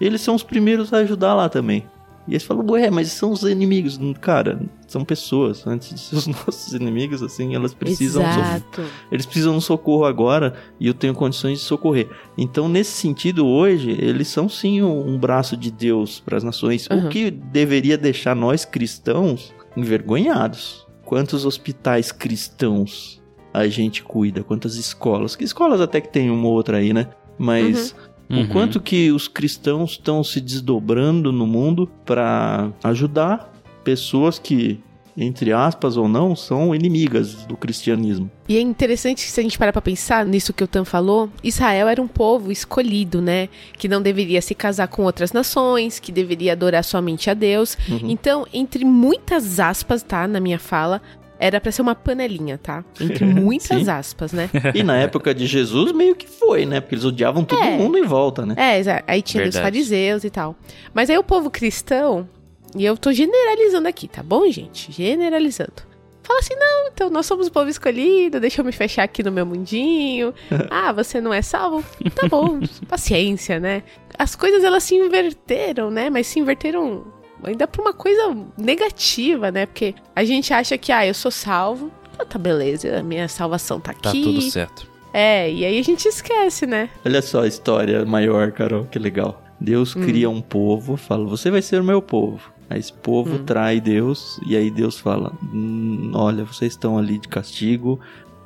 eles 0.00 0.20
são 0.22 0.34
os 0.34 0.42
primeiros 0.44 0.92
a 0.92 0.98
ajudar 0.98 1.34
lá 1.34 1.48
também. 1.48 1.84
E 2.28 2.32
eles 2.32 2.42
falam, 2.44 2.64
ué, 2.70 2.90
mas 2.90 3.10
são 3.10 3.32
os 3.32 3.42
inimigos. 3.42 3.98
Cara, 4.20 4.60
são 4.86 5.02
pessoas. 5.04 5.66
Antes 5.66 5.88
de 5.94 5.98
ser 6.00 6.16
os 6.16 6.26
nossos 6.28 6.72
inimigos, 6.74 7.22
assim, 7.22 7.54
elas 7.54 7.72
precisam 7.72 8.22
Exato. 8.22 8.82
eles 9.10 9.24
precisam 9.24 9.52
de 9.52 9.58
um 9.58 9.60
socorro 9.62 10.04
agora 10.04 10.54
e 10.78 10.86
eu 10.86 10.92
tenho 10.94 11.14
condições 11.14 11.58
de 11.60 11.64
socorrer. 11.64 12.08
Então, 12.36 12.68
nesse 12.68 12.90
sentido, 12.92 13.46
hoje, 13.46 13.90
eles 13.98 14.28
são 14.28 14.48
sim 14.48 14.82
um, 14.82 15.08
um 15.14 15.18
braço 15.18 15.56
de 15.56 15.70
Deus 15.70 16.20
para 16.20 16.36
as 16.36 16.44
nações, 16.44 16.86
Uhum. 16.90 17.06
o 17.06 17.08
que 17.08 17.30
deveria 17.30 17.96
deixar 17.96 18.36
nós 18.36 18.64
cristãos 18.64 19.54
envergonhados. 19.74 20.86
Quantos 21.04 21.46
hospitais 21.46 22.12
cristãos 22.12 23.22
a 23.52 23.66
gente 23.66 24.02
cuida? 24.02 24.42
Quantas 24.44 24.76
escolas? 24.76 25.34
Que 25.34 25.44
escolas 25.44 25.80
até 25.80 26.00
que 26.00 26.08
tem 26.12 26.30
uma 26.30 26.46
ou 26.46 26.52
outra 26.52 26.76
aí, 26.78 26.92
né? 26.92 27.08
Mas 27.38 27.92
Uhum. 27.92 27.98
O 28.30 28.48
quanto 28.48 28.80
que 28.80 29.10
os 29.10 29.26
cristãos 29.26 29.92
estão 29.92 30.22
se 30.22 30.40
desdobrando 30.40 31.32
no 31.32 31.46
mundo 31.46 31.90
para 32.04 32.70
ajudar 32.84 33.52
pessoas 33.82 34.38
que, 34.38 34.78
entre 35.16 35.50
aspas 35.52 35.96
ou 35.96 36.06
não, 36.06 36.36
são 36.36 36.74
inimigas 36.74 37.46
do 37.46 37.56
cristianismo. 37.56 38.30
E 38.46 38.56
é 38.56 38.60
interessante 38.60 39.24
que 39.24 39.30
se 39.30 39.40
a 39.40 39.42
gente 39.42 39.58
parar 39.58 39.72
pra 39.72 39.80
pensar 39.80 40.26
nisso 40.26 40.52
que 40.52 40.62
o 40.62 40.68
Tan 40.68 40.84
falou, 40.84 41.30
Israel 41.42 41.88
era 41.88 42.02
um 42.02 42.08
povo 42.08 42.52
escolhido, 42.52 43.22
né? 43.22 43.48
Que 43.78 43.88
não 43.88 44.02
deveria 44.02 44.42
se 44.42 44.54
casar 44.54 44.88
com 44.88 45.04
outras 45.04 45.32
nações, 45.32 45.98
que 45.98 46.12
deveria 46.12 46.52
adorar 46.52 46.84
somente 46.84 47.30
a 47.30 47.34
Deus. 47.34 47.78
Uhum. 47.88 48.10
Então, 48.10 48.46
entre 48.52 48.84
muitas 48.84 49.58
aspas, 49.58 50.02
tá? 50.02 50.28
Na 50.28 50.38
minha 50.38 50.58
fala, 50.58 51.00
era 51.38 51.60
pra 51.60 51.70
ser 51.72 51.82
uma 51.82 51.94
panelinha, 51.94 52.58
tá? 52.58 52.84
Entre 53.00 53.24
muitas 53.24 53.68
Sim. 53.84 53.90
aspas, 53.90 54.32
né? 54.32 54.50
E 54.74 54.82
na 54.82 54.96
época 54.96 55.34
de 55.34 55.46
Jesus 55.46 55.92
meio 55.92 56.14
que 56.16 56.26
foi, 56.26 56.66
né? 56.66 56.80
Porque 56.80 56.94
eles 56.94 57.04
odiavam 57.04 57.44
todo 57.44 57.62
É. 57.62 57.76
mundo 57.76 57.96
em 57.98 58.04
volta, 58.04 58.44
né? 58.44 58.54
É, 58.56 58.78
exa- 58.78 59.02
aí 59.06 59.22
tinha 59.22 59.42
os 59.42 59.54
Verdade. 59.54 59.62
fariseus 59.64 60.24
e 60.24 60.30
tal. 60.30 60.56
Mas 60.92 61.08
aí 61.10 61.16
o 61.18 61.22
povo 61.24 61.50
cristão, 61.50 62.28
e 62.76 62.84
eu 62.84 62.96
tô 62.96 63.12
generalizando 63.12 63.88
aqui, 63.88 64.08
tá 64.08 64.22
bom, 64.22 64.50
gente? 64.50 64.90
Generalizando. 64.92 65.86
Fala 66.22 66.40
assim, 66.40 66.54
não, 66.56 66.88
então 66.92 67.08
nós 67.08 67.24
somos 67.24 67.46
o 67.46 67.50
povo 67.50 67.70
escolhido, 67.70 68.38
deixa 68.38 68.60
eu 68.60 68.64
me 68.64 68.70
fechar 68.72 69.02
aqui 69.04 69.22
no 69.22 69.32
meu 69.32 69.46
mundinho. 69.46 70.34
Ah, 70.70 70.92
você 70.92 71.20
não 71.22 71.32
é 71.32 71.40
salvo? 71.40 71.82
Tá 72.14 72.28
bom, 72.28 72.60
paciência, 72.86 73.58
né? 73.58 73.82
As 74.18 74.36
coisas 74.36 74.62
elas 74.62 74.82
se 74.82 74.94
inverteram, 74.94 75.90
né? 75.90 76.10
Mas 76.10 76.26
se 76.26 76.38
inverteram 76.38 77.04
ainda 77.42 77.66
pra 77.66 77.80
uma 77.82 77.92
coisa 77.92 78.36
negativa, 78.56 79.50
né? 79.50 79.66
Porque 79.66 79.94
a 80.14 80.24
gente 80.24 80.52
acha 80.52 80.76
que, 80.78 80.90
ah, 80.92 81.06
eu 81.06 81.14
sou 81.14 81.30
salvo, 81.30 81.90
ah, 82.18 82.24
tá 82.24 82.38
beleza, 82.38 82.98
a 82.98 83.02
minha 83.02 83.28
salvação 83.28 83.80
tá 83.80 83.92
aqui. 83.92 84.02
Tá 84.02 84.12
tudo 84.12 84.40
certo. 84.42 84.86
É, 85.12 85.50
e 85.50 85.64
aí 85.64 85.78
a 85.78 85.82
gente 85.82 86.06
esquece, 86.06 86.66
né? 86.66 86.90
Olha 87.04 87.22
só 87.22 87.42
a 87.42 87.46
história 87.46 88.04
maior, 88.04 88.52
Carol, 88.52 88.84
que 88.84 88.98
legal. 88.98 89.42
Deus 89.60 89.96
Hum. 89.96 90.02
cria 90.02 90.28
um 90.30 90.40
povo, 90.40 90.96
fala, 90.96 91.24
você 91.26 91.50
vai 91.50 91.62
ser 91.62 91.80
o 91.80 91.84
meu 91.84 92.00
povo. 92.02 92.40
Aí 92.70 92.78
esse 92.78 92.92
povo 92.92 93.36
Hum. 93.36 93.44
trai 93.44 93.80
Deus, 93.80 94.38
e 94.46 94.54
aí 94.56 94.70
Deus 94.70 94.98
fala, 94.98 95.32
"Hum, 95.42 96.12
olha, 96.14 96.44
vocês 96.44 96.72
estão 96.74 96.98
ali 96.98 97.18
de 97.18 97.26
castigo, 97.26 97.98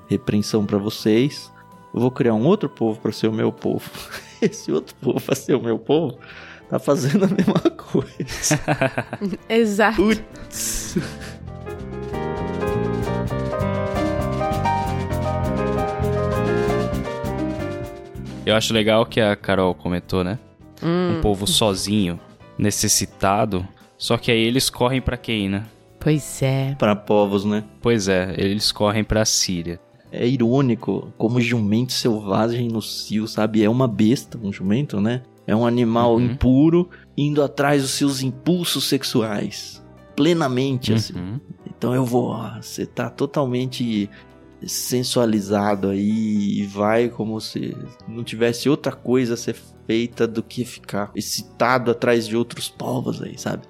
repreensão 0.09 0.65
pra 0.65 0.79
vocês. 0.79 1.51
Eu 1.93 2.01
vou 2.01 2.11
criar 2.11 2.35
um 2.35 2.47
outro 2.47 2.69
povo 2.69 2.99
pra 3.01 3.11
ser 3.13 3.27
o 3.27 3.33
meu 3.33 3.51
povo. 3.53 3.91
Esse 4.41 4.71
outro 4.73 4.95
povo 5.01 5.21
pra 5.21 5.35
ser 5.35 5.55
o 5.57 5.63
meu 5.63 5.79
povo 5.79 6.17
tá 6.73 6.79
fazendo 6.79 7.27
a 7.27 7.29
mesma 7.29 7.61
coisa. 7.77 8.59
Exato. 9.47 9.97
Putz. 9.97 10.97
Eu 18.45 18.57
acho 18.57 18.73
legal 18.75 19.07
que 19.07 19.21
a 19.21 19.37
Carol 19.37 19.75
comentou, 19.75 20.25
né? 20.25 20.39
Hum, 20.83 21.19
Um 21.19 21.21
povo 21.21 21.47
sozinho, 21.47 22.19
necessitado. 22.59 23.67
Só 23.97 24.17
que 24.17 24.33
aí 24.33 24.41
eles 24.43 24.69
correm 24.69 25.01
pra 25.01 25.17
quem, 25.17 25.49
né? 25.49 25.65
pois 26.01 26.43
é. 26.43 26.75
Pra 26.77 26.97
povos, 26.97 27.45
né? 27.45 27.63
Pois 27.81 28.09
é, 28.09 28.35
eles 28.37 28.73
correm 28.73 29.05
pra 29.05 29.25
Síria. 29.25 29.79
é 30.11 30.27
irônico, 30.27 31.13
como 31.17 31.41
jumento 31.41 31.93
selvagem 31.93 32.67
no 32.69 32.83
cio, 32.83 33.29
sabe? 33.29 33.63
É 33.63 33.71
uma 33.71 33.87
besta, 33.87 34.37
um 34.43 34.53
jumento, 34.53 35.01
né? 35.01 35.23
É 35.47 35.55
um 35.57 35.67
animal 35.67 36.15
Uhum. 36.15 36.25
impuro 36.27 36.89
indo 37.17 37.43
atrás 37.43 37.83
dos 37.83 37.91
seus 37.93 38.23
impulsos 38.23 38.85
sexuais. 38.85 39.83
Plenamente, 40.17 40.93
assim. 40.93 41.15
Uhum. 41.15 41.41
Então 41.67 41.95
eu 41.95 42.05
vou, 42.05 42.27
ó, 42.29 42.61
você 42.61 42.87
tá 42.87 43.11
totalmente 43.11 44.09
sensualizado 44.65 45.89
aí 45.89 46.61
e 46.61 46.67
vai 46.67 47.09
como 47.09 47.41
se 47.41 47.77
não 48.09 48.23
tivesse 48.23 48.69
outra 48.69 48.93
coisa 48.93 49.35
a 49.35 49.37
ser 49.37 49.57
feita 49.87 50.27
do 50.27 50.43
que 50.43 50.65
ficar 50.65 51.11
excitado 51.15 51.91
atrás 51.91 52.27
de 52.27 52.37
outros 52.37 52.69
povos 52.69 53.21
aí, 53.23 53.37
sabe? 53.39 53.63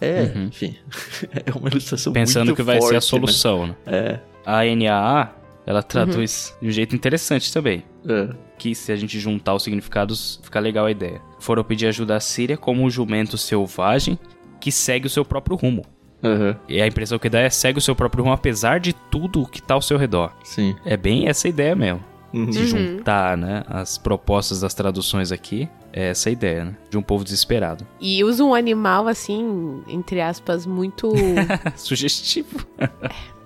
É, 0.00 0.32
Uhum. 0.34 0.46
enfim, 0.46 0.76
é 1.44 1.50
uma 1.58 1.68
ilustração 1.68 2.12
Pensando 2.12 2.46
muito 2.46 2.56
que 2.56 2.62
vai 2.62 2.80
ser 2.80 2.90
a 2.90 2.92
né? 2.94 3.00
solução, 3.00 3.66
né? 3.66 3.76
É, 3.86 4.20
A 4.46 4.64
NAA, 4.64 5.32
ela 5.68 5.82
traduz 5.82 6.56
de 6.62 6.68
um 6.68 6.70
jeito 6.70 6.96
interessante 6.96 7.52
também. 7.52 7.84
é. 8.08 8.30
Que 8.58 8.74
se 8.74 8.90
a 8.90 8.96
gente 8.96 9.20
juntar 9.20 9.54
os 9.54 9.62
significados, 9.62 10.40
fica 10.42 10.58
legal 10.58 10.86
a 10.86 10.90
ideia. 10.90 11.20
Foram 11.38 11.62
pedir 11.62 11.86
ajuda 11.86 12.16
à 12.16 12.20
Síria 12.20 12.56
como 12.56 12.82
um 12.82 12.90
jumento 12.90 13.38
selvagem 13.38 14.18
que 14.60 14.72
segue 14.72 15.06
o 15.06 15.10
seu 15.10 15.24
próprio 15.24 15.56
rumo. 15.56 15.84
Aham, 16.24 16.56
E 16.68 16.80
a 16.82 16.86
impressão 16.88 17.18
que 17.20 17.28
dá 17.28 17.38
é 17.38 17.48
segue 17.50 17.78
o 17.78 17.80
seu 17.82 17.94
próprio 17.94 18.24
rumo 18.24 18.34
apesar 18.34 18.80
de 18.80 18.92
tudo 18.92 19.46
que 19.46 19.62
tá 19.62 19.74
ao 19.74 19.82
seu 19.82 19.96
redor. 19.96 20.32
sim. 20.42 20.74
É 20.84 20.96
bem 20.96 21.28
essa 21.28 21.46
ideia 21.46 21.76
mesmo. 21.76 22.02
Uhum. 22.34 22.46
De 22.50 22.66
juntar, 22.66 23.36
né, 23.36 23.62
as 23.68 23.96
propostas 23.96 24.60
das 24.60 24.74
traduções 24.74 25.30
aqui. 25.30 25.68
É 25.92 26.08
essa 26.08 26.28
a 26.28 26.32
ideia, 26.32 26.64
né? 26.64 26.76
De 26.90 26.98
um 26.98 27.02
povo 27.02 27.22
desesperado. 27.24 27.86
E 28.00 28.22
usa 28.24 28.42
um 28.44 28.54
animal, 28.54 29.06
assim, 29.08 29.82
entre 29.88 30.20
aspas, 30.20 30.66
muito. 30.66 31.12
Sugestivo. 31.76 32.66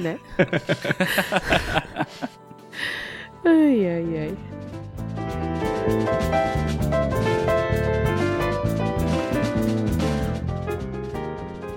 né? 0.00 0.18
ai, 3.44 3.86
ai, 3.86 4.18
ai. 4.18 4.34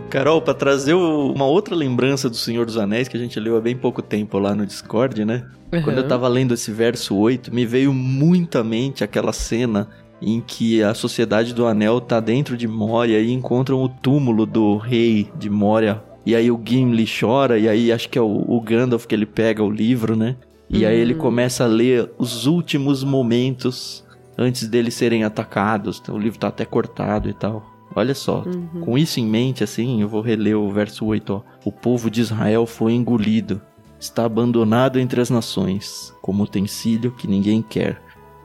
Carol, 0.09 0.41
pra 0.41 0.53
trazer 0.53 0.93
uma 0.93 1.45
outra 1.45 1.75
lembrança 1.75 2.29
do 2.29 2.37
Senhor 2.37 2.65
dos 2.65 2.77
Anéis 2.77 3.07
que 3.07 3.17
a 3.17 3.19
gente 3.19 3.39
leu 3.39 3.57
há 3.57 3.61
bem 3.61 3.75
pouco 3.75 4.01
tempo 4.01 4.39
lá 4.39 4.55
no 4.55 4.65
Discord, 4.65 5.25
né? 5.25 5.45
Quando 5.83 5.97
eu 5.97 6.03
Uhum. 6.03 6.09
tava 6.09 6.27
lendo 6.29 6.53
esse 6.53 6.71
verso 6.71 7.17
8, 7.17 7.53
me 7.53 7.65
veio 7.65 7.93
muito 7.93 8.57
à 8.57 8.63
mente 8.63 9.03
aquela 9.03 9.33
cena 9.33 9.89
em 10.21 10.39
que 10.39 10.81
a 10.81 10.93
Sociedade 10.93 11.53
do 11.53 11.65
Anel 11.65 11.99
tá 11.99 12.21
dentro 12.21 12.55
de 12.55 12.65
Moria 12.65 13.19
e 13.19 13.29
encontram 13.33 13.83
o 13.83 13.89
túmulo 13.89 14.45
do 14.45 14.77
rei 14.77 15.29
de 15.37 15.49
Moria. 15.49 16.01
E 16.25 16.35
aí 16.35 16.49
o 16.49 16.59
Gimli 16.63 17.05
chora, 17.07 17.59
e 17.59 17.69
aí 17.69 17.91
acho 17.91 18.09
que 18.09 18.17
é 18.17 18.21
o, 18.21 18.45
o 18.47 18.59
Gandalf 18.61 19.05
que 19.05 19.13
ele 19.13 19.25
pega 19.25 19.63
o 19.63 19.69
livro, 19.69 20.15
né? 20.15 20.35
E 20.69 20.85
aí 20.85 20.97
ele 20.97 21.13
começa 21.13 21.63
a 21.63 21.67
ler 21.67 22.09
os 22.17 22.47
últimos 22.47 23.03
momentos 23.03 24.03
antes 24.37 24.67
deles 24.67 24.95
serem 24.95 25.23
atacados. 25.23 25.99
Então, 26.01 26.15
o 26.15 26.19
livro 26.19 26.39
tá 26.39 26.47
até 26.47 26.65
cortado 26.65 27.29
e 27.29 27.33
tal. 27.33 27.63
Olha 27.95 28.13
só, 28.13 28.43
com 28.81 28.97
isso 28.97 29.21
em 29.21 29.25
mente, 29.25 29.63
assim, 29.63 30.01
eu 30.01 30.09
vou 30.09 30.21
reler 30.21 30.57
o 30.57 30.69
verso 30.69 31.05
8, 31.05 31.33
ó. 31.33 31.41
O 31.63 31.71
povo 31.71 32.09
de 32.09 32.19
Israel 32.19 32.65
foi 32.65 32.93
engolido, 32.93 33.61
está 33.97 34.25
abandonado 34.25 34.99
entre 34.99 35.21
as 35.21 35.29
nações, 35.29 36.13
como 36.21 36.43
utensílio 36.43 37.11
que 37.11 37.25
ninguém 37.25 37.61
quer. 37.61 38.01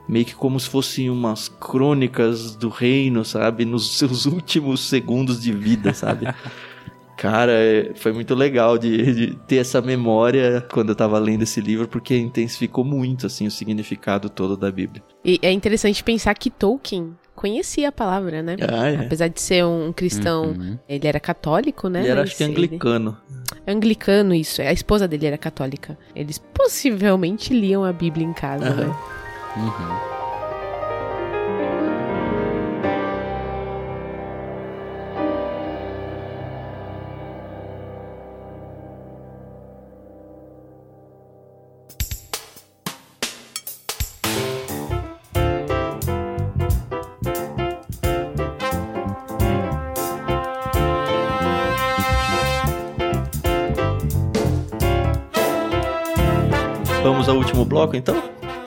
Meio 0.07 0.25
que 0.25 0.35
como 0.35 0.57
se 0.57 0.69
fossem 0.69 1.09
umas 1.09 1.49
crônicas 1.49 2.55
do 2.55 2.69
reino, 2.69 3.25
sabe? 3.25 3.65
Nos 3.65 3.97
seus 3.97 4.25
últimos 4.27 4.87
segundos 4.87 5.41
de 5.41 5.51
vida, 5.51 5.93
sabe? 5.93 6.27
Cara, 7.21 7.51
é- 7.51 7.91
foi 7.93 8.11
muito 8.11 8.33
legal 8.33 8.79
de, 8.79 9.13
de 9.13 9.35
ter 9.45 9.57
essa 9.57 9.79
memória 9.79 10.65
quando 10.73 10.89
eu 10.89 10.95
tava 10.95 11.19
lendo 11.19 11.43
esse 11.43 11.61
livro, 11.61 11.87
porque 11.87 12.17
intensificou 12.17 12.83
muito, 12.83 13.27
assim, 13.27 13.45
o 13.45 13.51
significado 13.51 14.27
todo 14.27 14.57
da 14.57 14.71
Bíblia. 14.71 15.03
E 15.23 15.37
é 15.43 15.51
interessante 15.51 16.03
pensar 16.03 16.33
que 16.33 16.49
Tolkien 16.49 17.15
conhecia 17.35 17.89
a 17.89 17.91
palavra, 17.91 18.41
né? 18.41 18.55
Ah, 18.67 18.87
é. 18.89 18.95
Apesar 19.05 19.27
de 19.27 19.39
ser 19.39 19.63
um 19.63 19.93
cristão, 19.93 20.45
Uhum. 20.57 20.79
ele 20.89 21.07
era 21.07 21.19
católico, 21.19 21.87
né? 21.89 21.99
Ele 21.99 22.09
era, 22.09 22.21
Mas 22.21 22.29
acho 22.29 22.37
que, 22.37 22.43
ele- 22.43 22.51
anglicano. 22.53 23.15
Anglicano, 23.67 24.33
isso. 24.33 24.59
A 24.63 24.73
esposa 24.73 25.07
dele 25.07 25.27
era 25.27 25.37
católica. 25.37 25.95
Eles 26.15 26.39
possivelmente 26.39 27.53
liam 27.53 27.83
a 27.83 27.93
Bíblia 27.93 28.25
em 28.25 28.33
casa, 28.33 28.65
Aham. 28.65 28.87
né? 28.87 28.95
Uhum. 29.57 30.20
Vamos 57.21 57.29
ao 57.29 57.37
último 57.37 57.63
bloco, 57.63 57.95
então? 57.95 58.19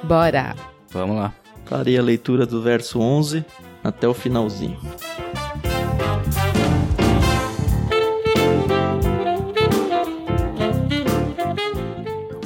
Bora! 0.05 0.55
Vamos 0.93 1.17
lá. 1.17 1.35
Farei 1.65 1.99
a 1.99 2.03
leitura 2.03 2.47
do 2.47 2.63
verso 2.63 3.01
11 3.01 3.45
até 3.83 4.07
o 4.07 4.15
finalzinho. 4.15 4.79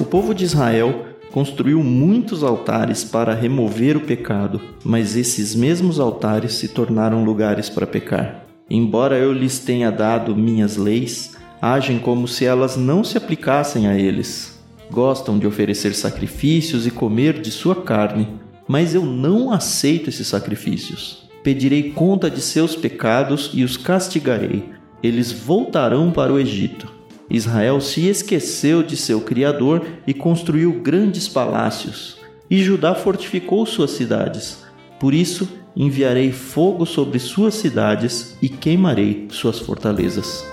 O 0.00 0.04
povo 0.06 0.32
de 0.32 0.46
Israel 0.46 1.04
construiu 1.30 1.84
muitos 1.84 2.42
altares 2.42 3.04
para 3.04 3.34
remover 3.34 3.94
o 3.94 4.00
pecado, 4.00 4.62
mas 4.82 5.14
esses 5.14 5.54
mesmos 5.54 6.00
altares 6.00 6.54
se 6.54 6.68
tornaram 6.68 7.22
lugares 7.22 7.68
para 7.68 7.86
pecar. 7.86 8.46
Embora 8.70 9.18
eu 9.18 9.30
lhes 9.30 9.58
tenha 9.58 9.92
dado 9.92 10.34
minhas 10.34 10.78
leis, 10.78 11.36
agem 11.60 11.98
como 11.98 12.26
se 12.26 12.46
elas 12.46 12.78
não 12.78 13.04
se 13.04 13.18
aplicassem 13.18 13.86
a 13.86 13.94
eles. 13.94 14.57
Gostam 14.90 15.38
de 15.38 15.46
oferecer 15.46 15.94
sacrifícios 15.94 16.86
e 16.86 16.90
comer 16.90 17.40
de 17.40 17.50
sua 17.50 17.76
carne, 17.76 18.28
mas 18.66 18.94
eu 18.94 19.04
não 19.04 19.52
aceito 19.52 20.08
esses 20.08 20.26
sacrifícios. 20.26 21.28
Pedirei 21.42 21.92
conta 21.92 22.30
de 22.30 22.40
seus 22.40 22.74
pecados 22.74 23.50
e 23.54 23.64
os 23.64 23.76
castigarei. 23.76 24.64
Eles 25.02 25.30
voltarão 25.32 26.10
para 26.10 26.32
o 26.32 26.38
Egito. 26.38 26.92
Israel 27.30 27.80
se 27.80 28.06
esqueceu 28.06 28.82
de 28.82 28.96
seu 28.96 29.20
Criador 29.20 29.86
e 30.06 30.14
construiu 30.14 30.80
grandes 30.80 31.28
palácios. 31.28 32.16
E 32.50 32.62
Judá 32.62 32.94
fortificou 32.94 33.66
suas 33.66 33.90
cidades. 33.90 34.64
Por 34.98 35.12
isso, 35.12 35.48
enviarei 35.76 36.32
fogo 36.32 36.84
sobre 36.86 37.18
suas 37.18 37.54
cidades 37.54 38.36
e 38.42 38.48
queimarei 38.48 39.28
suas 39.30 39.58
fortalezas. 39.58 40.44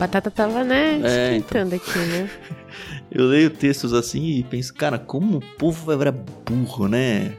Batata 0.00 0.30
tava, 0.30 0.64
né, 0.64 0.98
É, 1.04 1.36
esquentando 1.36 1.74
aqui, 1.74 1.98
né? 1.98 2.30
Eu 3.12 3.26
leio 3.26 3.50
textos 3.50 3.92
assim 3.92 4.24
e 4.24 4.42
penso, 4.44 4.72
cara, 4.72 4.98
como 4.98 5.38
o 5.38 5.40
povo 5.58 5.84
vai 5.84 5.96
virar 5.96 6.12
burro, 6.12 6.88
né? 6.88 7.32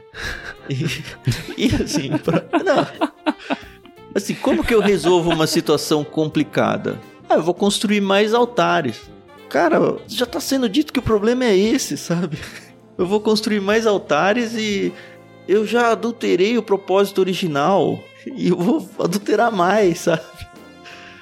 E, 0.68 0.84
e 1.66 1.74
assim, 1.82 2.16
pra, 2.18 2.44
não. 2.62 2.86
Assim, 4.14 4.34
como 4.34 4.62
que 4.62 4.74
eu 4.74 4.80
resolvo 4.80 5.30
uma 5.30 5.46
situação 5.46 6.04
complicada? 6.04 7.00
Ah, 7.28 7.36
eu 7.36 7.42
vou 7.42 7.54
construir 7.54 8.02
mais 8.02 8.34
altares. 8.34 9.00
Cara, 9.48 9.96
já 10.06 10.26
tá 10.26 10.38
sendo 10.38 10.68
dito 10.68 10.92
que 10.92 10.98
o 10.98 11.02
problema 11.02 11.46
é 11.46 11.56
esse, 11.56 11.96
sabe? 11.96 12.38
Eu 12.98 13.06
vou 13.06 13.20
construir 13.20 13.60
mais 13.60 13.86
altares 13.86 14.52
e 14.54 14.92
eu 15.48 15.66
já 15.66 15.90
adulterei 15.92 16.58
o 16.58 16.62
propósito 16.62 17.18
original 17.22 17.98
e 18.26 18.48
eu 18.48 18.56
vou 18.58 18.88
adulterar 18.98 19.50
mais, 19.50 20.00
sabe? 20.00 20.22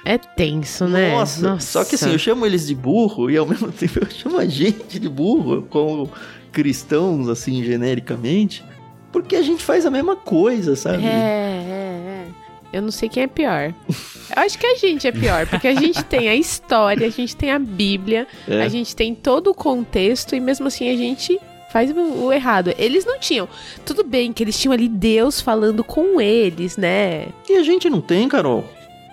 É 0.03 0.17
tenso, 0.17 0.87
né? 0.87 1.11
Nossa, 1.11 1.59
só 1.59 1.83
que 1.83 1.95
assim, 1.95 2.11
eu 2.11 2.17
chamo 2.19 2.45
eles 2.45 2.65
de 2.67 2.73
burro 2.75 3.29
e 3.29 3.37
ao 3.37 3.45
mesmo 3.47 3.71
tempo 3.71 3.99
eu 3.99 4.09
chamo 4.09 4.37
a 4.39 4.45
gente 4.45 4.99
de 4.99 5.07
burro, 5.09 5.61
como 5.69 6.09
cristãos, 6.51 7.29
assim, 7.29 7.63
genericamente, 7.63 8.63
porque 9.11 9.35
a 9.35 9.41
gente 9.41 9.63
faz 9.63 9.85
a 9.85 9.91
mesma 9.91 10.15
coisa, 10.15 10.75
sabe? 10.75 11.05
É, 11.05 11.09
é, 11.09 11.13
é. 11.13 12.25
Eu 12.73 12.81
não 12.81 12.91
sei 12.91 13.09
quem 13.09 13.23
é 13.23 13.27
pior. 13.27 13.73
Eu 13.89 14.43
acho 14.43 14.57
que 14.57 14.65
a 14.65 14.75
gente 14.75 15.05
é 15.05 15.11
pior, 15.11 15.45
porque 15.45 15.67
a 15.67 15.75
gente 15.75 16.01
tem 16.05 16.29
a 16.29 16.35
história, 16.35 17.05
a 17.07 17.09
gente 17.11 17.35
tem 17.35 17.51
a 17.51 17.59
Bíblia, 17.59 18.25
É. 18.47 18.61
a 18.63 18.69
gente 18.69 18.95
tem 18.95 19.13
todo 19.13 19.51
o 19.51 19.53
contexto 19.53 20.35
e 20.35 20.39
mesmo 20.39 20.67
assim 20.67 20.89
a 20.89 20.95
gente 20.95 21.37
faz 21.71 21.91
o 21.95 22.31
errado. 22.31 22.73
Eles 22.77 23.05
não 23.05 23.19
tinham. 23.19 23.47
Tudo 23.85 24.03
bem 24.03 24.31
que 24.33 24.41
eles 24.43 24.57
tinham 24.59 24.73
ali 24.73 24.87
Deus 24.87 25.39
falando 25.41 25.83
com 25.83 26.19
eles, 26.21 26.75
né? 26.77 27.27
E 27.49 27.55
a 27.57 27.63
gente 27.63 27.89
não 27.89 27.99
tem, 28.01 28.27
Carol. 28.29 28.63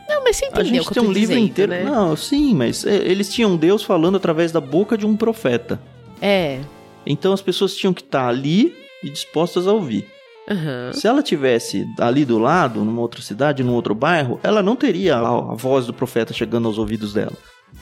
Não, 0.08 0.24
mas 0.24 0.36
você 0.36 0.46
entendeu 0.46 0.62
o 0.62 0.74
gente 0.76 0.88
que 0.88 0.94
tem 0.94 1.02
eu 1.02 1.08
um 1.08 1.12
livro 1.12 1.28
dizendo, 1.34 1.46
inteiro. 1.46 1.70
né? 1.72 1.84
Não, 1.84 2.16
sim, 2.16 2.54
mas 2.54 2.84
é, 2.86 2.96
eles 2.96 3.32
tinham 3.32 3.56
Deus 3.56 3.82
falando 3.82 4.16
através 4.16 4.50
da 4.50 4.60
boca 4.60 4.96
de 4.96 5.04
um 5.06 5.16
profeta. 5.16 5.80
É. 6.20 6.60
Então 7.06 7.32
as 7.32 7.42
pessoas 7.42 7.74
tinham 7.76 7.92
que 7.94 8.02
estar 8.02 8.26
ali 8.28 8.74
e 9.02 9.10
dispostas 9.10 9.66
a 9.66 9.72
ouvir. 9.72 10.06
Aham. 10.50 10.92
Se 10.94 11.06
ela 11.06 11.22
tivesse 11.22 11.86
ali 12.00 12.24
do 12.24 12.38
lado, 12.38 12.82
numa 12.84 13.00
outra 13.02 13.20
cidade, 13.20 13.62
num 13.62 13.74
outro 13.74 13.94
bairro, 13.94 14.40
ela 14.42 14.62
não 14.62 14.74
teria 14.74 15.16
a, 15.16 15.28
a 15.52 15.54
voz 15.54 15.86
do 15.86 15.92
profeta 15.92 16.32
chegando 16.32 16.66
aos 16.66 16.78
ouvidos 16.78 17.12
dela. 17.12 17.32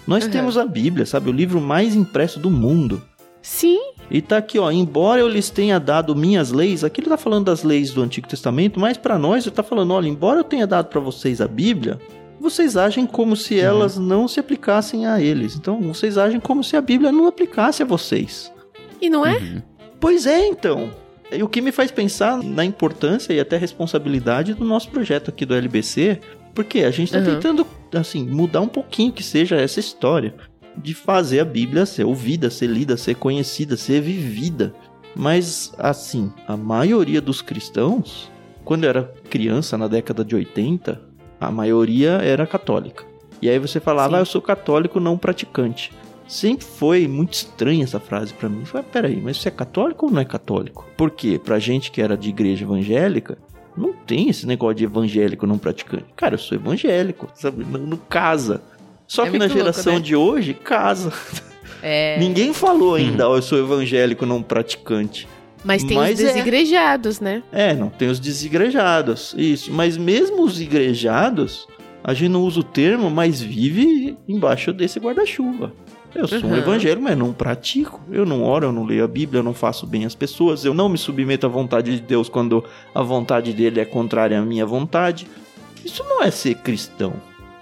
Nós 0.07 0.25
Uhum. 0.25 0.31
temos 0.31 0.59
a 0.59 0.65
Bíblia, 0.67 1.07
sabe? 1.07 1.31
O 1.31 1.33
livro 1.33 1.61
mais 1.61 1.95
impresso 1.95 2.41
do 2.41 2.51
mundo. 2.51 3.01
Sim, 3.41 3.79
E 4.11 4.23
tá 4.23 4.37
aqui, 4.37 4.59
ó, 4.59 4.71
embora 4.71 5.21
eu 5.21 5.29
lhes 5.29 5.51
tenha 5.51 5.81
dado 5.81 6.15
minhas 6.15 6.53
leis, 6.53 6.85
aqui 6.85 7.01
ele 7.01 7.09
tá 7.09 7.17
falando 7.17 7.47
das 7.47 7.63
leis 7.65 7.93
do 7.93 8.03
Antigo 8.03 8.29
Testamento, 8.29 8.79
mas 8.79 8.97
pra 8.97 9.19
nós 9.19 9.45
ele 9.47 9.55
tá 9.55 9.63
falando, 9.63 9.93
olha, 9.95 10.09
embora 10.09 10.41
eu 10.41 10.45
tenha 10.45 10.67
dado 10.67 10.87
pra 10.87 11.01
vocês 11.01 11.41
a 11.41 11.49
Bíblia, 11.49 11.99
vocês 12.41 12.77
agem 12.77 13.05
como 13.07 13.35
se 13.35 13.59
elas 13.59 13.97
não 13.99 14.29
se 14.29 14.39
aplicassem 14.39 15.07
a 15.07 15.21
eles. 15.21 15.57
Então, 15.57 15.81
vocês 15.81 16.17
agem 16.17 16.39
como 16.39 16.63
se 16.63 16.77
a 16.77 16.81
Bíblia 16.81 17.11
não 17.11 17.27
aplicasse 17.27 17.83
a 17.83 17.87
vocês. 17.87 18.53
e 19.01 19.11
não 19.11 19.27
é? 19.27 19.39
Uhum. 19.39 19.63
Pois 20.01 20.27
é, 20.27 20.47
então. 20.47 20.91
E 21.33 21.43
o 21.43 21.49
que 21.49 21.61
me 21.61 21.73
faz 21.73 21.91
pensar 21.91 22.41
na 22.43 22.65
importância 22.65 23.33
e 23.33 23.41
até 23.41 23.57
responsabilidade 23.57 24.55
do 24.55 24.65
nosso 24.65 24.89
projeto 24.91 25.29
aqui 25.31 25.45
do 25.45 25.55
LBC, 25.55 26.21
porque 26.55 26.81
a 26.81 26.91
gente 26.91 27.11
tá 27.13 27.19
Uhum. 27.19 27.25
tentando, 27.25 27.67
assim, 27.95 28.25
mudar 28.25 28.61
um 28.61 28.69
pouquinho 28.69 29.11
que 29.13 29.23
seja 29.23 29.57
essa 29.57 29.81
história 29.81 30.35
de 30.77 30.95
fazer 30.95 31.41
a 31.41 31.45
Bíblia 31.45 31.87
ser 31.87 32.05
ouvida, 32.05 32.51
ser 32.51 32.67
lida, 32.67 32.97
ser 32.97 33.15
conhecida, 33.15 33.77
ser 33.77 34.01
vivida. 34.01 34.75
Mas, 35.15 35.73
assim, 35.79 36.33
a 36.47 36.57
maioria 36.57 37.21
dos 37.21 37.41
cristãos, 37.41 38.31
quando 38.65 38.85
eu 38.85 38.91
era 38.91 39.15
criança, 39.31 39.79
na 39.79 39.89
década 39.89 40.25
de 40.25 40.35
80, 40.35 41.01
a 41.41 41.51
maioria 41.51 42.13
era 42.23 42.47
católica. 42.47 43.05
E 43.41 43.49
aí 43.49 43.59
você 43.59 43.81
falava, 43.81 44.17
ah, 44.17 44.21
eu 44.21 44.27
sou 44.27 44.43
católico 44.43 45.01
não 45.01 45.17
praticante. 45.17 45.93
Sempre 46.27 46.67
foi 46.67 47.07
muito 47.07 47.35
estranha 47.35 47.85
essa 47.85 48.01
frase 48.01 48.35
pra 48.35 48.49
mim. 48.49 48.65
Falei, 48.65 48.87
peraí, 48.91 49.21
mas 49.21 49.39
você 49.39 49.49
é 49.49 49.53
católico 49.53 50.07
ou 50.07 50.13
não 50.13 50.21
é 50.21 50.25
católico? 50.25 50.87
Por 50.97 51.11
quê? 51.11 51.41
Pra 51.43 51.59
gente 51.59 51.91
que 51.91 52.03
era 52.03 52.17
de 52.17 52.31
igreja 52.31 52.65
evangélica, 52.65 53.39
não 53.77 53.93
tem 53.93 54.29
esse 54.29 54.47
negócio 54.47 54.77
de 54.77 54.85
evangélico 54.85 55.47
não 55.47 55.59
praticante. 55.59 56.07
Cara, 56.17 56.35
eu 56.35 56.39
sou 56.39 56.57
evangélico, 56.57 57.29
sabe? 57.35 57.65
Não, 57.65 57.81
não 57.81 57.97
casa. 57.97 58.63
Só 59.07 59.25
É 59.27 59.31
que 59.31 59.39
na 59.39 59.45
muito 59.47 59.53
louco, 59.55 59.73
geração 59.73 59.95
né? 59.95 60.01
de 60.01 60.17
hoje, 60.17 60.55
casa. 60.55 61.13
É. 61.83 62.17
Ninguém 62.21 62.53
falou 62.53 62.95
ainda, 62.95 63.29
ó, 63.29 63.37
eu 63.37 63.43
sou 63.43 63.59
evangélico 63.59 64.27
não 64.27 64.43
praticante. 64.43 65.29
Mas 65.65 65.83
tem 65.83 65.97
Mas 65.97 66.19
os 66.19 66.25
é. 66.25 66.29
desigrejados, 66.33 67.21
né? 67.21 67.43
É, 67.53 67.75
não 67.75 67.89
tem 67.89 68.09
os 68.09 68.21
desigrejados, 68.21 69.35
isso. 69.37 69.73
Mas 69.73 69.97
mesmo 69.97 70.43
os 70.45 70.61
igrejados, 70.61 71.67
a 72.05 72.15
gente 72.15 72.29
não 72.31 72.43
usa 72.43 72.61
o 72.61 72.63
termo, 72.65 73.11
mas 73.11 73.41
vive 73.41 74.17
embaixo 74.29 74.73
desse 74.73 74.99
guarda-chuva. 75.01 75.73
Eu 76.15 76.27
sou 76.27 76.39
um 76.39 76.53
Uhum. 76.53 76.57
evangélico, 76.57 77.03
mas 77.03 77.19
não 77.19 77.33
pratico. 77.33 78.01
Eu 78.11 78.25
não 78.25 78.43
oro, 78.43 78.67
eu 78.67 78.73
não 78.73 78.85
leio 78.85 79.05
a 79.05 79.09
Bíblia, 79.09 79.41
eu 79.41 79.45
não 79.45 79.53
faço 79.53 79.87
bem 79.87 80.05
às 80.07 80.15
pessoas, 80.15 80.65
eu 80.65 80.73
não 80.73 80.89
me 80.89 80.97
submeto 80.97 81.45
à 81.47 81.49
vontade 81.49 81.95
de 81.95 82.01
Deus 82.01 82.29
quando 82.29 82.65
a 82.95 83.03
vontade 83.03 83.53
dele 83.53 83.81
é 83.81 83.85
contrária 83.85 84.39
à 84.39 84.43
minha 84.43 84.65
vontade. 84.65 85.27
Isso 85.85 86.03
não 86.05 86.23
é 86.23 86.31
ser 86.31 86.55
cristão. 86.57 87.13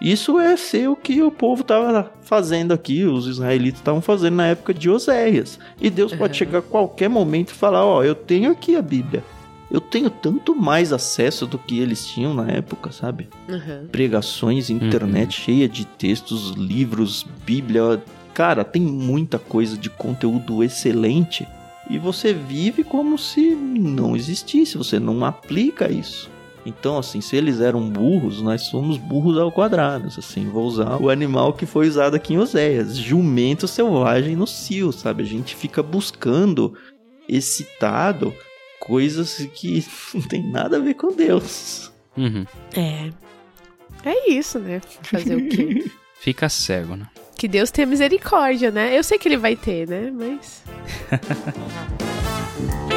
Isso 0.04 0.38
é 0.38 0.54
ser 0.56 0.88
o 0.88 0.94
que 0.96 1.22
o 1.22 1.30
povo 1.30 1.62
estava 1.62 2.12
fazendo 2.22 2.72
aqui, 2.74 3.04
os 3.04 3.26
israelitas 3.26 3.80
estavam 3.80 4.02
fazendo 4.02 4.34
na 4.34 4.48
época 4.48 4.74
de 4.74 4.90
Oséias. 4.90 5.58
E 5.80 5.88
Deus 5.88 6.12
pode 6.12 6.32
Uhum. 6.34 6.38
chegar 6.38 6.58
a 6.58 6.62
qualquer 6.62 7.08
momento 7.08 7.50
e 7.50 7.54
falar: 7.54 7.84
Ó, 7.86 8.04
eu 8.04 8.14
tenho 8.14 8.50
aqui 8.50 8.76
a 8.76 8.82
Bíblia. 8.82 9.24
Eu 9.70 9.80
tenho 9.80 10.10
tanto 10.10 10.54
mais 10.54 10.92
acesso 10.92 11.46
do 11.46 11.58
que 11.58 11.80
eles 11.80 12.06
tinham 12.06 12.34
na 12.34 12.46
época, 12.48 12.92
sabe? 12.92 13.28
Uhum. 13.48 13.88
Pregações, 13.90 14.68
internet 14.68 15.40
cheia 15.40 15.66
de 15.68 15.86
textos, 15.86 16.50
livros, 16.50 17.26
Bíblia. 17.46 18.00
Cara, 18.34 18.62
tem 18.62 18.82
muita 18.82 19.38
coisa 19.38 19.76
de 19.78 19.88
conteúdo 19.88 20.62
excelente. 20.62 21.48
E 21.88 21.98
você 21.98 22.32
vive 22.32 22.84
como 22.84 23.16
se 23.18 23.54
não 23.54 24.14
existisse, 24.14 24.76
você 24.76 25.00
não 25.00 25.24
aplica 25.24 25.90
isso. 25.90 26.30
Então, 26.66 26.98
assim, 26.98 27.20
se 27.20 27.36
eles 27.36 27.60
eram 27.60 27.88
burros, 27.88 28.40
nós 28.40 28.62
somos 28.62 28.96
burros 28.96 29.38
ao 29.38 29.52
quadrado. 29.52 30.08
Assim, 30.08 30.48
vou 30.48 30.64
usar 30.64 31.00
o 31.00 31.10
animal 31.10 31.52
que 31.52 31.66
foi 31.66 31.88
usado 31.88 32.16
aqui 32.16 32.34
em 32.34 32.38
Oséias: 32.38 32.96
jumento 32.96 33.68
selvagem 33.68 34.34
no 34.34 34.46
cio, 34.46 34.92
sabe? 34.92 35.22
A 35.22 35.26
gente 35.26 35.54
fica 35.54 35.82
buscando, 35.82 36.74
excitado, 37.28 38.34
coisas 38.80 39.36
que 39.54 39.84
não 40.14 40.22
tem 40.22 40.42
nada 40.50 40.78
a 40.78 40.80
ver 40.80 40.94
com 40.94 41.14
Deus. 41.14 41.92
Uhum. 42.16 42.46
É. 42.74 43.10
É 44.04 44.30
isso, 44.30 44.58
né? 44.58 44.80
Fazer 45.02 45.36
o 45.36 45.48
quê? 45.48 45.90
Fica 46.20 46.48
cego, 46.48 46.96
né? 46.96 47.08
que 47.36 47.48
Deus 47.48 47.70
tenha 47.70 47.86
misericórdia, 47.86 48.70
né? 48.70 48.96
Eu 48.96 49.04
sei 49.04 49.18
que 49.18 49.28
ele 49.28 49.36
vai 49.36 49.56
ter, 49.56 49.86
né? 49.88 50.10
Mas. 50.10 50.62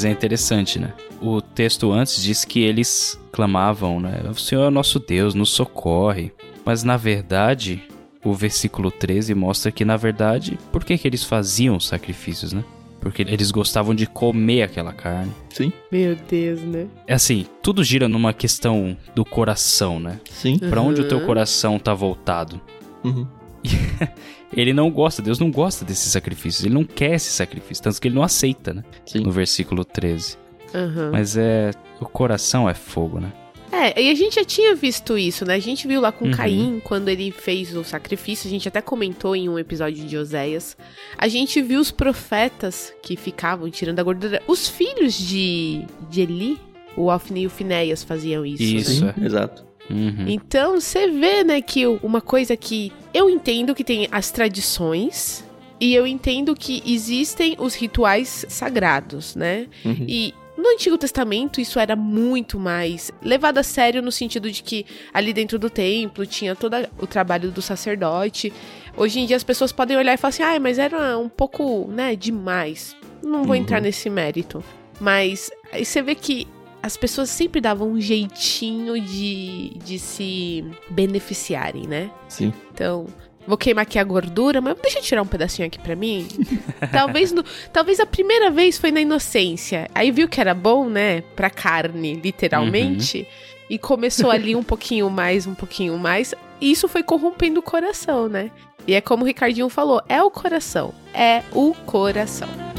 Mas 0.00 0.06
é 0.06 0.10
interessante, 0.10 0.78
né? 0.78 0.94
O 1.20 1.42
texto 1.42 1.92
antes 1.92 2.22
diz 2.22 2.42
que 2.42 2.60
eles 2.60 3.20
clamavam, 3.30 4.00
né? 4.00 4.22
O 4.30 4.34
Senhor 4.34 4.66
é 4.68 4.70
nosso 4.70 4.98
Deus, 4.98 5.34
nos 5.34 5.50
socorre. 5.50 6.32
Mas 6.64 6.82
na 6.82 6.96
verdade, 6.96 7.82
o 8.24 8.32
versículo 8.32 8.90
13 8.90 9.34
mostra 9.34 9.70
que, 9.70 9.84
na 9.84 9.98
verdade, 9.98 10.58
por 10.72 10.86
que, 10.86 10.96
que 10.96 11.06
eles 11.06 11.22
faziam 11.22 11.78
sacrifícios, 11.78 12.54
né? 12.54 12.64
Porque 12.98 13.20
eles 13.20 13.50
gostavam 13.50 13.94
de 13.94 14.06
comer 14.06 14.62
aquela 14.62 14.94
carne. 14.94 15.32
Sim, 15.50 15.70
Meu 15.92 16.16
Deus, 16.16 16.62
né? 16.62 16.86
É 17.06 17.12
assim, 17.12 17.44
tudo 17.62 17.84
gira 17.84 18.08
numa 18.08 18.32
questão 18.32 18.96
do 19.14 19.22
coração, 19.22 20.00
né? 20.00 20.18
sim. 20.30 20.56
Pra 20.58 20.80
onde 20.80 21.02
o 21.02 21.08
teu 21.08 21.20
coração 21.26 21.78
tá 21.78 21.92
voltado. 21.92 22.58
Uhum. 23.04 23.26
Ele 24.52 24.72
não 24.72 24.90
gosta, 24.90 25.22
Deus 25.22 25.38
não 25.38 25.50
gosta 25.50 25.84
desses 25.84 26.10
sacrifícios, 26.10 26.64
ele 26.64 26.74
não 26.74 26.82
quer 26.84 27.14
esse 27.14 27.30
sacrifício, 27.30 27.84
tanto 27.84 28.00
que 28.00 28.08
ele 28.08 28.16
não 28.16 28.22
aceita, 28.24 28.74
né? 28.74 28.82
Sim. 29.06 29.20
No 29.20 29.30
versículo 29.30 29.84
13. 29.84 30.36
Aham. 30.74 31.10
Mas 31.12 31.36
é. 31.36 31.70
O 32.00 32.06
coração 32.06 32.68
é 32.68 32.74
fogo, 32.74 33.20
né? 33.20 33.32
É, 33.70 34.02
e 34.02 34.10
a 34.10 34.14
gente 34.14 34.34
já 34.34 34.44
tinha 34.44 34.74
visto 34.74 35.16
isso, 35.16 35.44
né? 35.44 35.54
A 35.54 35.60
gente 35.60 35.86
viu 35.86 36.00
lá 36.00 36.10
com 36.10 36.24
Uhum. 36.24 36.30
Caim, 36.32 36.80
quando 36.82 37.08
ele 37.08 37.30
fez 37.30 37.76
o 37.76 37.84
sacrifício, 37.84 38.48
a 38.48 38.50
gente 38.50 38.66
até 38.66 38.80
comentou 38.82 39.36
em 39.36 39.48
um 39.48 39.56
episódio 39.58 40.04
de 40.04 40.16
Oséias. 40.16 40.76
A 41.16 41.28
gente 41.28 41.62
viu 41.62 41.78
os 41.80 41.92
profetas 41.92 42.92
que 43.02 43.14
ficavam 43.16 43.70
tirando 43.70 44.00
a 44.00 44.02
gordura. 44.02 44.42
Os 44.48 44.68
filhos 44.68 45.14
de, 45.16 45.84
de 46.10 46.22
Eli, 46.22 46.58
o 46.96 47.06
Ofni 47.06 47.42
e 47.42 47.46
o 47.46 47.50
Finéias 47.50 48.02
faziam 48.02 48.44
isso. 48.44 48.62
né? 48.62 48.68
Isso. 48.68 48.90
Sim, 48.90 49.12
é. 49.22 49.24
exato. 49.24 49.69
Uhum. 49.90 50.26
Então 50.28 50.80
você 50.80 51.08
vê, 51.08 51.42
né, 51.44 51.60
que 51.60 51.86
uma 51.86 52.20
coisa 52.20 52.56
que 52.56 52.92
eu 53.12 53.28
entendo 53.28 53.74
que 53.74 53.82
tem 53.84 54.08
as 54.12 54.30
tradições 54.30 55.44
e 55.80 55.94
eu 55.94 56.06
entendo 56.06 56.54
que 56.54 56.82
existem 56.86 57.56
os 57.58 57.74
rituais 57.74 58.44
sagrados, 58.48 59.34
né? 59.34 59.66
Uhum. 59.84 60.04
E 60.06 60.34
no 60.56 60.68
Antigo 60.68 60.98
Testamento 60.98 61.60
isso 61.60 61.78
era 61.80 61.96
muito 61.96 62.58
mais 62.58 63.10
levado 63.22 63.58
a 63.58 63.62
sério 63.62 64.02
no 64.02 64.12
sentido 64.12 64.50
de 64.50 64.62
que 64.62 64.84
ali 65.12 65.32
dentro 65.32 65.58
do 65.58 65.70
templo 65.70 66.26
tinha 66.26 66.54
todo 66.54 66.76
o 66.98 67.06
trabalho 67.06 67.50
do 67.50 67.62
sacerdote. 67.62 68.52
Hoje 68.96 69.20
em 69.20 69.26
dia 69.26 69.36
as 69.36 69.44
pessoas 69.44 69.72
podem 69.72 69.96
olhar 69.96 70.12
e 70.14 70.16
falar 70.18 70.28
assim: 70.30 70.42
"Ah, 70.42 70.60
mas 70.60 70.78
era 70.78 71.16
um 71.18 71.28
pouco, 71.30 71.86
né, 71.90 72.14
demais". 72.14 72.94
Não 73.22 73.44
vou 73.44 73.56
Uhum. 73.56 73.62
entrar 73.62 73.80
nesse 73.80 74.10
mérito. 74.10 74.62
Mas 75.00 75.50
aí 75.72 75.84
você 75.84 76.02
vê 76.02 76.14
que 76.14 76.46
as 76.82 76.96
pessoas 76.96 77.30
sempre 77.30 77.60
davam 77.60 77.92
um 77.92 78.00
jeitinho 78.00 79.00
de, 79.00 79.72
de 79.84 79.98
se 79.98 80.64
beneficiarem, 80.88 81.86
né? 81.86 82.10
Sim. 82.28 82.52
Então, 82.72 83.06
vou 83.46 83.58
queimar 83.58 83.82
aqui 83.82 83.98
a 83.98 84.04
gordura, 84.04 84.60
mas 84.60 84.76
deixa 84.80 84.98
eu 84.98 85.02
tirar 85.02 85.22
um 85.22 85.26
pedacinho 85.26 85.66
aqui 85.66 85.78
pra 85.78 85.94
mim. 85.94 86.26
talvez, 86.92 87.32
no, 87.32 87.44
talvez 87.72 88.00
a 88.00 88.06
primeira 88.06 88.50
vez 88.50 88.78
foi 88.78 88.90
na 88.90 89.00
inocência. 89.00 89.88
Aí 89.94 90.10
viu 90.10 90.28
que 90.28 90.40
era 90.40 90.54
bom, 90.54 90.88
né? 90.88 91.22
Pra 91.36 91.50
carne, 91.50 92.14
literalmente. 92.14 93.26
E 93.68 93.78
começou 93.78 94.30
ali 94.30 94.56
um 94.56 94.64
pouquinho 94.64 95.08
mais, 95.08 95.46
um 95.46 95.54
pouquinho 95.54 95.96
mais. 95.96 96.34
E 96.60 96.70
isso 96.72 96.88
foi 96.88 97.02
corrompendo 97.02 97.60
o 97.60 97.62
coração, 97.62 98.28
né? 98.28 98.50
E 98.86 98.94
é 98.94 99.00
como 99.00 99.22
o 99.22 99.26
Ricardinho 99.26 99.68
falou: 99.68 100.02
é 100.08 100.22
o 100.22 100.30
coração. 100.30 100.92
É 101.14 101.42
o 101.52 101.72
coração. 101.86 102.69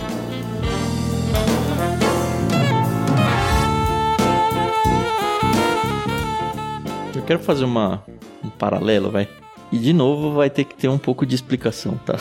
Quero 7.31 7.43
fazer 7.43 7.63
uma, 7.63 8.03
um 8.43 8.49
paralelo, 8.49 9.09
vai. 9.09 9.27
E 9.71 9.77
de 9.77 9.93
novo 9.93 10.33
vai 10.33 10.49
ter 10.49 10.65
que 10.65 10.75
ter 10.75 10.89
um 10.89 10.97
pouco 10.97 11.25
de 11.25 11.33
explicação, 11.33 11.97
tá? 12.05 12.17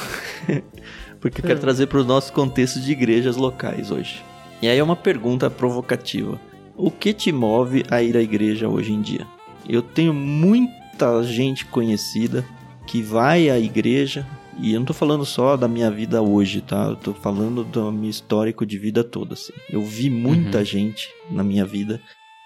Porque 1.20 1.40
eu 1.40 1.44
quero 1.44 1.58
Hum. 1.58 1.62
trazer 1.62 1.86
para 1.88 1.98
os 1.98 2.06
nossos 2.06 2.30
contextos 2.30 2.84
de 2.84 2.92
igrejas 2.92 3.36
locais 3.36 3.90
hoje. 3.90 4.22
E 4.62 4.68
aí 4.68 4.78
é 4.78 4.82
uma 4.82 4.94
pergunta 4.96 5.50
provocativa. 5.50 6.40
O 6.76 6.90
que 6.92 7.12
te 7.12 7.32
move 7.32 7.84
a 7.90 8.00
ir 8.02 8.16
à 8.16 8.22
igreja 8.22 8.68
hoje 8.68 8.92
em 8.92 9.00
dia? 9.02 9.26
Eu 9.68 9.82
tenho 9.82 10.14
muita 10.14 11.22
gente 11.24 11.64
conhecida 11.66 12.44
que 12.86 13.02
vai 13.02 13.50
à 13.50 13.58
igreja, 13.58 14.24
e 14.58 14.72
eu 14.72 14.78
não 14.80 14.86
tô 14.86 14.94
falando 14.94 15.24
só 15.26 15.56
da 15.56 15.66
minha 15.68 15.90
vida 15.90 16.22
hoje, 16.22 16.60
tá? 16.60 16.84
Eu 16.84 16.96
tô 16.96 17.12
falando 17.14 17.64
do 17.64 17.90
meu 17.92 18.08
histórico 18.10 18.64
de 18.64 18.78
vida 18.78 19.02
toda, 19.02 19.34
assim. 19.34 19.52
Eu 19.70 19.82
vi 19.82 20.08
muita 20.08 20.58
Uhum. 20.58 20.64
gente 20.64 21.08
na 21.30 21.42
minha 21.42 21.64
vida 21.64 22.00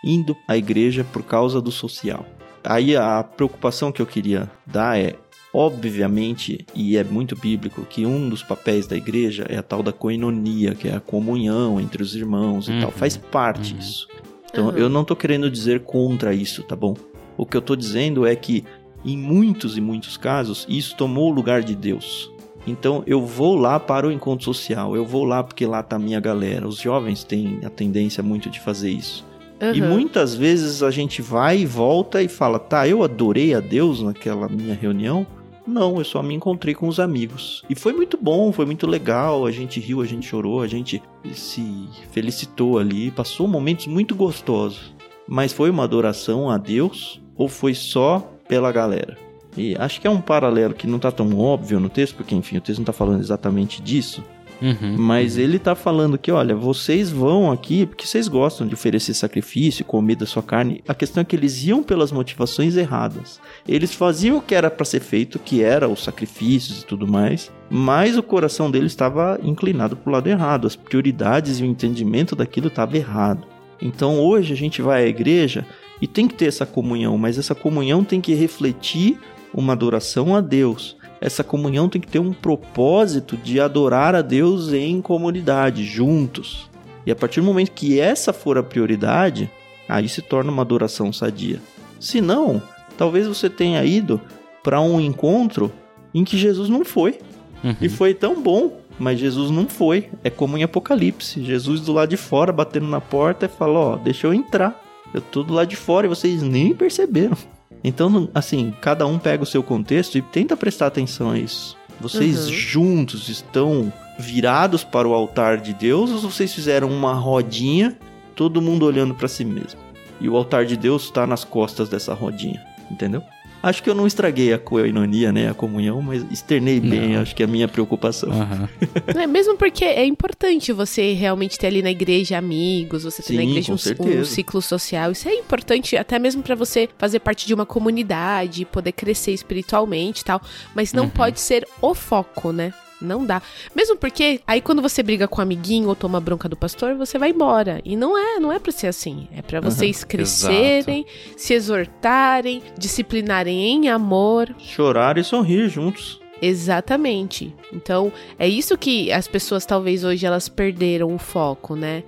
indo 0.04 0.36
à 0.48 0.56
igreja 0.56 1.04
por 1.12 1.22
causa 1.22 1.60
do 1.62 1.70
social. 1.70 2.26
Aí 2.64 2.96
a 2.96 3.22
preocupação 3.22 3.92
que 3.92 4.00
eu 4.02 4.06
queria 4.06 4.50
dar 4.66 4.98
é 4.98 5.14
Obviamente, 5.56 6.66
e 6.74 6.96
é 6.96 7.04
muito 7.04 7.36
bíblico, 7.36 7.82
que 7.88 8.04
um 8.04 8.28
dos 8.28 8.42
papéis 8.42 8.88
da 8.88 8.96
igreja 8.96 9.46
é 9.48 9.56
a 9.56 9.62
tal 9.62 9.84
da 9.84 9.92
coinonia, 9.92 10.74
que 10.74 10.88
é 10.88 10.96
a 10.96 11.00
comunhão 11.00 11.80
entre 11.80 12.02
os 12.02 12.16
irmãos 12.16 12.66
e 12.66 12.72
Uhum. 12.72 12.80
tal. 12.80 12.90
Faz 12.90 13.16
parte 13.16 13.72
Uhum. 13.72 13.78
isso. 13.78 14.08
Então, 14.50 14.66
Uhum. 14.70 14.76
eu 14.76 14.88
não 14.88 15.04
tô 15.04 15.14
querendo 15.14 15.48
dizer 15.48 15.80
contra 15.84 16.34
isso, 16.34 16.64
tá 16.64 16.74
bom? 16.74 16.96
O 17.36 17.46
que 17.46 17.56
eu 17.56 17.62
tô 17.62 17.76
dizendo 17.76 18.26
é 18.26 18.34
que, 18.34 18.64
em 19.04 19.16
muitos 19.16 19.76
e 19.78 19.80
muitos 19.80 20.16
casos, 20.16 20.66
isso 20.68 20.96
tomou 20.96 21.30
o 21.30 21.32
lugar 21.34 21.62
de 21.62 21.76
Deus. 21.76 22.28
Então, 22.66 23.04
eu 23.06 23.24
vou 23.24 23.54
lá 23.54 23.78
para 23.78 24.08
o 24.08 24.10
encontro 24.12 24.44
social, 24.44 24.96
eu 24.96 25.04
vou 25.06 25.24
lá 25.24 25.44
porque 25.44 25.64
lá 25.66 25.84
tá 25.84 25.94
a 25.94 26.00
minha 26.00 26.18
galera. 26.18 26.66
Os 26.66 26.78
jovens 26.78 27.22
têm 27.22 27.60
a 27.64 27.70
tendência 27.70 28.24
muito 28.24 28.50
de 28.50 28.58
fazer 28.58 28.90
isso. 28.90 29.24
E 29.61 29.80
Uhum. 29.80 29.88
muitas 29.88 30.34
vezes 30.34 30.82
a 30.82 30.90
gente 30.90 31.22
vai 31.22 31.61
e 31.61 31.66
volta 31.66 32.22
e 32.22 32.28
fala, 32.28 32.59
tá, 32.59 32.86
eu 32.88 33.02
adorei 33.02 33.55
a 33.55 33.61
Deus 33.61 34.02
naquela 34.02 34.48
minha 34.48 34.74
reunião. 34.74 35.26
Não, 35.66 35.96
eu 35.96 36.05
só 36.05 36.22
me 36.22 36.34
encontrei 36.34 36.74
com 36.74 36.86
os 36.88 37.00
amigos. 37.00 37.62
E 37.70 37.74
foi 37.74 37.92
muito 37.94 38.18
bom, 38.20 38.52
foi 38.52 38.66
muito 38.66 38.86
legal. 38.86 39.46
A 39.46 39.50
gente 39.50 39.80
riu, 39.80 40.02
a 40.02 40.07
gente 40.07 40.26
chorou, 40.26 40.61
a 40.61 40.66
gente 40.66 41.02
se 41.32 41.88
felicitou 42.11 42.78
ali, 42.78 43.11
passou 43.11 43.48
momentos 43.48 43.86
muito 43.86 44.14
gostosos. 44.14 44.94
Mas 45.26 45.52
foi 45.55 45.70
uma 45.70 45.84
adoração 45.84 46.50
a 46.50 46.59
Deus 46.59 47.20
ou 47.34 47.48
foi 47.48 47.74
só 47.74 48.30
pela 48.46 48.70
galera? 48.70 49.16
E 49.57 49.74
acho 49.78 50.00
que 50.00 50.07
é 50.07 50.11
um 50.11 50.20
paralelo 50.20 50.74
que 50.74 50.86
não 50.86 50.98
tá 50.98 51.11
tão 51.11 51.38
óbvio 51.38 51.80
no 51.80 51.88
texto, 51.88 52.16
porque 52.16 52.34
enfim, 52.34 52.59
o 52.59 52.61
texto 52.61 52.80
não 52.80 52.84
tá 52.84 52.92
falando 52.92 53.20
exatamente 53.20 53.80
disso. 53.80 54.22
Uhum. 54.61 54.96
Mas 54.98 55.36
ele 55.36 55.59
tá 55.59 55.74
falando 55.74 56.18
que, 56.18 56.30
olha, 56.30 56.55
vocês 56.55 57.11
vão 57.11 57.50
aqui 57.50 57.86
porque 57.86 58.07
vocês 58.07 58.28
gostam 58.28 58.66
de 58.66 58.74
oferecer 58.74 59.14
sacrifício, 59.14 59.84
comer 59.84 60.16
da 60.16 60.26
sua 60.26 60.42
carne. 60.42 60.82
A 60.86 60.94
questão 60.94 61.20
é 61.20 61.24
que 61.24 61.36
eles 61.36 61.64
iam 61.64 61.82
pelas 61.82 62.12
motivações 62.12 62.76
erradas. 62.76 63.40
Eles 63.68 63.94
faziam 63.94 64.38
o 64.38 64.42
que 64.42 64.55
era 64.55 64.70
para 64.70 64.84
ser 64.84 65.00
feito, 65.00 65.38
que 65.38 65.62
era 65.62 65.88
os 65.88 66.02
sacrifícios 66.02 66.82
e 66.82 66.86
tudo 66.86 67.07
mais, 67.07 67.52
mas 67.70 68.16
o 68.16 68.22
coração 68.22 68.70
deles 68.70 68.92
estava 68.92 69.38
inclinado 69.42 69.96
pro 69.96 70.12
lado 70.12 70.28
errado. 70.28 70.66
As 70.66 70.76
prioridades 70.76 71.59
e 71.59 71.62
o 71.62 71.66
entendimento 71.66 72.36
daquilo 72.36 72.68
estava 72.68 72.96
errado. 72.96 73.46
Então 73.80 74.18
hoje 74.20 74.52
a 74.52 74.57
gente 74.57 74.80
vai 74.80 75.05
à 75.05 75.07
igreja 75.07 75.66
e 76.00 76.07
tem 76.07 76.26
que 76.26 76.34
ter 76.34 76.46
essa 76.46 76.66
comunhão, 76.66 77.18
mas 77.18 77.38
essa 77.38 77.55
comunhão 77.55 78.05
tem 78.05 78.20
que 78.20 78.34
refletir 78.34 79.18
uma 79.52 79.72
adoração 79.72 80.34
a 80.34 80.40
Deus 80.40 80.96
essa 81.24 81.42
comunhão 81.42 81.88
tem 81.88 82.02
que 82.02 82.06
ter 82.06 82.18
um 82.18 82.34
propósito 82.34 83.34
de 83.34 83.58
adorar 83.58 84.14
a 84.14 84.20
Deus 84.20 84.74
em 84.74 85.00
comunidade, 85.00 85.82
juntos. 85.82 86.68
E 87.06 87.10
a 87.10 87.16
partir 87.16 87.40
do 87.40 87.46
momento 87.46 87.72
que 87.72 87.98
essa 87.98 88.30
for 88.30 88.58
a 88.58 88.62
prioridade, 88.62 89.50
aí 89.88 90.06
se 90.06 90.20
torna 90.20 90.52
uma 90.52 90.60
adoração 90.60 91.10
sadia. 91.14 91.62
Se 91.98 92.20
não, 92.20 92.60
talvez 92.98 93.26
você 93.26 93.48
tenha 93.48 93.82
ido 93.86 94.20
para 94.62 94.82
um 94.82 95.00
encontro 95.00 95.72
em 96.12 96.24
que 96.24 96.36
Jesus 96.36 96.68
não 96.68 96.84
foi. 96.84 97.18
Uhum. 97.64 97.74
E 97.80 97.88
foi 97.88 98.12
tão 98.12 98.42
bom, 98.42 98.78
mas 98.98 99.18
Jesus 99.18 99.50
não 99.50 99.66
foi. 99.66 100.10
É 100.22 100.28
como 100.28 100.58
em 100.58 100.62
Apocalipse. 100.62 101.42
Jesus 101.42 101.80
do 101.80 101.94
lado 101.94 102.10
de 102.10 102.18
fora, 102.18 102.52
batendo 102.52 102.86
na 102.86 103.00
porta 103.00 103.46
e 103.46 103.48
fala: 103.48 103.78
Ó, 103.78 103.96
deixa 103.96 104.26
eu 104.26 104.34
entrar. 104.34 104.78
Eu 105.14 105.22
tô 105.22 105.42
do 105.42 105.54
lado 105.54 105.68
de 105.68 105.76
fora 105.76 106.06
e 106.06 106.08
vocês 106.10 106.42
nem 106.42 106.74
perceberam. 106.74 107.38
Então, 107.85 108.28
assim, 108.35 108.72
cada 108.80 109.07
um 109.07 109.18
pega 109.18 109.43
o 109.43 109.47
seu 109.47 109.62
contexto 109.62 110.16
e 110.16 110.22
tenta 110.22 110.57
prestar 110.57 110.87
atenção 110.87 111.30
a 111.30 111.39
isso. 111.39 111.76
Vocês 112.01 112.47
Uhum. 112.47 112.53
juntos 112.53 113.28
estão 113.28 113.93
virados 114.18 114.82
para 114.82 115.07
o 115.07 115.12
altar 115.12 115.59
de 115.59 115.74
Deus 115.74 116.11
ou 116.11 116.18
vocês 116.18 116.53
fizeram 116.55 116.89
uma 116.89 117.12
rodinha, 117.12 117.97
todo 118.35 118.62
mundo 118.62 118.87
olhando 118.87 119.14
para 119.14 119.28
si 119.28 119.45
mesmo? 119.45 119.78
E 120.20 120.28
o 120.28 120.37
altar 120.37 120.64
de 120.64 120.76
Deus 120.76 121.05
está 121.05 121.26
nas 121.26 121.45
costas 121.45 121.89
dessa 121.89 122.14
rodinha, 122.14 122.64
entendeu? 122.91 123.22
Acho 123.66 123.82
que 123.82 123.88
eu 123.88 123.94
não 123.94 124.06
estraguei 124.06 124.52
a 124.52 124.58
coinonia, 124.58 125.32
né, 125.32 125.48
a 125.48 125.54
comunhão, 125.54 126.02
mas 126.02 126.24
externei 126.30 126.78
bem, 126.80 127.14
Não. 127.14 127.22
acho 127.22 127.34
que 127.34 127.42
é 127.42 127.46
a 127.46 127.48
minha 127.48 127.66
preocupação. 127.66 128.30
Aham. 128.30 128.68
É, 129.16 129.26
mesmo 129.26 129.56
porque 129.56 129.84
é 129.84 130.04
importante 130.04 130.72
você 130.72 131.12
realmente 131.14 131.58
ter 131.58 131.68
ali 131.68 131.80
na 131.82 131.90
igreja 131.90 132.36
amigos, 132.36 133.04
você 133.04 133.22
ter 133.22 133.34
na 133.34 133.40
Sim, 133.42 133.48
igreja 133.50 133.94
com 133.96 134.04
um, 134.04 134.20
um 134.20 134.24
ciclo 134.24 134.60
social. 134.60 135.12
Isso 135.12 135.28
é 135.28 135.34
importante 135.34 135.96
até 135.96 136.18
mesmo 136.18 136.42
pra 136.42 136.54
você 136.54 136.88
fazer 136.98 137.20
parte 137.20 137.46
de 137.46 137.54
uma 137.54 137.64
comunidade, 137.64 138.64
poder 138.66 138.92
crescer 138.92 139.32
espiritualmente 139.32 140.20
e 140.22 140.24
tal. 140.24 140.40
Mas 140.74 140.92
não 140.92 141.04
Uhum. 141.04 141.10
pode 141.10 141.40
ser 141.40 141.66
o 141.80 141.94
foco, 141.94 142.52
né? 142.52 142.72
Não 143.05 143.24
dá. 143.24 143.40
Mesmo 143.74 143.96
porque 143.96 144.40
aí 144.46 144.61
quando 144.61 144.82
você 144.82 145.02
briga 145.02 145.28
com 145.28 145.40
um 145.40 145.42
amiguinho 145.42 145.88
ou 145.88 145.94
toma 145.94 146.18
bronca 146.20 146.48
do 146.48 146.57
pastor, 146.57 146.94
você 146.96 147.18
vai 147.18 147.30
embora. 147.30 147.80
E 147.84 147.94
não 147.96 148.16
é, 148.18 148.40
não 148.40 148.50
é 148.52 148.59
pra 148.59 148.72
ser 148.72 148.86
assim. 148.88 149.28
É 149.36 149.42
pra 149.42 149.61
vocês 149.61 150.02
crescerem, 150.02 151.05
se 151.36 151.55
exortarem, 151.55 152.62
disciplinarem 152.78 153.61
em 153.64 153.88
amor. 153.88 154.55
Chorar 154.59 155.18
e 155.18 155.24
sorrir 155.24 155.68
juntos. 155.68 156.20
Exatamente. 156.42 157.55
Então, 157.72 158.12
é 158.38 158.48
isso 158.48 158.76
que 158.76 159.12
as 159.12 159.28
pessoas 159.28 159.64
talvez 159.66 160.02
hoje 160.05 160.24
elas 160.26 160.48
perderam 160.48 161.14
o 161.14 161.18
foco, 161.18 161.76
né? 161.76 162.02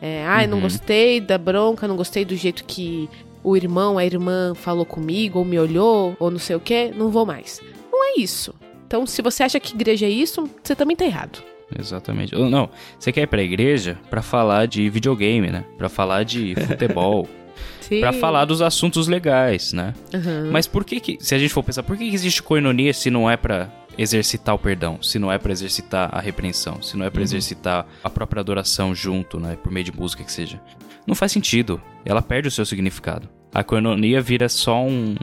É, 0.00 0.24
ai, 0.26 0.46
não 0.46 0.56
Uhum. 0.58 0.62
gostei 0.64 1.20
da 1.20 1.38
bronca, 1.38 1.86
não 1.88 1.96
gostei 1.96 2.24
do 2.24 2.34
jeito 2.36 2.64
que 2.64 3.08
o 3.44 3.56
irmão, 3.56 3.98
a 3.98 4.04
irmã 4.04 4.54
falou 4.54 4.84
comigo, 4.84 5.38
ou 5.40 5.44
me 5.44 5.58
olhou, 5.58 6.16
ou 6.18 6.30
não 6.30 6.38
sei 6.38 6.54
o 6.56 6.60
que, 6.60 6.90
não 6.94 7.10
vou 7.10 7.24
mais. 7.26 7.60
Não 7.90 8.04
é 8.04 8.20
isso. 8.20 8.54
Então, 8.92 9.06
se 9.06 9.22
você 9.22 9.42
acha 9.42 9.58
que 9.58 9.72
igreja 9.74 10.04
é 10.04 10.10
isso, 10.10 10.46
você 10.62 10.76
também 10.76 10.94
tá 10.94 11.02
errado. 11.06 11.38
Exatamente. 11.78 12.36
Ou 12.36 12.50
Não, 12.50 12.68
você 12.98 13.10
quer 13.10 13.22
ir 13.22 13.26
pra 13.26 13.42
igreja 13.42 13.98
pra 14.10 14.20
falar 14.20 14.66
de 14.66 14.86
videogame, 14.90 15.50
né? 15.50 15.64
Pra 15.78 15.88
falar 15.88 16.24
de 16.26 16.54
futebol, 16.68 17.26
pra 18.00 18.12
falar 18.12 18.44
dos 18.44 18.60
assuntos 18.60 19.08
legais, 19.08 19.72
né? 19.72 19.94
Uhum. 20.12 20.50
Mas 20.52 20.66
por 20.66 20.84
que 20.84 21.00
que, 21.00 21.16
se 21.20 21.34
a 21.34 21.38
gente 21.38 21.54
for 21.54 21.62
pensar, 21.62 21.82
por 21.84 21.96
que 21.96 22.06
que 22.06 22.14
existe 22.14 22.42
coinonia 22.42 22.92
se 22.92 23.08
não 23.08 23.30
é 23.30 23.34
pra 23.34 23.70
exercitar 23.96 24.54
o 24.54 24.58
perdão, 24.58 25.02
se 25.02 25.18
não 25.18 25.32
é 25.32 25.38
pra 25.38 25.52
exercitar 25.52 26.10
a 26.14 26.20
repreensão, 26.20 26.82
se 26.82 26.94
não 26.94 27.06
é 27.06 27.08
pra 27.08 27.20
Uhum. 27.20 27.24
exercitar 27.24 27.86
a 28.04 28.10
própria 28.10 28.40
adoração 28.40 28.94
junto, 28.94 29.40
né, 29.40 29.56
por 29.62 29.72
meio 29.72 29.84
de 29.84 29.92
música 29.96 30.22
que 30.22 30.30
seja? 30.30 30.60
Não 31.06 31.14
faz 31.14 31.32
sentido. 31.32 31.80
Ela 32.04 32.20
perde 32.20 32.48
o 32.48 32.50
seu 32.50 32.66
significado. 32.66 33.26
A 33.54 33.64
coinonia 33.64 34.20
vira 34.20 34.50
só 34.50 34.84
um, 34.84 35.14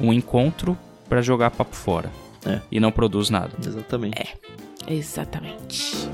um 0.00 0.10
encontro 0.10 0.74
pra 1.06 1.20
jogar 1.20 1.50
papo 1.50 1.76
fora. 1.76 2.10
É. 2.44 2.60
E 2.70 2.80
não 2.80 2.90
produz 2.90 3.30
nada. 3.30 3.50
Exatamente. 3.64 4.36
Exatamente. 4.86 6.08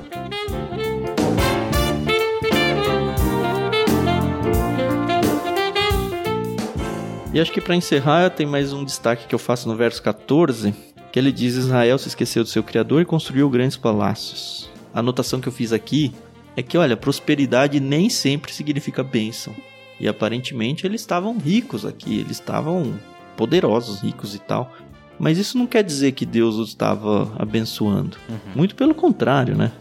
E 7.33 7.39
acho 7.39 7.51
que 7.51 7.61
para 7.61 7.75
encerrar, 7.75 8.31
tem 8.31 8.47
mais 8.47 8.73
um 8.73 8.83
destaque 8.83 9.27
que 9.27 9.35
eu 9.35 9.39
faço 9.39 9.67
no 9.67 9.75
verso 9.75 10.01
14, 10.01 10.73
que 11.11 11.19
ele 11.19 11.31
diz: 11.31 11.55
Israel 11.55 11.97
se 11.97 12.07
esqueceu 12.07 12.43
do 12.43 12.49
seu 12.49 12.63
Criador 12.63 13.01
e 13.01 13.05
construiu 13.05 13.49
grandes 13.49 13.77
palácios. 13.77 14.69
A 14.93 14.99
anotação 14.99 15.39
que 15.39 15.47
eu 15.47 15.51
fiz 15.51 15.71
aqui 15.71 16.13
é 16.55 16.63
que, 16.63 16.77
olha, 16.77 16.97
prosperidade 16.97 17.79
nem 17.79 18.09
sempre 18.09 18.51
significa 18.51 19.03
bênção. 19.03 19.53
E 19.99 20.07
aparentemente 20.07 20.87
eles 20.87 21.01
estavam 21.01 21.37
ricos 21.37 21.85
aqui, 21.85 22.19
eles 22.19 22.37
estavam 22.37 22.99
poderosos, 23.35 24.01
ricos 24.01 24.33
e 24.33 24.39
tal. 24.39 24.73
Mas 25.19 25.37
isso 25.37 25.57
não 25.57 25.65
quer 25.67 25.83
dizer 25.83 26.11
que 26.13 26.25
Deus 26.25 26.55
os 26.55 26.69
estava 26.69 27.31
abençoando. 27.37 28.17
Muito 28.55 28.75
pelo 28.75 28.93
contrário, 28.93 29.55
né? 29.55 29.71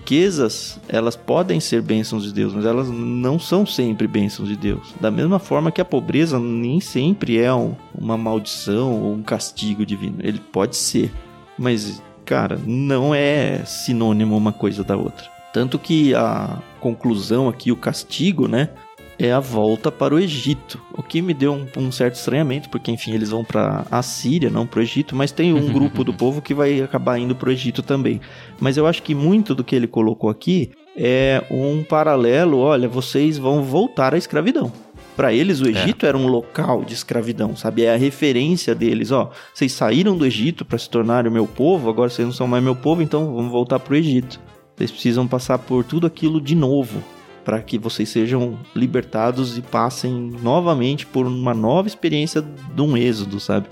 Riquezas, 0.00 0.80
elas 0.88 1.16
podem 1.16 1.60
ser 1.60 1.80
bênçãos 1.80 2.24
de 2.24 2.32
Deus, 2.32 2.52
mas 2.52 2.64
elas 2.64 2.90
não 2.90 3.38
são 3.38 3.64
sempre 3.64 4.06
bênçãos 4.06 4.48
de 4.48 4.56
Deus. 4.56 4.92
Da 5.00 5.10
mesma 5.10 5.38
forma 5.38 5.70
que 5.70 5.80
a 5.80 5.84
pobreza 5.84 6.38
nem 6.40 6.80
sempre 6.80 7.38
é 7.38 7.52
um- 7.54 7.74
uma 7.96 8.16
maldição 8.16 9.00
ou 9.02 9.12
um 9.14 9.22
castigo 9.22 9.86
divino. 9.86 10.16
Ele 10.20 10.40
pode 10.40 10.76
ser, 10.76 11.12
mas, 11.58 12.02
cara, 12.24 12.60
não 12.66 13.14
é 13.14 13.64
sinônimo 13.64 14.36
uma 14.36 14.52
coisa 14.52 14.82
da 14.84 14.96
outra. 14.96 15.24
Tanto 15.52 15.78
que 15.78 16.14
a 16.14 16.60
conclusão 16.80 17.48
aqui, 17.48 17.72
o 17.72 17.76
castigo, 17.76 18.46
né? 18.46 18.70
É 19.18 19.32
a 19.32 19.40
volta 19.40 19.90
para 19.90 20.14
o 20.14 20.18
Egito. 20.18 20.80
O 20.92 21.02
que 21.02 21.22
me 21.22 21.32
deu 21.32 21.54
um, 21.54 21.66
um 21.78 21.90
certo 21.90 22.16
estranhamento, 22.16 22.68
porque 22.68 22.90
enfim, 22.90 23.12
eles 23.12 23.30
vão 23.30 23.42
para 23.42 23.86
a 23.90 24.02
Síria, 24.02 24.50
não 24.50 24.66
para 24.66 24.80
o 24.80 24.82
Egito, 24.82 25.16
mas 25.16 25.32
tem 25.32 25.54
um 25.54 25.68
grupo 25.72 26.04
do 26.04 26.12
povo 26.12 26.42
que 26.42 26.52
vai 26.52 26.82
acabar 26.82 27.18
indo 27.18 27.34
para 27.34 27.48
o 27.48 27.52
Egito 27.52 27.82
também. 27.82 28.20
Mas 28.60 28.76
eu 28.76 28.86
acho 28.86 29.02
que 29.02 29.14
muito 29.14 29.54
do 29.54 29.64
que 29.64 29.74
ele 29.74 29.86
colocou 29.86 30.28
aqui 30.28 30.70
é 30.94 31.42
um 31.50 31.82
paralelo. 31.82 32.58
Olha, 32.58 32.88
vocês 32.88 33.38
vão 33.38 33.62
voltar 33.62 34.14
à 34.14 34.18
escravidão. 34.18 34.70
Para 35.16 35.32
eles, 35.32 35.62
o 35.62 35.68
Egito 35.68 36.04
era 36.04 36.16
um 36.16 36.26
local 36.26 36.84
de 36.84 36.92
escravidão, 36.92 37.56
sabe? 37.56 37.84
É 37.84 37.94
a 37.94 37.96
referência 37.96 38.74
deles. 38.74 39.10
Ó, 39.10 39.30
vocês 39.54 39.72
saíram 39.72 40.14
do 40.14 40.26
Egito 40.26 40.62
para 40.62 40.76
se 40.76 40.90
tornarem 40.90 41.30
o 41.30 41.32
meu 41.32 41.46
povo, 41.46 41.88
agora 41.88 42.10
vocês 42.10 42.26
não 42.26 42.34
são 42.34 42.46
mais 42.46 42.62
meu 42.62 42.76
povo, 42.76 43.00
então 43.00 43.34
vamos 43.34 43.50
voltar 43.50 43.78
para 43.78 43.94
o 43.94 43.96
Egito. 43.96 44.38
Vocês 44.76 44.90
precisam 44.90 45.26
passar 45.26 45.58
por 45.58 45.84
tudo 45.84 46.06
aquilo 46.06 46.38
de 46.38 46.54
novo 46.54 47.02
para 47.46 47.62
que 47.62 47.78
vocês 47.78 48.08
sejam 48.08 48.58
libertados 48.74 49.56
e 49.56 49.62
passem 49.62 50.12
novamente 50.42 51.06
por 51.06 51.26
uma 51.26 51.54
nova 51.54 51.86
experiência 51.86 52.42
de 52.42 52.82
um 52.82 52.96
êxodo, 52.96 53.38
sabe? 53.38 53.68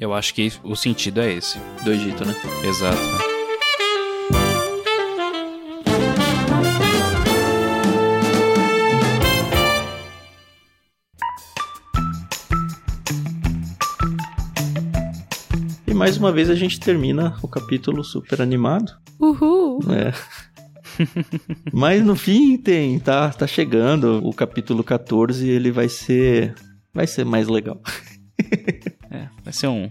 Eu 0.00 0.14
acho 0.14 0.32
que 0.32 0.52
o 0.62 0.76
sentido 0.76 1.20
é 1.20 1.32
esse. 1.32 1.58
Do 1.82 1.90
Egito, 1.90 2.24
né? 2.24 2.32
Exato. 2.64 2.96
E 15.84 15.92
mais 15.92 16.16
uma 16.16 16.30
vez 16.30 16.48
a 16.48 16.54
gente 16.54 16.78
termina 16.78 17.36
o 17.42 17.48
capítulo 17.48 18.04
super 18.04 18.40
animado. 18.40 18.92
Uhul! 19.18 19.80
É. 19.90 20.12
Mas 21.72 22.04
no 22.04 22.16
fim 22.16 22.56
tem, 22.56 22.98
tá, 22.98 23.30
tá 23.30 23.46
chegando 23.46 24.20
o 24.26 24.32
capítulo 24.32 24.82
14 24.82 25.48
ele 25.48 25.70
vai 25.70 25.88
ser 25.88 26.54
vai 26.92 27.06
ser 27.06 27.24
mais 27.24 27.48
legal. 27.48 27.80
É, 29.08 29.28
vai 29.42 29.52
ser 29.52 29.68
um, 29.68 29.88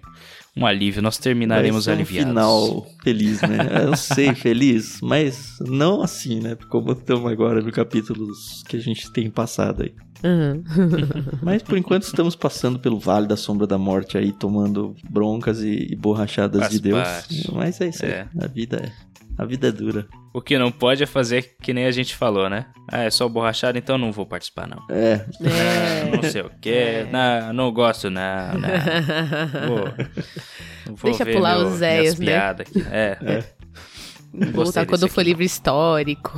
um 0.56 0.66
alívio, 0.66 1.02
nós 1.02 1.18
terminaremos 1.18 1.86
vai 1.86 1.96
ser 1.96 2.00
um 2.00 2.04
aliviados. 2.04 2.30
final 2.30 2.88
feliz, 3.02 3.42
né? 3.42 3.58
Eu 3.86 3.96
sei, 3.96 4.36
feliz, 4.36 5.00
mas 5.02 5.58
não 5.62 6.02
assim, 6.02 6.40
né? 6.42 6.56
Como 6.70 6.92
estamos 6.92 7.32
agora 7.32 7.62
no 7.62 7.72
capítulo 7.72 8.32
que 8.68 8.76
a 8.76 8.80
gente 8.80 9.12
tem 9.12 9.30
passado 9.30 9.84
aí. 9.84 9.94
Uhum. 10.24 10.64
Mas 11.42 11.62
por 11.62 11.78
enquanto 11.78 12.04
estamos 12.04 12.36
passando 12.36 12.80
pelo 12.80 13.00
Vale 13.00 13.28
da 13.28 13.38
Sombra 13.38 13.68
da 13.68 13.78
Morte 13.78 14.18
aí, 14.18 14.32
tomando 14.32 14.96
broncas 15.10 15.62
e, 15.62 15.88
e 15.92 15.96
borrachadas 15.96 16.62
Faz 16.62 16.74
de 16.74 16.80
Deus. 16.80 17.02
parte. 17.04 17.52
Mas 17.54 17.82
é 17.82 17.88
isso 17.90 18.06
aí. 18.06 18.12
É. 18.12 18.28
A 18.40 18.48
vida 18.48 18.78
é. 18.78 18.92
A 19.38 19.44
vida 19.46 19.68
é 19.68 19.72
dura. 19.72 20.08
O 20.34 20.42
que 20.42 20.58
não 20.58 20.72
pode 20.72 21.04
é 21.04 21.06
fazer 21.06 21.56
que 21.62 21.74
nem 21.74 21.86
a 21.86 21.92
gente 21.92 22.16
falou, 22.16 22.50
né? 22.50 22.68
Ah, 22.92 23.04
é 23.04 23.10
só 23.10 23.28
borrachado, 23.28 23.78
então 23.78 23.98
não 23.98 24.12
vou 24.12 24.26
participar, 24.26 24.68
não. 24.68 24.82
É. 24.90 25.26
É. 25.44 26.16
Não 26.16 26.24
sei 26.30 26.42
o 26.42 26.52
quê, 26.62 27.06
não, 27.12 27.52
não 27.54 27.72
gosto, 27.74 28.10
não, 28.10 28.22
não. 28.54 28.70
Vou, 29.68 30.96
vou 30.98 31.12
Deixa 31.12 31.26
ver 31.26 31.34
pular 31.34 31.58
meu- 31.58 31.68
os 31.68 31.74
Zéias, 31.80 32.20
né? 32.20 32.26
piadas 32.26 32.68
aqui. 32.68 32.86
É, 32.92 33.18
gostei 34.34 34.52
Voltar 34.52 34.86
quando 34.86 35.08
for 35.10 35.22
aqui, 35.22 35.30
livro 35.30 35.44
histórico. 35.44 36.32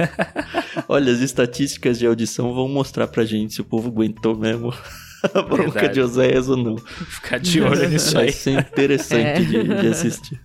Olha, 0.88 1.10
as 1.12 1.20
estatísticas 1.20 1.98
de 1.98 2.06
audição 2.06 2.52
vão 2.52 2.68
mostrar 2.68 3.06
pra 3.08 3.24
gente 3.24 3.54
se 3.54 3.60
o 3.60 3.64
povo 3.64 3.88
aguentou 3.88 4.36
mesmo 4.36 4.72
a 5.34 5.40
bronca 5.42 5.62
Verdade. 5.72 5.94
de 5.94 6.00
Oséias 6.02 6.48
ou 6.48 6.56
não. 6.56 6.76
Ficar 6.78 7.38
de 7.38 7.62
olho 7.62 7.88
nisso 7.88 8.12
Vai 8.14 8.26
aí. 8.26 8.32
ser 8.32 8.58
interessante 8.60 9.24
É. 9.26 9.34
de, 9.40 9.62
de 9.80 9.86
assistir. 9.88 10.40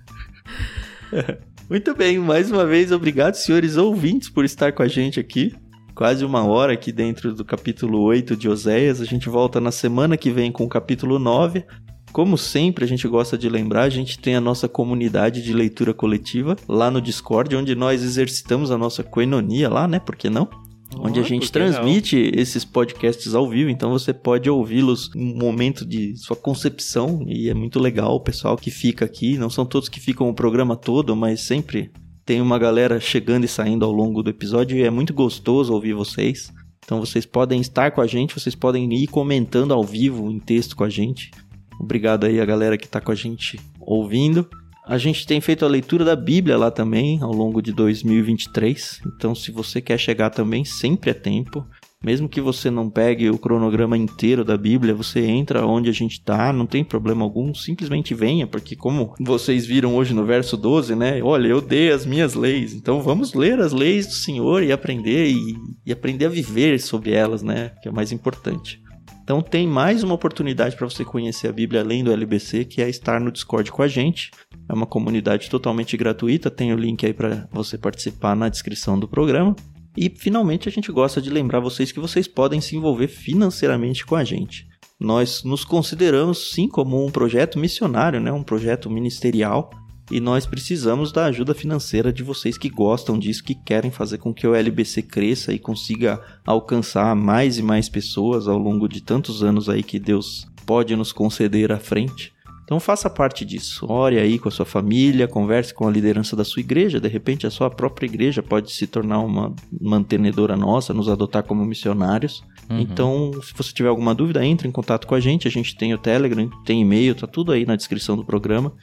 Muito 1.69 1.93
bem, 1.93 2.17
mais 2.17 2.49
uma 2.49 2.65
vez, 2.65 2.93
obrigado, 2.93 3.35
senhores 3.35 3.75
ouvintes, 3.75 4.29
por 4.29 4.45
estar 4.45 4.71
com 4.71 4.81
a 4.81 4.87
gente 4.87 5.19
aqui. 5.19 5.53
Quase 5.93 6.23
uma 6.23 6.45
hora 6.45 6.71
aqui 6.71 6.93
dentro 6.93 7.35
do 7.35 7.43
capítulo 7.43 7.99
8 8.03 8.37
de 8.37 8.47
Oséias. 8.47 9.01
A 9.01 9.05
gente 9.05 9.27
volta 9.27 9.59
na 9.59 9.69
semana 9.69 10.15
que 10.15 10.31
vem 10.31 10.49
com 10.49 10.63
o 10.63 10.69
capítulo 10.69 11.19
9. 11.19 11.65
Como 12.13 12.37
sempre, 12.37 12.85
a 12.85 12.87
gente 12.87 13.05
gosta 13.05 13.37
de 13.37 13.49
lembrar, 13.49 13.81
a 13.81 13.89
gente 13.89 14.17
tem 14.17 14.33
a 14.33 14.39
nossa 14.39 14.69
comunidade 14.69 15.43
de 15.43 15.51
leitura 15.51 15.93
coletiva 15.93 16.55
lá 16.69 16.89
no 16.89 17.01
Discord, 17.01 17.53
onde 17.53 17.75
nós 17.75 18.01
exercitamos 18.01 18.71
a 18.71 18.77
nossa 18.77 19.03
coenonia 19.03 19.67
lá, 19.67 19.89
né? 19.89 19.99
Por 19.99 20.15
que 20.15 20.29
não? 20.29 20.47
Onde 20.95 21.19
a 21.19 21.23
gente 21.23 21.51
que 21.51 21.59
não? 21.59 21.67
transmite 21.67 22.31
esses 22.35 22.63
podcasts 22.63 23.35
ao 23.35 23.49
vivo, 23.49 23.69
então 23.69 23.91
você 23.91 24.13
pode 24.13 24.49
ouvi-los 24.49 25.11
no 25.13 25.35
momento 25.35 25.85
de 25.85 26.15
sua 26.15 26.35
concepção 26.35 27.23
e 27.27 27.49
é 27.49 27.53
muito 27.53 27.79
legal 27.79 28.15
o 28.15 28.19
pessoal 28.19 28.55
que 28.55 28.71
fica 28.71 29.05
aqui, 29.05 29.37
não 29.37 29.49
são 29.49 29.65
todos 29.65 29.89
que 29.89 29.99
ficam 29.99 30.29
o 30.29 30.33
programa 30.33 30.75
todo, 30.75 31.15
mas 31.15 31.41
sempre 31.41 31.91
tem 32.25 32.41
uma 32.41 32.59
galera 32.59 32.99
chegando 32.99 33.45
e 33.45 33.47
saindo 33.47 33.85
ao 33.85 33.91
longo 33.91 34.21
do 34.21 34.29
episódio 34.29 34.77
e 34.77 34.83
é 34.83 34.89
muito 34.89 35.13
gostoso 35.13 35.73
ouvir 35.73 35.93
vocês. 35.93 36.51
Então 36.83 36.99
vocês 36.99 37.25
podem 37.25 37.59
estar 37.59 37.91
com 37.91 38.01
a 38.01 38.07
gente, 38.07 38.33
vocês 38.33 38.55
podem 38.55 38.91
ir 38.93 39.07
comentando 39.07 39.73
ao 39.73 39.83
vivo 39.83 40.29
em 40.29 40.39
texto 40.39 40.75
com 40.75 40.83
a 40.83 40.89
gente. 40.89 41.31
Obrigado 41.79 42.25
aí 42.25 42.39
a 42.39 42.45
galera 42.45 42.77
que 42.77 42.87
tá 42.87 42.99
com 42.99 43.11
a 43.11 43.15
gente 43.15 43.59
ouvindo. 43.79 44.47
A 44.87 44.97
gente 44.97 45.27
tem 45.27 45.41
feito 45.41 45.65
a 45.65 45.67
leitura 45.67 46.05
da 46.05 46.15
Bíblia 46.15 46.57
lá 46.57 46.71
também 46.71 47.21
ao 47.21 47.33
longo 47.33 47.61
de 47.61 47.73
2023. 47.73 49.01
Então, 49.05 49.35
se 49.35 49.51
você 49.51 49.81
quer 49.81 49.97
chegar 49.97 50.29
também, 50.29 50.63
sempre 50.63 51.09
é 51.09 51.13
tempo. 51.13 51.67
Mesmo 52.01 52.29
que 52.29 52.39
você 52.39 52.71
não 52.71 52.89
pegue 52.89 53.29
o 53.29 53.37
cronograma 53.37 53.97
inteiro 53.97 54.45
da 54.45 54.55
Bíblia, 54.55 54.95
você 54.95 55.25
entra 55.25 55.65
onde 55.65 55.89
a 55.89 55.93
gente 55.93 56.21
tá, 56.21 56.53
não 56.53 56.65
tem 56.65 56.85
problema 56.85 57.25
algum, 57.25 57.53
simplesmente 57.53 58.13
venha, 58.13 58.47
porque 58.47 58.77
como 58.77 59.13
vocês 59.19 59.65
viram 59.65 59.93
hoje 59.93 60.13
no 60.13 60.23
verso 60.23 60.55
12, 60.55 60.95
né? 60.95 61.21
Olha, 61.21 61.47
eu 61.47 61.59
dei 61.59 61.91
as 61.91 62.05
minhas 62.05 62.33
leis, 62.33 62.73
então 62.73 63.01
vamos 63.01 63.33
ler 63.33 63.59
as 63.59 63.73
leis 63.73 64.07
do 64.07 64.13
Senhor 64.13 64.63
e 64.63 64.71
aprender 64.71 65.31
e, 65.31 65.57
e 65.85 65.91
aprender 65.91 66.27
a 66.27 66.29
viver 66.29 66.79
sobre 66.79 67.11
elas, 67.11 67.41
né? 67.41 67.71
Que 67.81 67.89
é 67.89 67.91
o 67.91 67.95
mais 67.95 68.11
importante. 68.11 68.79
Então 69.27 69.41
tem 69.41 69.67
mais 69.67 70.03
uma 70.03 70.13
oportunidade 70.13 70.77
para 70.77 70.89
você 70.89 71.03
conhecer 71.03 71.49
a 71.49 71.51
Bíblia 71.51 71.81
além 71.81 72.01
do 72.01 72.13
LBC, 72.13 72.63
que 72.63 72.81
é 72.81 72.87
estar 72.87 73.19
no 73.19 73.29
Discord 73.29 73.69
com 73.73 73.83
a 73.83 73.87
gente. 73.87 74.31
É 74.69 74.73
uma 74.73 74.85
comunidade 74.85 75.49
totalmente 75.49 75.97
gratuita, 75.97 76.49
tem 76.49 76.73
o 76.73 76.77
link 76.77 77.05
aí 77.05 77.11
para 77.11 77.45
você 77.51 77.77
participar 77.77 78.37
na 78.37 78.47
descrição 78.47 78.97
do 78.97 79.05
programa. 79.05 79.53
E 79.97 80.09
finalmente 80.09 80.69
a 80.69 80.71
gente 80.71 80.89
gosta 80.93 81.21
de 81.21 81.29
lembrar 81.29 81.59
vocês 81.59 81.91
que 81.91 81.99
vocês 81.99 82.25
podem 82.25 82.61
se 82.61 82.77
envolver 82.77 83.09
financeiramente 83.09 84.05
com 84.05 84.15
a 84.15 84.23
gente. 84.23 84.65
Nós 84.97 85.43
nos 85.43 85.65
consideramos 85.65 86.51
sim 86.53 86.69
como 86.69 87.05
um 87.05 87.11
projeto 87.11 87.59
missionário, 87.59 88.21
né? 88.21 88.31
um 88.31 88.43
projeto 88.43 88.89
ministerial, 88.89 89.69
e 90.09 90.19
nós 90.19 90.45
precisamos 90.45 91.11
da 91.11 91.25
ajuda 91.25 91.53
financeira 91.53 92.13
de 92.13 92.23
vocês 92.23 92.57
que 92.57 92.69
gostam 92.69 93.19
disso, 93.19 93.43
que 93.43 93.53
querem 93.53 93.91
fazer 93.91 94.17
com 94.17 94.33
que 94.33 94.47
o 94.47 94.55
LBC 94.55 95.01
cresça 95.01 95.53
e 95.53 95.59
consiga 95.59 96.21
alcançar 96.45 97.15
mais 97.15 97.57
e 97.57 97.63
mais 97.63 97.89
pessoas 97.89 98.47
ao 98.47 98.57
longo 98.57 98.87
de 98.87 99.01
tantos 99.01 99.43
anos 99.43 99.67
aí 99.69 99.83
que 99.83 99.99
Deus 99.99 100.47
pode 100.65 100.95
nos 100.95 101.11
conceder 101.11 101.71
à 101.71 101.77
frente. 101.77 102.33
Então 102.67 102.81
faça 102.81 103.09
parte 103.09 103.45
disso. 103.45 103.85
Ore 103.89 104.19
aí 104.19 104.37
com 104.37 104.49
a 104.49 104.51
sua 104.51 104.65
família, 104.65 105.25
converse 105.25 105.73
com 105.73 105.87
a 105.87 105.91
liderança 105.91 106.35
da 106.35 106.43
sua 106.43 106.59
igreja. 106.59 106.99
De 106.99 107.07
repente 107.07 107.47
a 107.47 107.49
sua 107.49 107.69
própria 107.69 108.05
igreja 108.05 108.43
pode 108.43 108.73
se 108.73 108.85
tornar 108.85 109.19
uma 109.19 109.55
mantenedora 109.79 110.57
nossa, 110.57 110.93
nos 110.93 111.07
adotar 111.07 111.43
como 111.43 111.65
missionários. 111.65 112.43
Uhum. 112.69 112.81
Então, 112.81 113.31
se 113.41 113.53
você 113.55 113.71
tiver 113.71 113.87
alguma 113.87 114.13
dúvida, 114.13 114.45
entre 114.45 114.67
em 114.67 114.71
contato 114.71 115.07
com 115.07 115.15
a 115.15 115.19
gente. 115.21 115.47
A 115.47 115.51
gente 115.51 115.77
tem 115.77 115.93
o 115.93 115.97
Telegram, 115.97 116.49
tem 116.65 116.81
e-mail, 116.81 117.15
tá 117.15 117.25
tudo 117.25 117.53
aí 117.53 117.65
na 117.65 117.77
descrição 117.77 118.17
do 118.17 118.25
programa. 118.25 118.73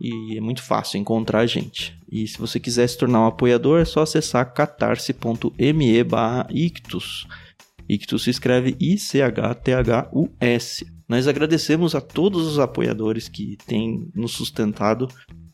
E 0.00 0.36
é 0.36 0.40
muito 0.40 0.62
fácil 0.62 0.98
encontrar 0.98 1.40
a 1.40 1.46
gente. 1.46 1.98
E 2.10 2.26
se 2.26 2.38
você 2.38 2.60
quiser 2.60 2.86
se 2.88 2.98
tornar 2.98 3.20
um 3.20 3.26
apoiador, 3.26 3.80
é 3.80 3.84
só 3.84 4.02
acessar 4.02 4.52
catarse.me 4.52 6.04
ictus. 6.50 7.26
Ictus 7.88 8.22
se 8.24 8.30
escreve 8.30 8.76
I-C-H-T-H-U-S. 8.80 9.74
Nós 11.08 11.28
agradecemos 11.28 11.94
a 11.94 12.00
todos 12.00 12.46
os 12.46 12.58
apoiadores 12.58 13.28
que 13.28 13.56
têm 13.66 14.10
nos 14.14 14.32
sustentado. 14.32 15.08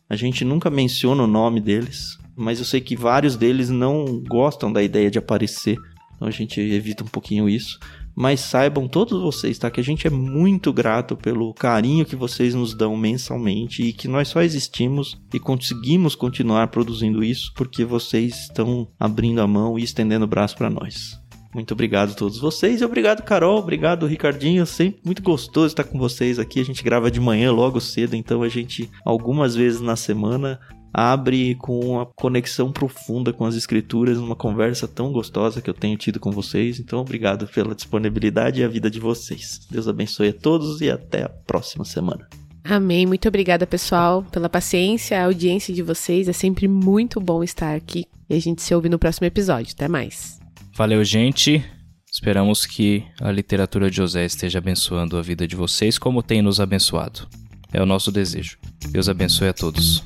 A 0.09 0.15
gente 0.15 0.45
nunca 0.45 0.69
menciona 0.69 1.23
o 1.23 1.27
nome 1.27 1.59
deles, 1.59 2.17
mas 2.35 2.59
eu 2.59 2.65
sei 2.65 2.79
que 2.81 2.95
vários 2.95 3.35
deles 3.35 3.69
não 3.69 4.21
gostam 4.27 4.71
da 4.71 4.81
ideia 4.81 5.11
de 5.11 5.19
aparecer. 5.19 5.77
Então 6.15 6.27
a 6.27 6.31
gente 6.31 6.59
evita 6.61 7.03
um 7.03 7.07
pouquinho 7.07 7.49
isso. 7.49 7.79
Mas 8.15 8.41
saibam 8.41 8.87
todos 8.87 9.21
vocês, 9.21 9.57
tá? 9.57 9.71
Que 9.71 9.79
a 9.79 9.83
gente 9.83 10.05
é 10.05 10.09
muito 10.09 10.71
grato 10.73 11.15
pelo 11.15 11.53
carinho 11.53 12.05
que 12.05 12.15
vocês 12.15 12.53
nos 12.53 12.73
dão 12.73 12.95
mensalmente 12.95 13.83
e 13.83 13.93
que 13.93 14.07
nós 14.07 14.27
só 14.27 14.41
existimos 14.41 15.19
e 15.33 15.39
conseguimos 15.39 16.15
continuar 16.15 16.67
produzindo 16.67 17.23
isso 17.23 17.51
porque 17.55 17.85
vocês 17.85 18.43
estão 18.43 18.87
abrindo 18.99 19.41
a 19.41 19.47
mão 19.47 19.79
e 19.79 19.83
estendendo 19.83 20.25
o 20.25 20.27
braço 20.27 20.57
para 20.57 20.69
nós. 20.69 21.19
Muito 21.53 21.73
obrigado 21.73 22.11
a 22.11 22.15
todos 22.15 22.37
vocês 22.39 22.81
obrigado, 22.81 23.23
Carol. 23.23 23.59
Obrigado, 23.59 24.07
Ricardinho. 24.07 24.65
Sempre 24.65 25.01
muito 25.03 25.21
gostoso 25.21 25.67
estar 25.67 25.83
com 25.83 25.99
vocês 25.99 26.39
aqui. 26.39 26.61
A 26.61 26.65
gente 26.65 26.83
grava 26.83 27.11
de 27.11 27.19
manhã 27.19 27.51
logo 27.51 27.79
cedo, 27.81 28.15
então 28.15 28.41
a 28.41 28.49
gente, 28.49 28.89
algumas 29.03 29.55
vezes 29.55 29.81
na 29.81 29.95
semana, 29.95 30.59
abre 30.93 31.55
com 31.55 31.79
uma 31.79 32.05
conexão 32.05 32.71
profunda 32.71 33.31
com 33.31 33.45
as 33.45 33.55
escrituras, 33.55 34.17
uma 34.17 34.35
conversa 34.35 34.87
tão 34.87 35.11
gostosa 35.11 35.61
que 35.61 35.69
eu 35.69 35.73
tenho 35.73 35.97
tido 35.97 36.19
com 36.19 36.31
vocês. 36.31 36.79
Então, 36.79 36.99
obrigado 36.99 37.47
pela 37.47 37.75
disponibilidade 37.75 38.61
e 38.61 38.63
a 38.63 38.67
vida 38.67 38.89
de 38.89 38.99
vocês. 38.99 39.67
Deus 39.69 39.87
abençoe 39.87 40.29
a 40.29 40.33
todos 40.33 40.81
e 40.81 40.89
até 40.89 41.23
a 41.23 41.29
próxima 41.29 41.85
semana. 41.85 42.27
Amém. 42.63 43.05
Muito 43.05 43.27
obrigada, 43.27 43.65
pessoal, 43.65 44.23
pela 44.31 44.49
paciência, 44.49 45.19
a 45.19 45.25
audiência 45.25 45.73
de 45.73 45.81
vocês. 45.81 46.27
É 46.27 46.33
sempre 46.33 46.67
muito 46.67 47.19
bom 47.19 47.43
estar 47.43 47.75
aqui. 47.75 48.05
E 48.29 48.35
a 48.35 48.39
gente 48.39 48.61
se 48.61 48.73
ouve 48.73 48.87
no 48.87 48.99
próximo 48.99 49.25
episódio. 49.25 49.73
Até 49.73 49.87
mais. 49.87 50.39
Valeu, 50.75 51.03
gente. 51.03 51.63
Esperamos 52.11 52.65
que 52.65 53.03
a 53.19 53.31
literatura 53.31 53.89
de 53.89 53.97
José 53.97 54.25
esteja 54.25 54.59
abençoando 54.59 55.17
a 55.17 55.21
vida 55.21 55.47
de 55.47 55.55
vocês 55.55 55.97
como 55.97 56.21
tem 56.21 56.41
nos 56.41 56.59
abençoado. 56.59 57.27
É 57.73 57.81
o 57.81 57.85
nosso 57.85 58.11
desejo. 58.11 58.57
Deus 58.91 59.07
abençoe 59.07 59.47
a 59.47 59.53
todos. 59.53 60.03